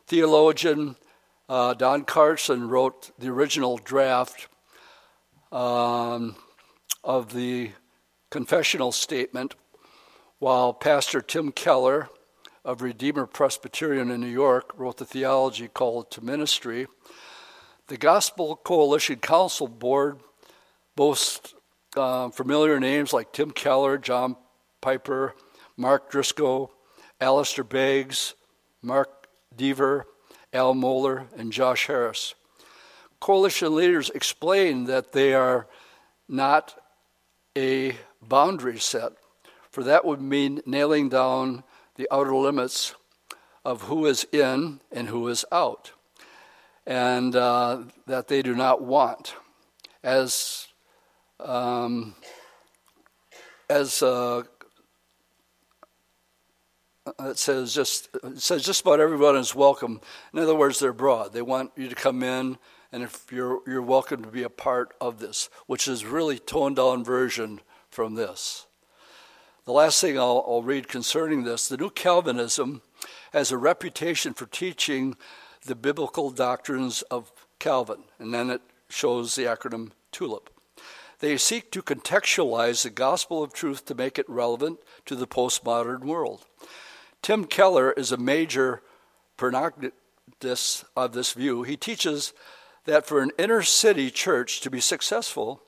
Theologian 0.06 0.98
uh, 1.48 1.74
Don 1.74 2.04
Carson 2.04 2.68
wrote 2.68 3.18
the 3.18 3.30
original 3.30 3.78
draft 3.78 4.50
um, 5.54 6.36
of 7.02 7.34
the 7.34 7.72
confessional 8.30 8.92
statement, 8.92 9.56
while 10.40 10.74
Pastor 10.74 11.22
Tim 11.22 11.54
Keller 11.54 12.10
of 12.66 12.82
Redeemer 12.82 13.26
Presbyterian 13.26 14.12
in 14.12 14.20
New 14.20 14.28
York 14.28 14.74
wrote 14.76 14.98
the 14.98 15.06
theology 15.06 15.70
called 15.70 16.12
to 16.12 16.22
ministry. 16.22 16.88
The 17.88 17.96
Gospel 17.98 18.58
Coalition 18.58 19.20
Council 19.20 19.66
Board 19.66 20.20
boasts 20.98 21.56
uh, 21.96 22.28
familiar 22.32 22.82
names 22.82 23.14
like 23.14 23.32
Tim 23.32 23.52
Keller, 23.52 23.98
John 23.98 24.36
Piper, 24.82 25.34
Mark 25.78 26.12
Driscoll, 26.12 26.74
Alistair 27.22 27.64
Beggs, 27.64 28.34
Mark 28.82 29.30
Dever, 29.56 30.06
Al 30.52 30.76
Mohler, 30.76 31.28
and 31.38 31.54
Josh 31.54 31.88
Harris. 31.88 32.36
Coalition 33.22 33.74
leaders 33.74 34.10
explain 34.10 34.84
that 34.84 35.14
they 35.14 35.34
are 35.34 35.68
not 36.28 36.78
a 37.58 37.96
boundary 38.22 38.80
set, 38.80 39.14
for 39.72 39.82
that 39.86 40.04
would 40.04 40.20
mean 40.20 40.62
nailing 40.66 41.08
down 41.08 41.64
the 41.96 42.08
outer 42.12 42.36
limits 42.36 42.96
of 43.64 43.84
who 43.84 44.06
is 44.06 44.28
in 44.34 44.82
and 44.92 45.08
who 45.08 45.26
is 45.30 45.46
out 45.54 45.94
and 46.88 47.36
uh, 47.36 47.84
that 48.08 48.30
they 48.30 48.42
do 48.42 48.56
not 48.56 48.82
want. 48.82 49.36
As 50.04 50.68
um, 51.40 52.16
as 53.70 54.02
uh, 54.02 54.44
it 57.20 57.38
says 57.38 57.74
just 57.74 58.10
it 58.24 58.42
says 58.42 58.64
just 58.64 58.82
about 58.82 59.02
everyone 59.02 59.36
is 59.36 59.54
welcome. 59.54 60.00
In 60.34 60.40
other 60.40 60.56
words, 60.56 60.80
they're 60.80 60.94
broad. 60.94 61.34
They 61.34 61.42
want 61.42 61.72
you 61.76 61.90
to 61.90 61.96
come 61.96 62.24
in, 62.24 62.58
and 62.94 63.04
if 63.04 63.26
you're 63.32 63.60
you're 63.68 63.82
welcome 63.82 64.24
to 64.24 64.32
be 64.32 64.44
a 64.44 64.50
part 64.50 64.94
of 65.02 65.20
this, 65.20 65.50
which 65.68 65.90
is 65.90 66.06
really 66.06 66.40
toned 66.40 66.78
down 66.78 67.04
version 67.04 67.60
from 67.90 68.16
this. 68.16 68.66
The 69.66 69.74
last 69.74 70.00
thing 70.00 70.18
I'll, 70.18 70.46
I'll 70.48 70.64
read 70.64 70.88
concerning 70.88 71.44
this: 71.44 71.68
the 71.68 71.76
New 71.76 71.90
Calvinism 71.90 72.82
has 73.34 73.52
a 73.52 73.58
reputation 73.58 74.34
for 74.34 74.46
teaching 74.46 75.18
the 75.68 75.76
biblical 75.76 76.32
doctrines 76.32 77.02
of 77.04 77.32
Calvin, 77.60 78.04
and 78.20 78.34
then 78.34 78.50
it 78.50 78.62
shows 78.90 79.36
the 79.36 79.44
acronym 79.44 79.92
TULIP. 80.12 80.50
They 81.20 81.38
seek 81.38 81.72
to 81.72 81.82
contextualize 81.82 82.84
the 82.84 82.90
gospel 82.90 83.44
of 83.44 83.54
truth 83.54 83.86
to 83.86 83.96
make 83.96 84.20
it 84.20 84.30
relevant 84.30 84.80
to 85.06 85.16
the 85.16 85.28
postmodern 85.28 86.02
world. 86.02 86.46
Tim 87.22 87.46
Keller 87.46 87.92
is 87.92 88.12
a 88.12 88.18
major 88.18 88.82
protagonist 89.36 90.86
of 90.96 91.14
this 91.14 91.34
view. 91.34 91.64
He 91.64 91.76
teaches 91.76 92.34
that 92.86 93.06
for 93.06 93.22
an 93.22 93.32
inner 93.38 93.64
city 93.64 94.12
church 94.12 94.62
to 94.62 94.70
be 94.70 94.80
successful, 94.80 95.62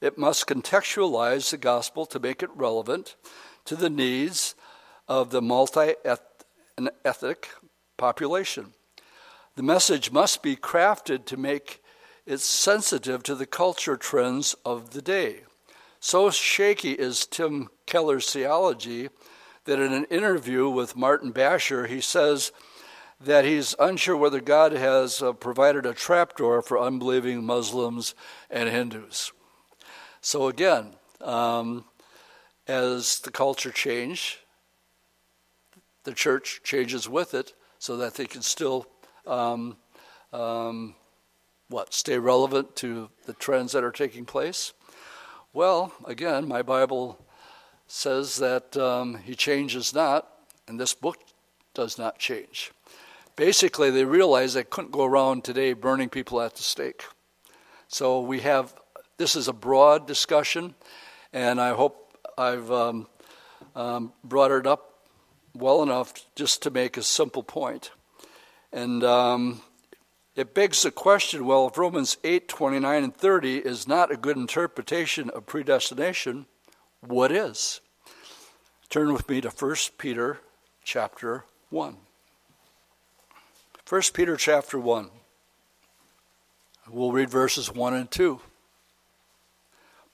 it 0.00 0.18
must 0.18 0.46
contextualize 0.46 1.50
the 1.50 1.56
gospel 1.56 2.06
to 2.06 2.20
make 2.20 2.42
it 2.42 2.50
relevant 2.54 3.16
to 3.64 3.76
the 3.76 3.90
needs 3.90 4.54
of 5.08 5.30
the 5.30 5.42
multi 5.42 5.94
ethnic 7.04 7.48
population. 7.96 8.74
The 9.54 9.62
message 9.62 10.10
must 10.10 10.42
be 10.42 10.56
crafted 10.56 11.26
to 11.26 11.36
make 11.36 11.82
it 12.24 12.40
sensitive 12.40 13.22
to 13.24 13.34
the 13.34 13.46
culture 13.46 13.96
trends 13.96 14.54
of 14.64 14.90
the 14.90 15.02
day. 15.02 15.40
So 16.00 16.30
shaky 16.30 16.92
is 16.92 17.26
Tim 17.26 17.68
Keller's 17.84 18.32
theology 18.32 19.10
that 19.64 19.78
in 19.78 19.92
an 19.92 20.04
interview 20.04 20.68
with 20.68 20.96
Martin 20.96 21.32
Bashir, 21.32 21.86
he 21.86 22.00
says 22.00 22.50
that 23.20 23.44
he's 23.44 23.74
unsure 23.78 24.16
whether 24.16 24.40
God 24.40 24.72
has 24.72 25.22
uh, 25.22 25.32
provided 25.32 25.86
a 25.86 25.94
trapdoor 25.94 26.62
for 26.62 26.78
unbelieving 26.78 27.44
Muslims 27.44 28.14
and 28.50 28.68
Hindus. 28.68 29.32
So 30.20 30.48
again, 30.48 30.94
um, 31.20 31.84
as 32.66 33.20
the 33.20 33.30
culture 33.30 33.70
change, 33.70 34.40
the 36.04 36.14
church 36.14 36.62
changes 36.64 37.08
with 37.08 37.34
it 37.34 37.52
so 37.78 37.96
that 37.98 38.14
they 38.14 38.26
can 38.26 38.42
still 38.42 38.86
um, 39.26 39.76
um, 40.32 40.94
what, 41.68 41.94
stay 41.94 42.18
relevant 42.18 42.76
to 42.76 43.10
the 43.26 43.32
trends 43.32 43.72
that 43.72 43.84
are 43.84 43.92
taking 43.92 44.24
place? 44.24 44.72
Well, 45.52 45.92
again, 46.06 46.48
my 46.48 46.62
Bible 46.62 47.18
says 47.86 48.36
that 48.36 48.76
um, 48.76 49.16
he 49.18 49.34
changes 49.34 49.94
not, 49.94 50.28
and 50.66 50.80
this 50.80 50.94
book 50.94 51.18
does 51.74 51.98
not 51.98 52.18
change. 52.18 52.72
Basically, 53.36 53.90
they 53.90 54.04
realized 54.04 54.54
they 54.54 54.64
couldn't 54.64 54.92
go 54.92 55.04
around 55.04 55.44
today 55.44 55.72
burning 55.72 56.08
people 56.08 56.40
at 56.40 56.54
the 56.54 56.62
stake. 56.62 57.04
So 57.88 58.20
we 58.20 58.40
have 58.40 58.74
this 59.18 59.36
is 59.36 59.48
a 59.48 59.52
broad 59.52 60.06
discussion, 60.06 60.74
and 61.32 61.60
I 61.60 61.74
hope 61.74 62.16
I've 62.36 62.70
um, 62.70 63.06
um, 63.76 64.12
brought 64.24 64.50
it 64.50 64.66
up 64.66 65.06
well 65.54 65.82
enough 65.82 66.14
just 66.34 66.62
to 66.62 66.70
make 66.70 66.96
a 66.96 67.02
simple 67.02 67.42
point. 67.42 67.90
And 68.72 69.04
um, 69.04 69.60
it 70.34 70.54
begs 70.54 70.82
the 70.82 70.90
question 70.90 71.44
well, 71.44 71.68
if 71.68 71.76
Romans 71.76 72.16
8 72.24 72.48
29 72.48 73.04
and 73.04 73.14
30 73.14 73.58
is 73.58 73.86
not 73.86 74.10
a 74.10 74.16
good 74.16 74.36
interpretation 74.36 75.30
of 75.30 75.46
predestination, 75.46 76.46
what 77.00 77.30
is? 77.30 77.80
Turn 78.88 79.12
with 79.12 79.28
me 79.28 79.40
to 79.40 79.50
1 79.50 79.74
Peter 79.98 80.40
chapter 80.84 81.44
1. 81.70 81.96
1 83.88 84.02
Peter 84.14 84.36
chapter 84.36 84.78
1. 84.78 85.10
We'll 86.90 87.12
read 87.12 87.30
verses 87.30 87.72
1 87.72 87.94
and 87.94 88.10
2. 88.10 88.40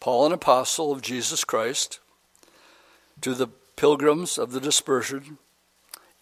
Paul, 0.00 0.26
an 0.26 0.32
apostle 0.32 0.92
of 0.92 1.02
Jesus 1.02 1.44
Christ, 1.44 1.98
to 3.20 3.34
the 3.34 3.48
pilgrims 3.76 4.38
of 4.38 4.52
the 4.52 4.60
dispersion 4.60 5.38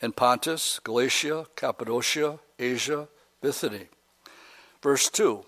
in 0.01 0.13
Pontus, 0.13 0.81
Galatia, 0.85 1.47
Cappadocia, 1.57 2.39
Asia, 2.59 3.09
Bithynia. 3.41 3.87
Verse 4.83 5.09
2 5.11 5.45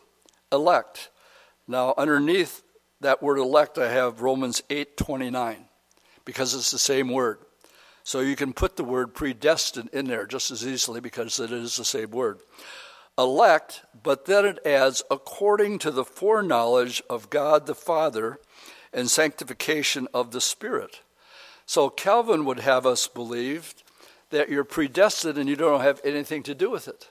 elect. 0.50 1.10
Now, 1.66 1.94
underneath 1.98 2.62
that 3.00 3.22
word 3.22 3.38
elect, 3.38 3.78
I 3.78 3.90
have 3.90 4.22
Romans 4.22 4.62
8 4.70 4.96
29, 4.96 5.64
because 6.24 6.54
it's 6.54 6.70
the 6.70 6.78
same 6.78 7.10
word. 7.10 7.38
So 8.02 8.20
you 8.20 8.36
can 8.36 8.54
put 8.54 8.76
the 8.76 8.84
word 8.84 9.14
predestined 9.14 9.90
in 9.92 10.06
there 10.06 10.26
just 10.26 10.50
as 10.50 10.66
easily 10.66 11.00
because 11.00 11.38
it 11.38 11.52
is 11.52 11.76
the 11.76 11.84
same 11.84 12.10
word. 12.10 12.40
Elect, 13.18 13.82
but 14.02 14.24
then 14.24 14.46
it 14.46 14.58
adds 14.64 15.02
according 15.10 15.78
to 15.80 15.90
the 15.90 16.04
foreknowledge 16.04 17.02
of 17.10 17.28
God 17.28 17.66
the 17.66 17.74
Father 17.74 18.38
and 18.92 19.10
sanctification 19.10 20.08
of 20.14 20.30
the 20.30 20.40
Spirit. 20.40 21.02
So 21.66 21.90
Calvin 21.90 22.46
would 22.46 22.60
have 22.60 22.86
us 22.86 23.08
believe 23.08 23.74
that 24.30 24.48
you're 24.48 24.64
predestined 24.64 25.38
and 25.38 25.48
you 25.48 25.56
don't 25.56 25.80
have 25.80 26.00
anything 26.04 26.42
to 26.44 26.54
do 26.54 26.70
with 26.70 26.88
it. 26.88 27.10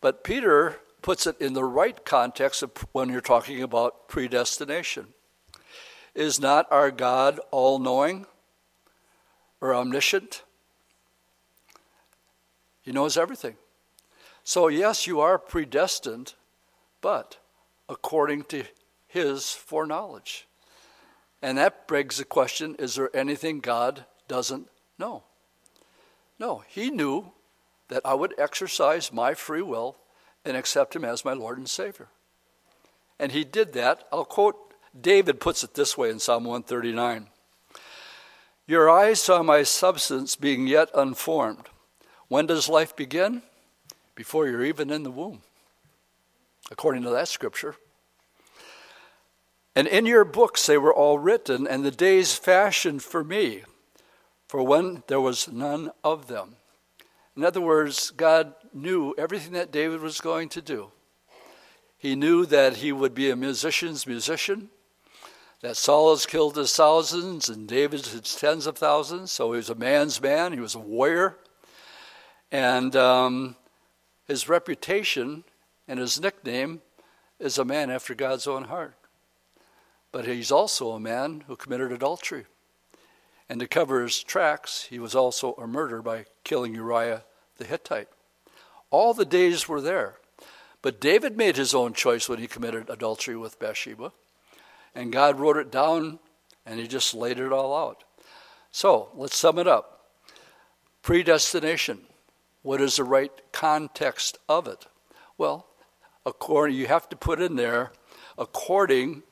But 0.00 0.24
Peter 0.24 0.80
puts 1.02 1.26
it 1.26 1.40
in 1.40 1.54
the 1.54 1.64
right 1.64 2.04
context 2.04 2.62
of 2.62 2.72
when 2.92 3.08
you're 3.08 3.20
talking 3.20 3.62
about 3.62 4.08
predestination. 4.08 5.08
Is 6.14 6.40
not 6.40 6.70
our 6.70 6.90
God 6.90 7.40
all 7.50 7.78
knowing 7.78 8.26
or 9.60 9.74
omniscient? 9.74 10.42
He 12.82 12.92
knows 12.92 13.16
everything. 13.16 13.56
So, 14.44 14.68
yes, 14.68 15.06
you 15.06 15.20
are 15.20 15.38
predestined, 15.38 16.34
but 17.00 17.38
according 17.88 18.44
to 18.44 18.64
his 19.06 19.52
foreknowledge. 19.52 20.46
And 21.40 21.58
that 21.58 21.88
begs 21.88 22.18
the 22.18 22.24
question 22.24 22.76
is 22.78 22.94
there 22.94 23.14
anything 23.14 23.60
God 23.60 24.04
doesn't 24.28 24.68
know? 24.98 25.24
No, 26.38 26.64
he 26.68 26.90
knew 26.90 27.32
that 27.88 28.02
I 28.04 28.14
would 28.14 28.34
exercise 28.38 29.12
my 29.12 29.34
free 29.34 29.62
will 29.62 29.96
and 30.44 30.56
accept 30.56 30.96
him 30.96 31.04
as 31.04 31.24
my 31.24 31.32
Lord 31.32 31.58
and 31.58 31.68
Savior. 31.68 32.08
And 33.18 33.32
he 33.32 33.44
did 33.44 33.72
that. 33.74 34.06
I'll 34.12 34.24
quote 34.24 34.56
David 34.98 35.40
puts 35.40 35.64
it 35.64 35.74
this 35.74 35.96
way 35.96 36.10
in 36.10 36.18
Psalm 36.18 36.44
139 36.44 37.28
Your 38.66 38.90
eyes 38.90 39.20
saw 39.20 39.42
my 39.42 39.62
substance 39.62 40.36
being 40.36 40.66
yet 40.66 40.90
unformed. 40.94 41.68
When 42.28 42.46
does 42.46 42.68
life 42.68 42.96
begin? 42.96 43.42
Before 44.14 44.46
you're 44.46 44.64
even 44.64 44.90
in 44.90 45.02
the 45.02 45.10
womb, 45.10 45.42
according 46.70 47.02
to 47.02 47.10
that 47.10 47.26
scripture. 47.26 47.74
And 49.74 49.88
in 49.88 50.06
your 50.06 50.24
books 50.24 50.66
they 50.66 50.78
were 50.78 50.94
all 50.94 51.18
written, 51.18 51.66
and 51.66 51.84
the 51.84 51.90
days 51.90 52.36
fashioned 52.36 53.02
for 53.02 53.24
me, 53.24 53.64
for 54.54 54.62
when 54.62 55.02
there 55.08 55.20
was 55.20 55.50
none 55.50 55.90
of 56.04 56.28
them. 56.28 56.54
In 57.36 57.42
other 57.42 57.60
words, 57.60 58.12
God 58.12 58.54
knew 58.72 59.12
everything 59.18 59.54
that 59.54 59.72
David 59.72 60.00
was 60.00 60.20
going 60.20 60.48
to 60.50 60.62
do. 60.62 60.92
He 61.98 62.14
knew 62.14 62.46
that 62.46 62.76
he 62.76 62.92
would 62.92 63.14
be 63.14 63.30
a 63.30 63.34
musician's 63.34 64.06
musician, 64.06 64.70
that 65.60 65.76
Saul 65.76 66.10
has 66.10 66.24
killed 66.24 66.56
his 66.56 66.72
thousands 66.72 67.48
and 67.48 67.66
David 67.66 68.06
his 68.06 68.36
tens 68.36 68.68
of 68.68 68.78
thousands, 68.78 69.32
so 69.32 69.50
he 69.50 69.56
was 69.56 69.70
a 69.70 69.74
man's 69.74 70.22
man, 70.22 70.52
he 70.52 70.60
was 70.60 70.76
a 70.76 70.78
warrior. 70.78 71.36
And 72.52 72.94
um, 72.94 73.56
his 74.28 74.48
reputation 74.48 75.42
and 75.88 75.98
his 75.98 76.20
nickname 76.20 76.80
is 77.40 77.58
a 77.58 77.64
man 77.64 77.90
after 77.90 78.14
God's 78.14 78.46
own 78.46 78.62
heart. 78.66 78.94
But 80.12 80.26
he's 80.26 80.52
also 80.52 80.92
a 80.92 81.00
man 81.00 81.42
who 81.48 81.56
committed 81.56 81.90
adultery. 81.90 82.46
And 83.54 83.60
to 83.60 83.68
cover 83.68 84.02
his 84.02 84.20
tracks, 84.20 84.88
he 84.90 84.98
was 84.98 85.14
also 85.14 85.52
a 85.52 85.68
murderer 85.68 86.02
by 86.02 86.24
killing 86.42 86.74
Uriah 86.74 87.22
the 87.56 87.64
Hittite. 87.64 88.08
All 88.90 89.14
the 89.14 89.24
days 89.24 89.68
were 89.68 89.80
there. 89.80 90.16
But 90.82 91.00
David 91.00 91.36
made 91.36 91.56
his 91.56 91.72
own 91.72 91.92
choice 91.92 92.28
when 92.28 92.40
he 92.40 92.48
committed 92.48 92.90
adultery 92.90 93.36
with 93.36 93.60
Bathsheba. 93.60 94.10
And 94.92 95.12
God 95.12 95.38
wrote 95.38 95.56
it 95.56 95.70
down 95.70 96.18
and 96.66 96.80
he 96.80 96.88
just 96.88 97.14
laid 97.14 97.38
it 97.38 97.52
all 97.52 97.76
out. 97.76 98.02
So 98.72 99.10
let's 99.14 99.36
sum 99.36 99.60
it 99.60 99.68
up. 99.68 100.08
Predestination. 101.02 102.00
What 102.62 102.80
is 102.80 102.96
the 102.96 103.04
right 103.04 103.30
context 103.52 104.36
of 104.48 104.66
it? 104.66 104.86
Well, 105.38 105.68
according 106.26 106.76
you 106.76 106.88
have 106.88 107.08
to 107.10 107.14
put 107.14 107.40
in 107.40 107.54
there 107.54 107.92
according 108.36 109.22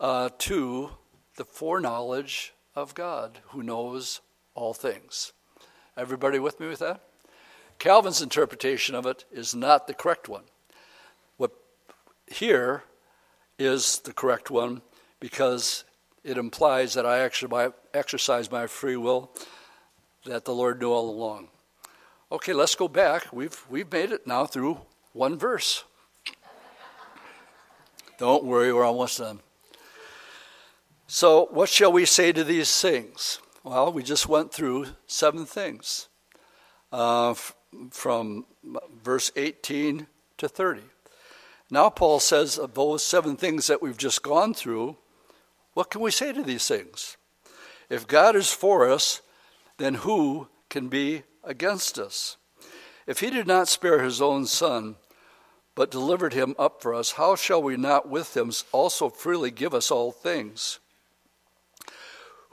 uh, 0.00 0.28
to 0.40 0.90
the 1.36 1.46
foreknowledge 1.46 2.53
of 2.74 2.94
God 2.94 3.40
who 3.48 3.62
knows 3.62 4.20
all 4.54 4.74
things. 4.74 5.32
Everybody 5.96 6.38
with 6.38 6.58
me 6.60 6.66
with 6.66 6.80
that? 6.80 7.00
Calvin's 7.78 8.22
interpretation 8.22 8.94
of 8.94 9.06
it 9.06 9.24
is 9.32 9.54
not 9.54 9.86
the 9.86 9.94
correct 9.94 10.28
one. 10.28 10.44
What 11.36 11.52
here 12.26 12.84
is 13.58 14.00
the 14.00 14.12
correct 14.12 14.50
one 14.50 14.82
because 15.20 15.84
it 16.22 16.38
implies 16.38 16.94
that 16.94 17.06
I 17.06 17.20
actually 17.20 17.72
exercise 17.92 18.50
my 18.50 18.66
free 18.66 18.96
will 18.96 19.30
that 20.24 20.44
the 20.44 20.54
Lord 20.54 20.80
knew 20.80 20.90
all 20.90 21.10
along. 21.10 21.48
Okay, 22.32 22.52
let's 22.52 22.74
go 22.74 22.88
back. 22.88 23.32
We've, 23.32 23.62
we've 23.68 23.90
made 23.92 24.10
it 24.10 24.26
now 24.26 24.46
through 24.46 24.80
one 25.12 25.38
verse. 25.38 25.84
Don't 28.18 28.44
worry, 28.44 28.72
we're 28.72 28.84
almost 28.84 29.18
done. 29.18 29.40
So, 31.06 31.48
what 31.50 31.68
shall 31.68 31.92
we 31.92 32.06
say 32.06 32.32
to 32.32 32.42
these 32.42 32.80
things? 32.80 33.38
Well, 33.62 33.92
we 33.92 34.02
just 34.02 34.26
went 34.26 34.52
through 34.52 34.86
seven 35.06 35.44
things 35.44 36.08
uh, 36.92 37.32
f- 37.32 37.54
from 37.90 38.46
verse 39.02 39.30
18 39.36 40.06
to 40.38 40.48
30. 40.48 40.80
Now, 41.70 41.90
Paul 41.90 42.20
says 42.20 42.58
of 42.58 42.72
those 42.72 43.02
seven 43.02 43.36
things 43.36 43.66
that 43.66 43.82
we've 43.82 43.98
just 43.98 44.22
gone 44.22 44.54
through, 44.54 44.96
what 45.74 45.90
can 45.90 46.00
we 46.00 46.10
say 46.10 46.32
to 46.32 46.42
these 46.42 46.66
things? 46.66 47.18
If 47.90 48.06
God 48.06 48.34
is 48.34 48.50
for 48.50 48.90
us, 48.90 49.20
then 49.76 49.94
who 49.94 50.48
can 50.70 50.88
be 50.88 51.24
against 51.42 51.98
us? 51.98 52.38
If 53.06 53.20
he 53.20 53.28
did 53.28 53.46
not 53.46 53.68
spare 53.68 54.02
his 54.02 54.22
own 54.22 54.46
son, 54.46 54.96
but 55.74 55.90
delivered 55.90 56.32
him 56.32 56.54
up 56.58 56.80
for 56.80 56.94
us, 56.94 57.12
how 57.12 57.36
shall 57.36 57.62
we 57.62 57.76
not 57.76 58.08
with 58.08 58.34
him 58.34 58.50
also 58.72 59.10
freely 59.10 59.50
give 59.50 59.74
us 59.74 59.90
all 59.90 60.10
things? 60.10 60.78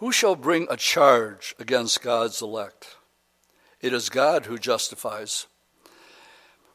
Who 0.01 0.11
shall 0.11 0.35
bring 0.35 0.65
a 0.67 0.77
charge 0.77 1.53
against 1.59 2.01
God's 2.01 2.41
elect? 2.41 2.95
It 3.81 3.93
is 3.93 4.09
God 4.09 4.47
who 4.47 4.57
justifies. 4.57 5.45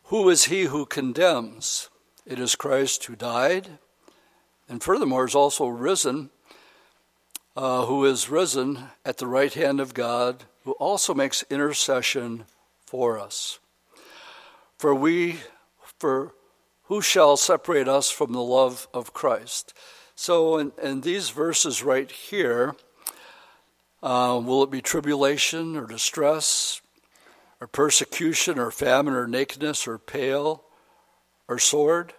Who 0.05 0.29
is 0.29 0.45
he 0.45 0.67
who 0.67 0.87
condemns? 0.87 1.91
It 2.25 2.39
is 2.39 2.55
Christ 2.55 3.03
who 3.07 3.17
died, 3.17 3.81
and 4.69 4.81
furthermore 4.81 5.25
is 5.25 5.35
also 5.35 5.67
risen, 5.67 6.31
uh, 7.57 7.87
who 7.87 8.05
is 8.05 8.31
risen 8.31 8.91
at 9.05 9.17
the 9.17 9.27
right 9.27 9.53
hand 9.53 9.81
of 9.81 9.93
God, 9.93 10.45
who 10.63 10.73
also 10.75 11.13
makes 11.13 11.43
intercession 11.51 12.45
for 12.85 13.19
us. 13.19 13.59
For 14.79 14.95
we, 14.95 15.41
for 15.99 16.33
who 16.85 17.03
shall 17.03 17.37
separate 17.37 17.89
us 17.89 18.09
from 18.09 18.33
the 18.33 18.41
love 18.41 18.87
of 18.95 19.13
Christ? 19.13 19.75
So, 20.15 20.59
in, 20.59 20.71
in 20.81 21.01
these 21.01 21.31
verses 21.31 21.83
right 21.83 22.09
here, 22.09 22.77
uh, 24.03 24.41
will 24.45 24.63
it 24.63 24.71
be 24.71 24.83
tribulation 24.83 25.77
or 25.77 25.87
distress 25.87 26.81
or 27.61 27.67
persecution 27.67 28.59
or 28.59 28.71
famine 28.71 29.15
or 29.15 29.27
nakedness 29.27 29.89
or 29.89 29.99
pale 29.99 30.65
or 31.49 31.59
sword? 31.59 32.13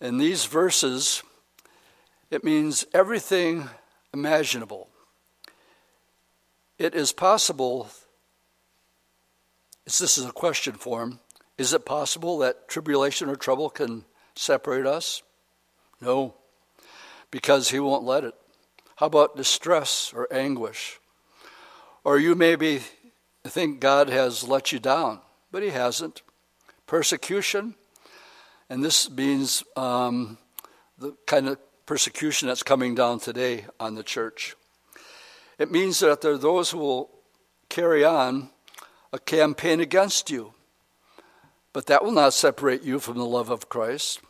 In 0.00 0.18
these 0.18 0.44
verses, 0.44 1.22
it 2.30 2.44
means 2.44 2.86
everything 2.92 3.68
imaginable. 4.12 4.88
It 6.78 6.94
is 6.94 7.12
possible, 7.12 7.88
this 9.84 10.18
is 10.18 10.24
a 10.24 10.32
question 10.32 10.74
form, 10.74 11.20
is 11.56 11.72
it 11.72 11.86
possible 11.86 12.38
that 12.38 12.68
tribulation 12.68 13.30
or 13.30 13.36
trouble 13.36 13.70
can 13.70 14.04
separate 14.34 14.86
us? 14.86 15.22
No, 16.00 16.34
because 17.30 17.70
He 17.70 17.80
won't 17.80 18.04
let 18.04 18.24
it. 18.24 18.34
How 18.96 19.06
about 19.06 19.36
distress 19.36 20.12
or 20.14 20.26
anguish? 20.32 20.98
Or 22.02 22.18
you 22.18 22.34
maybe 22.34 22.80
think 23.44 23.80
God 23.80 24.08
has 24.08 24.42
let 24.42 24.72
you 24.72 24.78
down, 24.78 25.20
but 25.52 25.62
He 25.62 25.70
hasn't. 25.70 26.22
Persecution, 26.86 27.74
and 28.70 28.84
this 28.84 29.10
means 29.10 29.62
um, 29.76 30.38
the 30.98 31.14
kind 31.26 31.48
of 31.48 31.58
persecution 31.84 32.48
that's 32.48 32.62
coming 32.62 32.94
down 32.94 33.20
today 33.20 33.66
on 33.78 33.96
the 33.96 34.02
church. 34.02 34.56
It 35.58 35.70
means 35.70 36.00
that 36.00 36.20
there 36.20 36.32
are 36.32 36.38
those 36.38 36.70
who 36.70 36.78
will 36.78 37.10
carry 37.68 38.04
on 38.04 38.50
a 39.12 39.18
campaign 39.18 39.80
against 39.80 40.30
you, 40.30 40.54
but 41.72 41.86
that 41.86 42.04
will 42.04 42.12
not 42.12 42.34
separate 42.34 42.82
you 42.82 42.98
from 42.98 43.18
the 43.18 43.26
love 43.26 43.50
of 43.50 43.68
Christ. 43.68 44.20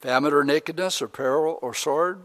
Famine 0.00 0.32
or 0.32 0.44
nakedness 0.44 1.02
or 1.02 1.08
peril 1.08 1.58
or 1.60 1.74
sword, 1.74 2.22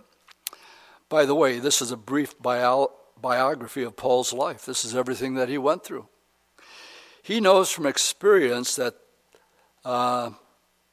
by 1.11 1.25
the 1.25 1.35
way, 1.35 1.59
this 1.59 1.81
is 1.81 1.91
a 1.91 1.97
brief 1.97 2.39
bio- 2.41 2.89
biography 3.21 3.83
of 3.83 3.97
Paul's 3.97 4.31
life. 4.31 4.65
This 4.65 4.85
is 4.85 4.95
everything 4.95 5.33
that 5.33 5.49
he 5.49 5.57
went 5.57 5.83
through. 5.83 6.07
He 7.21 7.41
knows 7.41 7.69
from 7.69 7.85
experience 7.85 8.77
that 8.77 8.95
uh, 9.83 10.31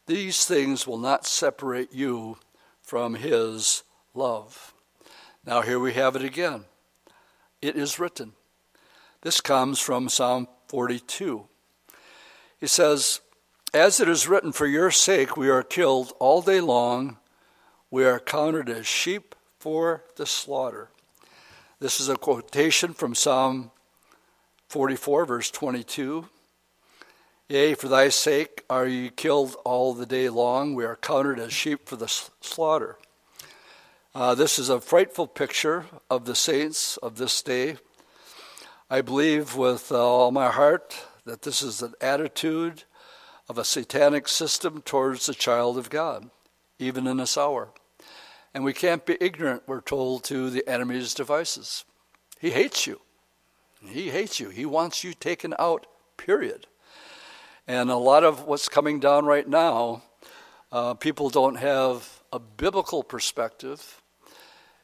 these 0.07 0.45
things 0.45 0.89
will 0.89 0.99
not 0.99 1.25
separate 1.25 1.95
you 1.95 2.37
from 2.83 3.15
his 3.15 3.85
love. 4.13 4.75
Now, 5.47 5.63
here 5.63 5.79
we 5.79 5.93
have 5.93 6.17
it 6.17 6.25
again. 6.25 6.65
It 7.63 7.77
is 7.77 8.01
written. 8.01 8.33
This 9.23 9.41
comes 9.41 9.79
from 9.79 10.09
Psalm 10.09 10.49
42. 10.67 11.47
He 12.59 12.67
says, 12.67 13.21
As 13.73 14.01
it 14.01 14.09
is 14.09 14.27
written, 14.27 14.51
for 14.51 14.67
your 14.67 14.91
sake 14.91 15.37
we 15.37 15.49
are 15.49 15.63
killed 15.63 16.13
all 16.19 16.43
day 16.43 16.61
long, 16.61 17.19
we 17.89 18.05
are 18.05 18.19
counted 18.19 18.69
as 18.69 18.85
sheep 18.85 19.37
for 19.69 20.03
the 20.17 20.25
slaughter. 20.25 20.89
This 21.79 22.01
is 22.01 22.09
a 22.09 22.17
quotation 22.17 22.95
from 22.95 23.15
Psalm 23.15 23.71
44, 24.71 25.27
verse 25.27 25.51
22. 25.51 26.27
Yea, 27.51 27.75
for 27.75 27.87
thy 27.87 28.09
sake 28.09 28.65
are 28.71 28.87
ye 28.87 29.11
killed 29.11 29.57
all 29.67 29.93
the 29.93 30.07
day 30.07 30.31
long. 30.31 30.75
We 30.75 30.87
are 30.87 30.97
counted 30.97 31.39
as 31.39 31.53
sheep 31.53 31.87
for 31.87 31.97
the 31.97 32.09
slaughter. 32.09 32.97
Uh, 34.15 34.35
this 34.35 34.59
is 34.59 34.71
a 34.71 34.81
frightful 34.81 35.27
picture 35.27 35.85
of 36.09 36.25
the 36.25 36.35
saints 36.35 36.97
of 36.97 37.19
this 37.19 37.43
day. 37.43 37.77
I 38.89 39.03
believe 39.03 39.55
with 39.55 39.93
uh, 39.93 40.03
all 40.03 40.31
my 40.31 40.51
heart 40.51 40.97
that 41.27 41.43
this 41.43 41.61
is 41.61 41.83
an 41.83 41.93
attitude 42.01 42.85
of 43.51 43.59
a 43.59 43.65
satanic 43.65 44.29
system 44.29 44.81
towards 44.81 45.27
the 45.27 45.35
child 45.35 45.77
of 45.77 45.91
God, 45.91 46.31
even 46.79 47.07
in 47.07 47.19
this 47.19 47.37
hour. 47.37 47.69
And 48.59 48.65
we 48.65 48.73
can't 48.73 49.07
be 49.07 49.17
ignorant, 49.21 49.63
we're 49.69 49.81
told, 49.81 50.25
to 50.25 50.51
the 50.51 50.69
enemy's 50.69 51.15
devices. 51.15 51.85
He 52.41 52.51
hates 52.51 52.89
you. 52.89 53.01
He 53.87 54.11
hates 54.11 54.41
you. 54.41 54.49
He 54.49 54.67
wants 54.67 55.05
you 55.05 55.15
taken 55.15 55.55
out, 55.61 55.87
period. 56.17 56.67
And 57.69 57.89
a 57.89 57.97
lot 57.97 58.25
of 58.25 58.47
what's 58.47 58.69
coming 58.69 58.99
down 58.99 59.27
right 59.27 59.49
now, 59.49 60.03
uh, 60.73 60.95
people 60.95 61.31
don't 61.31 61.55
have 61.55 62.25
a 62.33 62.41
biblical 62.41 63.05
perspective. 63.05 64.03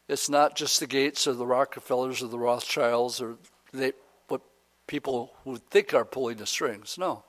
It's 0.07 0.29
not 0.29 0.55
just 0.55 0.79
the 0.79 0.87
Gates 0.87 1.27
or 1.27 1.33
the 1.33 1.45
Rockefellers 1.45 2.22
or 2.22 2.29
the 2.29 2.39
Rothschilds 2.39 3.20
or 3.20 3.39
they, 3.72 3.91
what 4.29 4.43
people 4.87 5.33
would 5.45 5.68
think 5.68 5.93
are 5.93 6.05
pulling 6.05 6.37
the 6.37 6.47
strings. 6.47 6.97
No. 6.97 7.25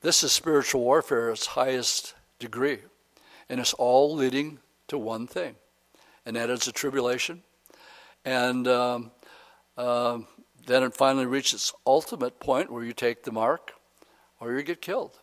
This 0.00 0.24
is 0.24 0.32
spiritual 0.32 0.80
warfare 0.80 1.28
at 1.28 1.34
its 1.34 1.46
highest 1.46 2.16
degree. 2.40 2.80
And 3.48 3.60
it's 3.60 3.74
all 3.74 4.12
leading 4.12 4.58
to 4.92 4.98
one 4.98 5.26
thing, 5.26 5.56
and 6.24 6.36
that 6.36 6.50
is 6.50 6.68
a 6.68 6.72
tribulation. 6.72 7.42
And 8.24 8.68
um, 8.68 9.10
uh, 9.76 10.18
then 10.66 10.82
it 10.82 10.94
finally 10.94 11.26
reaches 11.26 11.54
its 11.54 11.72
ultimate 11.86 12.38
point 12.38 12.70
where 12.70 12.84
you 12.84 12.92
take 12.92 13.24
the 13.24 13.32
mark 13.32 13.72
or 14.38 14.52
you 14.52 14.62
get 14.62 14.80
killed. 14.80 15.18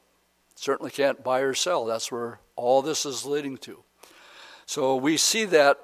Certainly 0.55 0.91
can't 0.91 1.23
buy 1.23 1.39
or 1.39 1.53
sell. 1.53 1.85
That's 1.85 2.11
where 2.11 2.39
all 2.55 2.81
this 2.81 3.05
is 3.05 3.25
leading 3.25 3.57
to. 3.59 3.83
So 4.65 4.95
we 4.95 5.17
see 5.17 5.45
that 5.45 5.79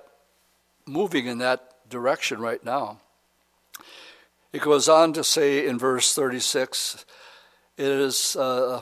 moving 0.86 1.28
in 1.28 1.38
that 1.38 1.90
direction 1.90 2.40
right 2.40 2.64
now. 2.64 3.00
It 4.52 4.62
goes 4.62 4.90
on 4.90 5.14
to 5.14 5.24
say 5.24 5.68
in 5.68 5.78
verse 5.78 6.14
36 6.14 7.06
it 7.78 7.86
is 7.86 8.36
uh, 8.36 8.82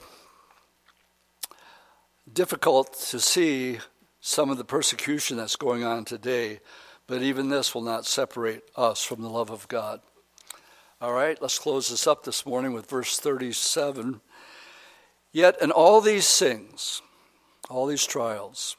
difficult 2.32 2.94
to 3.10 3.20
see 3.20 3.80
some 4.26 4.50
of 4.50 4.58
the 4.58 4.64
persecution 4.64 5.36
that's 5.36 5.58
going 5.58 5.84
on 5.84 6.06
today, 6.06 6.62
but 7.08 7.22
even 7.22 7.50
this 7.50 7.76
will 7.76 7.82
not 7.82 8.06
separate 8.06 8.64
us 8.74 9.04
from 9.04 9.22
the 9.22 9.30
love 9.30 9.50
of 9.50 9.68
God. 9.68 10.00
All 11.02 11.12
right, 11.12 11.38
let's 11.42 11.60
close 11.60 11.90
this 11.90 12.08
up 12.08 12.24
this 12.24 12.46
morning 12.46 12.72
with 12.72 12.90
verse 12.90 13.20
37. 13.20 14.22
Yet 15.34 15.62
in 15.62 15.72
all 15.72 16.00
these 16.00 16.40
things, 16.40 17.02
all 17.70 17.86
these 17.86 18.06
trials, 18.06 18.78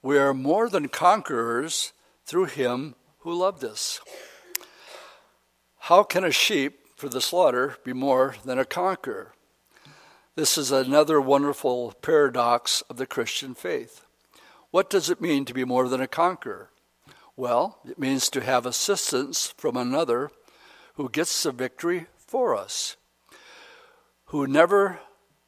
we 0.00 0.16
are 0.16 0.32
more 0.32 0.68
than 0.68 0.86
conquerors 0.86 1.92
through 2.24 2.44
him 2.44 2.94
who 3.18 3.34
loved 3.34 3.64
us. 3.64 4.00
How 5.80 6.04
can 6.04 6.22
a 6.22 6.30
sheep 6.30 6.78
for 6.94 7.08
the 7.08 7.20
slaughter 7.20 7.78
be 7.82 7.92
more 7.92 8.36
than 8.44 8.60
a 8.60 8.64
conqueror? 8.64 9.34
This 10.36 10.56
is 10.56 10.70
another 10.70 11.20
wonderful 11.20 11.94
paradox 12.00 12.82
of 12.82 12.96
the 12.96 13.06
Christian 13.06 13.56
faith. 13.56 14.04
What 14.70 14.90
does 14.90 15.08
it 15.08 15.20
mean 15.20 15.44
to 15.46 15.54
be 15.54 15.64
more 15.64 15.88
than 15.88 16.00
a 16.00 16.06
conqueror? 16.06 16.70
Well, 17.36 17.78
it 17.88 17.98
means 17.98 18.28
to 18.30 18.40
have 18.40 18.66
assistance 18.66 19.54
from 19.56 19.76
another 19.76 20.30
who 20.94 21.08
gets 21.08 21.42
the 21.42 21.52
victory 21.52 22.06
for 22.18 22.56
us, 22.56 22.96
who 24.26 24.46
never 24.46 24.98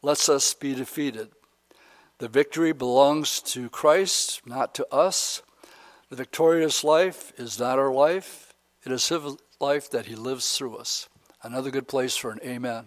lets 0.01 0.29
us 0.29 0.55
be 0.55 0.75
defeated. 0.75 1.31
The 2.18 2.29
victory 2.29 2.73
belongs 2.73 3.41
to 3.43 3.68
Christ, 3.68 4.43
not 4.47 4.75
to 4.77 4.87
us. 4.95 5.43
The 6.09 6.16
victorious 6.16 6.85
life 6.85 7.33
is 7.37 7.59
not 7.59 7.79
our 7.79 7.93
life, 7.93 8.55
it 8.85 8.93
is 8.93 9.09
His 9.09 9.37
life 9.61 9.91
that 9.91 10.07
He 10.07 10.14
lives 10.14 10.57
through 10.57 10.77
us. 10.77 11.09
Another 11.43 11.71
good 11.71 11.89
place 11.89 12.16
for 12.16 12.31
an 12.31 12.41
amen. 12.45 12.87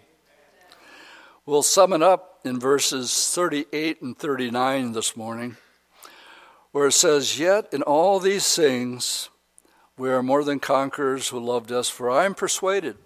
We'll 1.46 1.64
sum 1.64 1.94
it 1.94 2.02
up 2.02 2.40
in 2.46 2.60
verses 2.60 3.32
38 3.34 4.02
and 4.02 4.18
39 4.18 4.94
this 4.94 5.18
morning, 5.18 5.58
where 6.74 6.88
it 6.88 6.92
says, 6.92 7.40
Yet 7.40 7.72
in 7.72 7.82
all 7.84 8.20
these 8.20 8.54
things 8.54 9.30
we 9.96 10.10
are 10.10 10.24
more 10.24 10.44
than 10.44 10.60
conquerors 10.60 11.30
who 11.30 11.40
loved 11.40 11.72
us, 11.72 11.88
for 11.88 12.10
I 12.10 12.26
am 12.26 12.34
persuaded. 12.34 12.98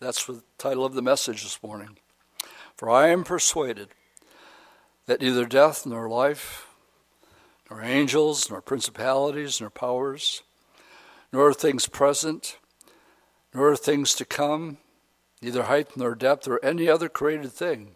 That's 0.00 0.24
the 0.26 0.42
title 0.58 0.84
of 0.84 0.94
the 0.94 1.02
message 1.02 1.42
this 1.44 1.62
morning. 1.62 1.98
For 2.74 2.90
I 2.90 3.08
am 3.08 3.22
persuaded 3.22 3.88
that 5.06 5.20
neither 5.20 5.44
death 5.44 5.84
nor 5.84 6.08
life, 6.08 6.66
nor 7.70 7.82
angels, 7.82 8.50
nor 8.50 8.62
principalities, 8.62 9.60
nor 9.60 9.68
powers, 9.68 10.42
nor 11.32 11.52
things 11.52 11.86
present, 11.86 12.56
nor 13.54 13.76
things 13.76 14.14
to 14.14 14.24
come, 14.24 14.78
neither 15.42 15.64
height 15.64 15.96
nor 15.98 16.14
depth 16.14 16.48
or 16.48 16.64
any 16.64 16.88
other 16.88 17.10
created 17.10 17.52
thing 17.52 17.94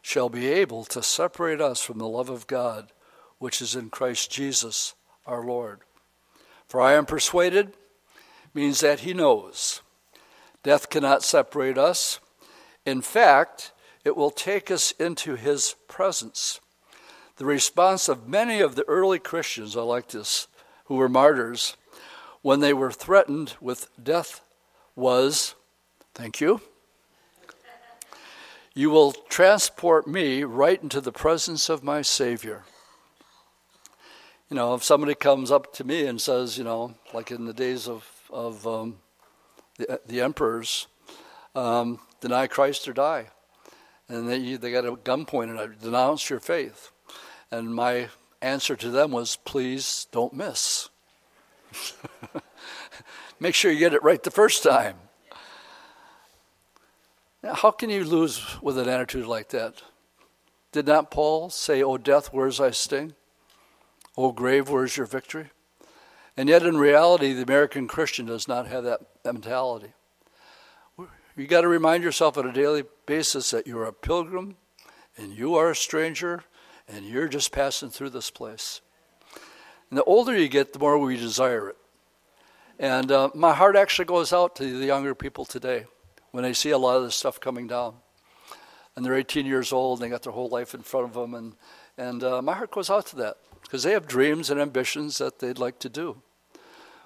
shall 0.00 0.30
be 0.30 0.48
able 0.48 0.84
to 0.84 1.02
separate 1.02 1.60
us 1.60 1.82
from 1.82 1.98
the 1.98 2.08
love 2.08 2.30
of 2.30 2.46
God 2.46 2.92
which 3.38 3.60
is 3.60 3.74
in 3.74 3.90
Christ 3.90 4.30
Jesus 4.30 4.94
our 5.26 5.44
Lord. 5.44 5.80
For 6.68 6.80
I 6.80 6.94
am 6.94 7.06
persuaded 7.06 7.72
means 8.54 8.80
that 8.80 9.00
he 9.00 9.12
knows. 9.12 9.82
Death 10.62 10.88
cannot 10.88 11.22
separate 11.22 11.78
us. 11.78 12.18
In 12.84 13.02
fact, 13.02 13.72
it 14.04 14.16
will 14.16 14.30
take 14.30 14.70
us 14.70 14.92
into 14.92 15.36
his 15.36 15.74
presence. 15.88 16.60
The 17.36 17.44
response 17.44 18.08
of 18.08 18.28
many 18.28 18.60
of 18.60 18.74
the 18.74 18.88
early 18.88 19.18
Christians, 19.18 19.76
I 19.76 19.82
like 19.82 20.08
this, 20.08 20.48
who 20.86 20.94
were 20.94 21.08
martyrs, 21.08 21.76
when 22.42 22.60
they 22.60 22.72
were 22.72 22.92
threatened 22.92 23.54
with 23.60 23.90
death 24.02 24.40
was, 24.94 25.54
thank 26.14 26.40
you, 26.40 26.60
you 28.74 28.90
will 28.90 29.12
transport 29.12 30.06
me 30.06 30.44
right 30.44 30.82
into 30.82 31.00
the 31.00 31.12
presence 31.12 31.68
of 31.68 31.82
my 31.82 32.02
Savior. 32.02 32.64
You 34.48 34.54
know, 34.54 34.74
if 34.74 34.84
somebody 34.84 35.16
comes 35.16 35.50
up 35.50 35.72
to 35.74 35.84
me 35.84 36.06
and 36.06 36.20
says, 36.20 36.56
you 36.56 36.62
know, 36.62 36.94
like 37.12 37.32
in 37.32 37.46
the 37.46 37.52
days 37.52 37.88
of, 37.88 38.08
of 38.30 38.64
um, 38.64 38.98
the, 39.76 40.00
the 40.06 40.20
emperors, 40.20 40.86
um, 41.56 41.98
deny 42.20 42.46
Christ 42.46 42.86
or 42.86 42.92
die. 42.92 43.26
And 44.08 44.28
they, 44.28 44.54
they 44.54 44.70
got 44.70 44.86
a 44.86 44.94
gun 44.94 45.24
pointed 45.24 45.56
at 45.56 45.80
denounce 45.80 46.30
your 46.30 46.38
faith. 46.38 46.92
And 47.50 47.74
my 47.74 48.08
answer 48.40 48.76
to 48.76 48.90
them 48.90 49.10
was, 49.10 49.34
please 49.34 50.06
don't 50.12 50.32
miss. 50.32 50.90
Make 53.40 53.56
sure 53.56 53.72
you 53.72 53.80
get 53.80 53.94
it 53.94 54.02
right 54.04 54.22
the 54.22 54.30
first 54.30 54.62
time. 54.62 54.96
How 57.42 57.72
can 57.72 57.90
you 57.90 58.04
lose 58.04 58.60
with 58.62 58.78
an 58.78 58.88
attitude 58.88 59.26
like 59.26 59.48
that? 59.48 59.82
Did 60.70 60.86
not 60.86 61.10
Paul 61.10 61.50
say, 61.50 61.82
O 61.82 61.96
death, 61.98 62.28
where's 62.28 62.58
thy 62.58 62.70
sting? 62.70 63.14
O 64.16 64.32
grave, 64.32 64.70
where's 64.70 64.96
your 64.96 65.06
victory? 65.06 65.50
And 66.36 66.48
yet, 66.48 66.64
in 66.64 66.76
reality, 66.76 67.32
the 67.32 67.42
American 67.42 67.88
Christian 67.88 68.26
does 68.26 68.48
not 68.48 68.66
have 68.66 68.84
that 68.84 69.00
mentality. 69.24 69.92
You 71.36 71.46
got 71.46 71.62
to 71.62 71.68
remind 71.68 72.02
yourself 72.02 72.38
on 72.38 72.46
a 72.46 72.52
daily 72.52 72.84
basis 73.04 73.50
that 73.50 73.66
you're 73.66 73.84
a 73.84 73.92
pilgrim 73.92 74.56
and 75.18 75.32
you 75.32 75.54
are 75.54 75.70
a 75.70 75.76
stranger 75.76 76.44
and 76.88 77.04
you're 77.04 77.28
just 77.28 77.52
passing 77.52 77.90
through 77.90 78.10
this 78.10 78.30
place. 78.30 78.80
And 79.90 79.98
the 79.98 80.04
older 80.04 80.36
you 80.36 80.48
get, 80.48 80.72
the 80.72 80.78
more 80.78 80.98
we 80.98 81.16
desire 81.16 81.70
it. 81.70 81.76
And 82.78 83.10
uh, 83.10 83.30
my 83.34 83.54
heart 83.54 83.76
actually 83.76 84.06
goes 84.06 84.32
out 84.32 84.56
to 84.56 84.78
the 84.78 84.86
younger 84.86 85.14
people 85.14 85.44
today 85.44 85.84
when 86.30 86.42
they 86.42 86.52
see 86.52 86.70
a 86.70 86.78
lot 86.78 86.96
of 86.96 87.04
this 87.04 87.14
stuff 87.14 87.38
coming 87.38 87.66
down. 87.66 87.96
And 88.94 89.04
they're 89.04 89.14
18 89.14 89.44
years 89.46 89.72
old 89.72 90.00
and 90.00 90.06
they 90.06 90.10
got 90.10 90.22
their 90.22 90.32
whole 90.32 90.48
life 90.48 90.74
in 90.74 90.82
front 90.82 91.06
of 91.06 91.14
them. 91.14 91.34
And, 91.34 91.54
and 91.98 92.24
uh, 92.24 92.40
my 92.40 92.54
heart 92.54 92.70
goes 92.70 92.88
out 92.88 93.06
to 93.08 93.16
that 93.16 93.36
because 93.66 93.82
they 93.82 93.92
have 93.92 94.06
dreams 94.06 94.50
and 94.50 94.60
ambitions 94.60 95.18
that 95.18 95.38
they'd 95.38 95.58
like 95.58 95.78
to 95.80 95.88
do. 95.88 96.22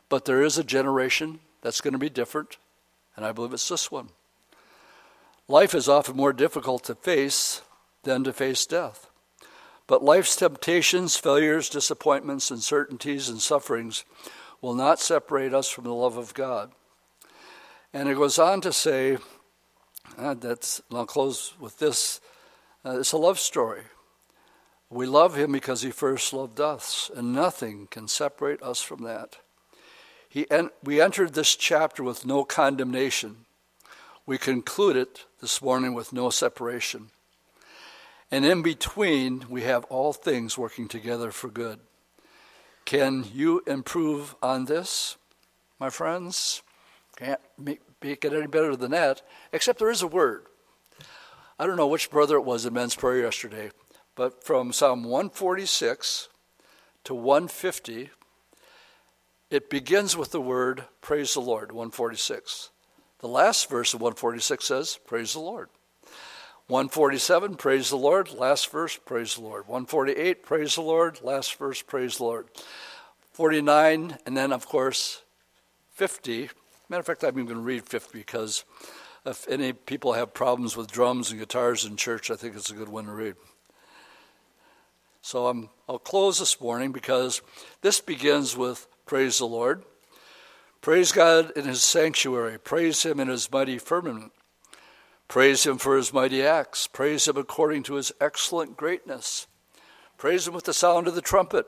But 0.09 0.25
there 0.25 0.43
is 0.43 0.59
a 0.59 0.65
generation 0.65 1.41
that's 1.63 1.81
going 1.81 1.93
to 1.93 1.99
be 1.99 2.09
different, 2.09 2.57
and 3.17 3.25
I 3.25 3.33
believe 3.33 3.53
it's 3.53 3.69
this 3.69 3.91
one. 3.91 4.11
Life 5.49 5.75
is 5.75 5.89
often 5.89 6.17
more 6.17 6.33
difficult 6.33 6.85
to 6.85 6.95
face 6.95 7.63
than 8.05 8.25
to 8.25 8.33
face 8.33 8.67
death. 8.67 9.09
But 9.87 10.05
life's 10.05 10.37
temptations, 10.37 11.17
failures, 11.17 11.69
disappointments, 11.69 12.51
uncertainties, 12.51 13.29
and 13.29 13.41
sufferings 13.41 14.05
will 14.61 14.75
not 14.75 15.01
separate 15.01 15.53
us 15.53 15.69
from 15.69 15.85
the 15.85 15.95
love 15.95 16.17
of 16.17 16.35
God. 16.35 16.71
And 17.93 18.09
it 18.09 18.15
goes 18.15 18.39
on 18.39 18.61
to 18.61 18.73
say, 18.73 19.19
uh, 20.17 20.35
that's, 20.35 20.81
I'll 20.93 21.07
close 21.07 21.55
with 21.59 21.79
this 21.79 22.21
uh, 22.85 22.99
it's 22.99 23.13
a 23.13 23.19
love 23.19 23.39
story. 23.39 23.83
We 24.91 25.07
love 25.07 25.37
him 25.37 25.53
because 25.53 25.83
he 25.83 25.93
first 25.93 26.33
loved 26.33 26.61
us, 26.61 27.11
and 27.15 27.33
nothing 27.33 27.87
can 27.91 28.09
separate 28.09 28.61
us 28.61 28.83
from 28.83 29.05
that. 29.05 29.37
He 30.29 30.51
en- 30.51 30.71
we 30.83 31.01
entered 31.01 31.35
this 31.35 31.55
chapter 31.55 32.03
with 32.03 32.27
no 32.27 32.45
condemnation. 32.45 33.47
We 34.27 34.37
conclude 34.37 34.97
it 34.97 35.27
this 35.41 35.63
morning 35.63 35.95
with 35.95 36.13
no 36.13 36.31
separation. 36.31 37.11
And 38.33 38.45
in 38.45 38.63
between, 38.63 39.47
we 39.49 39.63
have 39.63 39.85
all 39.85 40.13
things 40.13 40.59
working 40.59 40.89
together 40.89 41.31
for 41.31 41.49
good. 41.49 41.81
Can 42.85 43.25
you 43.33 43.63
improve 43.67 44.35
on 44.43 44.65
this, 44.65 45.17
my 45.79 45.91
friends? 45.91 46.63
Can't 47.17 47.41
make, 47.59 47.81
make 48.03 48.25
it 48.25 48.33
any 48.33 48.47
better 48.47 48.75
than 48.75 48.91
that, 48.91 49.23
except 49.53 49.79
there 49.79 49.91
is 49.91 50.03
a 50.03 50.09
word. 50.09 50.47
I 51.59 51.67
don't 51.67 51.77
know 51.77 51.87
which 51.87 52.11
brother 52.11 52.37
it 52.37 52.45
was 52.45 52.67
in 52.67 52.73
men's 52.73 52.97
prayer 52.97 53.23
yesterday, 53.23 53.71
but 54.21 54.45
from 54.45 54.71
Psalm 54.71 55.03
146 55.03 56.29
to 57.05 57.15
150, 57.15 58.11
it 59.49 59.71
begins 59.71 60.15
with 60.15 60.31
the 60.31 60.43
word 60.43 60.85
praise 61.01 61.33
the 61.33 61.41
Lord, 61.41 61.73
146. 61.73 62.69
The 63.21 63.29
last 63.29 63.71
verse 63.71 63.95
of 63.95 64.03
146 64.03 64.63
says, 64.63 64.99
Praise 65.07 65.33
the 65.33 65.41
Lord. 65.41 65.71
147, 66.67 67.55
praise 67.55 67.89
the 67.89 67.97
Lord. 67.97 68.31
Last 68.35 68.71
verse, 68.71 68.95
praise 68.95 69.37
the 69.37 69.41
Lord. 69.41 69.67
148, 69.67 70.43
praise 70.43 70.75
the 70.75 70.83
Lord. 70.83 71.23
Last 71.23 71.55
verse, 71.55 71.81
praise 71.81 72.19
the 72.19 72.25
Lord. 72.25 72.49
49, 73.33 74.19
and 74.27 74.37
then, 74.37 74.53
of 74.53 74.67
course, 74.67 75.23
50. 75.95 76.51
Matter 76.91 77.01
of 77.01 77.07
fact, 77.07 77.25
I'm 77.25 77.31
even 77.31 77.47
going 77.47 77.57
to 77.57 77.63
read 77.63 77.87
50 77.87 78.19
because 78.19 78.67
if 79.25 79.49
any 79.49 79.73
people 79.73 80.13
have 80.13 80.35
problems 80.35 80.77
with 80.77 80.93
drums 80.93 81.31
and 81.31 81.41
guitars 81.41 81.87
in 81.87 81.97
church, 81.97 82.31
I 82.31 82.37
think 82.37 82.55
it's 82.55 82.71
a 82.71 82.75
good 82.75 82.91
one 82.91 83.07
to 83.07 83.13
read. 83.13 83.37
So 85.23 85.47
i 85.47 85.53
will 85.91 85.99
close 85.99 86.39
this 86.39 86.61
morning 86.61 86.93
because 86.93 87.43
this 87.83 88.01
begins 88.01 88.57
with 88.57 88.87
Praise 89.11 89.39
the 89.39 89.47
Lord. 89.47 89.83
Praise 90.81 91.11
God 91.11 91.51
in 91.57 91.65
His 91.65 91.83
sanctuary. 91.83 92.59
Praise 92.59 93.03
Him 93.03 93.19
in 93.19 93.27
His 93.27 93.51
mighty 93.51 93.77
firmament. 93.77 94.31
Praise 95.27 95.67
Him 95.67 95.79
for 95.79 95.97
His 95.97 96.13
mighty 96.13 96.45
acts. 96.45 96.87
Praise 96.87 97.27
Him 97.27 97.37
according 97.37 97.83
to 97.83 97.95
His 97.95 98.13
excellent 98.21 98.77
greatness. 98.77 99.49
Praise 100.17 100.47
Him 100.47 100.55
with 100.55 100.65
the 100.65 100.73
sound 100.73 101.09
of 101.09 101.17
the 101.17 101.21
trumpet. 101.21 101.67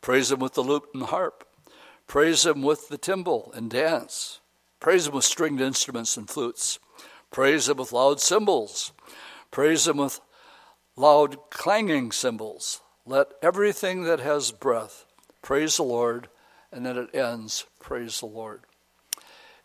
Praise 0.00 0.30
Him 0.30 0.38
with 0.38 0.54
the 0.54 0.62
lute 0.62 0.88
and 0.94 1.02
harp. 1.02 1.48
Praise 2.06 2.46
Him 2.46 2.62
with 2.62 2.88
the 2.88 2.96
timbrel 2.96 3.50
and 3.54 3.68
dance. 3.68 4.40
Praise 4.78 5.08
Him 5.08 5.14
with 5.14 5.24
stringed 5.24 5.60
instruments 5.60 6.16
and 6.16 6.30
flutes. 6.30 6.78
Praise 7.32 7.68
Him 7.68 7.78
with 7.78 7.92
loud 7.92 8.20
cymbals. 8.20 8.92
Praise 9.50 9.88
Him 9.88 9.96
with 9.96 10.20
loud 10.96 11.50
clanging 11.50 12.12
cymbals. 12.12 12.80
Let 13.06 13.28
everything 13.42 14.04
that 14.04 14.20
has 14.20 14.52
breath 14.52 15.06
praise 15.40 15.76
the 15.76 15.82
Lord, 15.82 16.28
and 16.70 16.86
then 16.86 16.96
it 16.96 17.14
ends, 17.14 17.66
praise 17.80 18.20
the 18.20 18.26
Lord. 18.26 18.62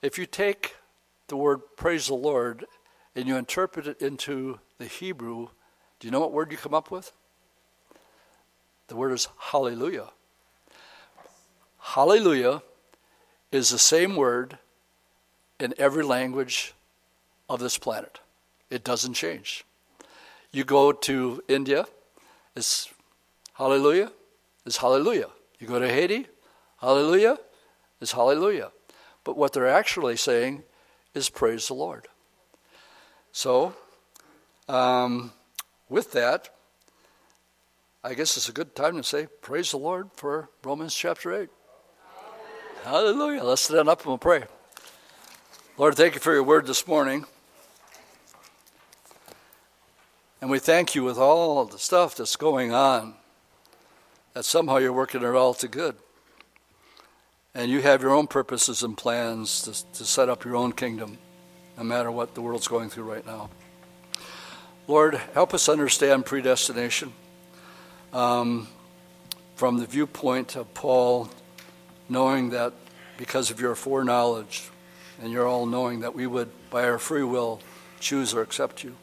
If 0.02 0.18
you 0.18 0.26
take 0.26 0.76
the 1.28 1.38
word 1.38 1.60
praise 1.76 2.08
the 2.08 2.16
Lord 2.16 2.66
and 3.16 3.28
you 3.28 3.36
interpret 3.36 3.88
it 3.88 4.02
into 4.02 4.60
the 4.78 4.86
Hebrew, 4.86 5.50
do 6.00 6.08
you 6.08 6.12
know 6.12 6.20
what 6.20 6.32
word 6.32 6.52
you 6.52 6.58
come 6.58 6.74
up 6.74 6.92
with? 6.92 7.12
The 8.88 8.96
word 8.96 9.12
is 9.12 9.28
hallelujah. 9.38 10.10
Hallelujah 11.80 12.62
is 13.52 13.70
the 13.70 13.80
same 13.80 14.16
word 14.16 14.58
in 15.60 15.74
every 15.78 16.04
language 16.04 16.74
of 17.50 17.60
this 17.60 17.78
planet. 17.78 18.20
It 18.70 18.84
doesn't 18.84 19.14
change. 19.14 19.66
You 20.58 20.64
go 20.64 20.92
to 20.92 21.44
India, 21.48 21.86
it's 22.56 22.92
hallelujah, 23.54 24.12
it's 24.66 24.78
hallelujah. 24.78 25.28
You 25.60 25.68
go 25.68 25.78
to 25.78 25.88
Haiti, 25.88 26.26
hallelujah, 26.82 27.38
it's 28.02 28.14
hallelujah. 28.14 28.72
But 29.24 29.38
what 29.38 29.54
they're 29.54 29.68
actually 29.68 30.18
saying 30.18 30.64
is 31.14 31.30
praise 31.30 31.68
the 31.68 31.76
Lord. 31.76 32.08
So, 33.32 33.76
um, 34.68 35.32
with 35.90 36.14
that, 36.14 36.50
I 38.04 38.16
guess 38.16 38.36
it's 38.36 38.50
a 38.50 38.52
good 38.52 38.76
time 38.76 38.98
to 38.98 39.04
say 39.04 39.28
praise 39.44 39.70
the 39.70 39.78
Lord 39.78 40.10
for 40.16 40.50
Romans 40.64 40.96
chapter 40.96 41.40
8. 41.40 41.50
Hallelujah. 42.84 43.44
Let's 43.44 43.62
stand 43.62 43.90
up 43.90 44.00
and 44.00 44.08
we'll 44.08 44.18
pray. 44.18 44.46
Lord, 45.78 45.94
thank 45.94 46.16
you 46.16 46.20
for 46.20 46.34
your 46.34 46.42
word 46.42 46.66
this 46.66 46.88
morning. 46.88 47.28
And 50.40 50.52
we 50.52 50.60
thank 50.60 50.94
you 50.94 51.04
with 51.04 51.18
all 51.18 51.66
the 51.66 51.80
stuff 51.80 52.16
that's 52.16 52.36
going 52.36 52.72
on, 52.72 53.16
that 54.34 54.46
somehow 54.46 54.78
you're 54.78 54.94
working 54.94 55.24
it 55.24 55.36
all 55.36 55.56
to 55.56 55.68
good. 55.68 55.96
And 57.56 57.72
you 57.72 57.82
have 57.82 58.04
your 58.04 58.12
own 58.12 58.28
purposes 58.28 58.84
and 58.84 58.96
plans 58.96 59.64
to, 59.64 59.98
to 59.98 60.06
set 60.06 60.30
up 60.30 60.46
your 60.46 60.56
own 60.56 60.74
kingdom, 60.74 61.18
no 61.76 61.84
matter 61.84 62.12
what 62.12 62.36
the 62.36 62.42
world's 62.42 62.68
going 62.68 62.90
through 62.90 63.06
right 63.12 63.26
now. 63.26 63.50
Lord, 64.88 65.16
help 65.34 65.56
us 65.56 65.68
understand 65.68 66.26
predestination 66.28 67.14
um, 68.14 68.68
from 69.56 69.80
the 69.80 69.88
viewpoint 69.88 70.56
of 70.56 70.72
Paul, 70.76 71.30
knowing 72.08 72.52
that 72.52 72.74
because 73.18 73.50
of 73.50 73.60
your 73.60 73.74
foreknowledge 73.74 74.70
and 75.20 75.32
your 75.32 75.48
all 75.48 75.66
knowing, 75.66 76.02
that 76.02 76.14
we 76.14 76.28
would, 76.28 76.52
by 76.70 76.84
our 76.84 77.00
free 77.00 77.24
will, 77.24 77.60
choose 78.00 78.36
or 78.36 78.44
accept 78.44 78.84
you. 78.84 78.96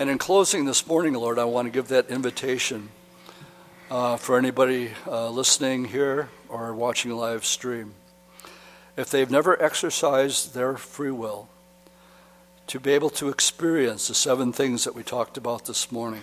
And 0.00 0.08
in 0.08 0.16
closing 0.16 0.64
this 0.64 0.86
morning, 0.86 1.14
Lord, 1.14 1.40
I 1.40 1.44
want 1.44 1.66
to 1.66 1.72
give 1.72 1.88
that 1.88 2.08
invitation 2.08 2.90
uh, 3.90 4.16
for 4.16 4.38
anybody 4.38 4.92
uh, 5.08 5.28
listening 5.28 5.86
here 5.86 6.28
or 6.48 6.72
watching 6.72 7.10
live 7.10 7.44
stream. 7.44 7.94
If 8.96 9.10
they've 9.10 9.28
never 9.28 9.60
exercised 9.60 10.54
their 10.54 10.76
free 10.76 11.10
will, 11.10 11.48
to 12.68 12.78
be 12.78 12.92
able 12.92 13.10
to 13.10 13.28
experience 13.28 14.06
the 14.06 14.14
seven 14.14 14.52
things 14.52 14.84
that 14.84 14.94
we 14.94 15.02
talked 15.02 15.36
about 15.36 15.64
this 15.64 15.90
morning, 15.90 16.22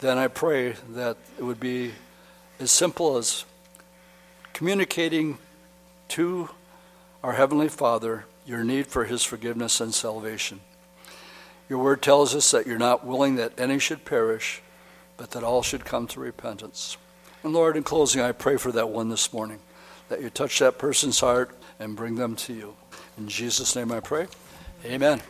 then 0.00 0.18
I 0.18 0.26
pray 0.26 0.74
that 0.90 1.18
it 1.38 1.44
would 1.44 1.60
be 1.60 1.92
as 2.58 2.72
simple 2.72 3.16
as 3.16 3.44
communicating 4.54 5.38
to 6.08 6.48
our 7.22 7.34
Heavenly 7.34 7.68
Father 7.68 8.24
your 8.44 8.64
need 8.64 8.88
for 8.88 9.04
His 9.04 9.22
forgiveness 9.22 9.80
and 9.80 9.94
salvation. 9.94 10.62
Your 11.68 11.80
word 11.80 12.02
tells 12.02 12.34
us 12.34 12.50
that 12.52 12.66
you're 12.66 12.78
not 12.78 13.04
willing 13.04 13.36
that 13.36 13.58
any 13.58 13.78
should 13.78 14.04
perish, 14.04 14.62
but 15.16 15.32
that 15.32 15.42
all 15.42 15.62
should 15.62 15.84
come 15.84 16.06
to 16.08 16.20
repentance. 16.20 16.96
And 17.42 17.52
Lord, 17.52 17.76
in 17.76 17.82
closing, 17.82 18.20
I 18.20 18.32
pray 18.32 18.56
for 18.56 18.72
that 18.72 18.88
one 18.88 19.08
this 19.08 19.32
morning, 19.32 19.58
that 20.08 20.20
you 20.20 20.30
touch 20.30 20.58
that 20.60 20.78
person's 20.78 21.20
heart 21.20 21.50
and 21.78 21.96
bring 21.96 22.16
them 22.16 22.36
to 22.36 22.52
you. 22.52 22.76
In 23.18 23.28
Jesus' 23.28 23.74
name 23.74 23.90
I 23.90 24.00
pray. 24.00 24.26
Amen. 24.84 25.20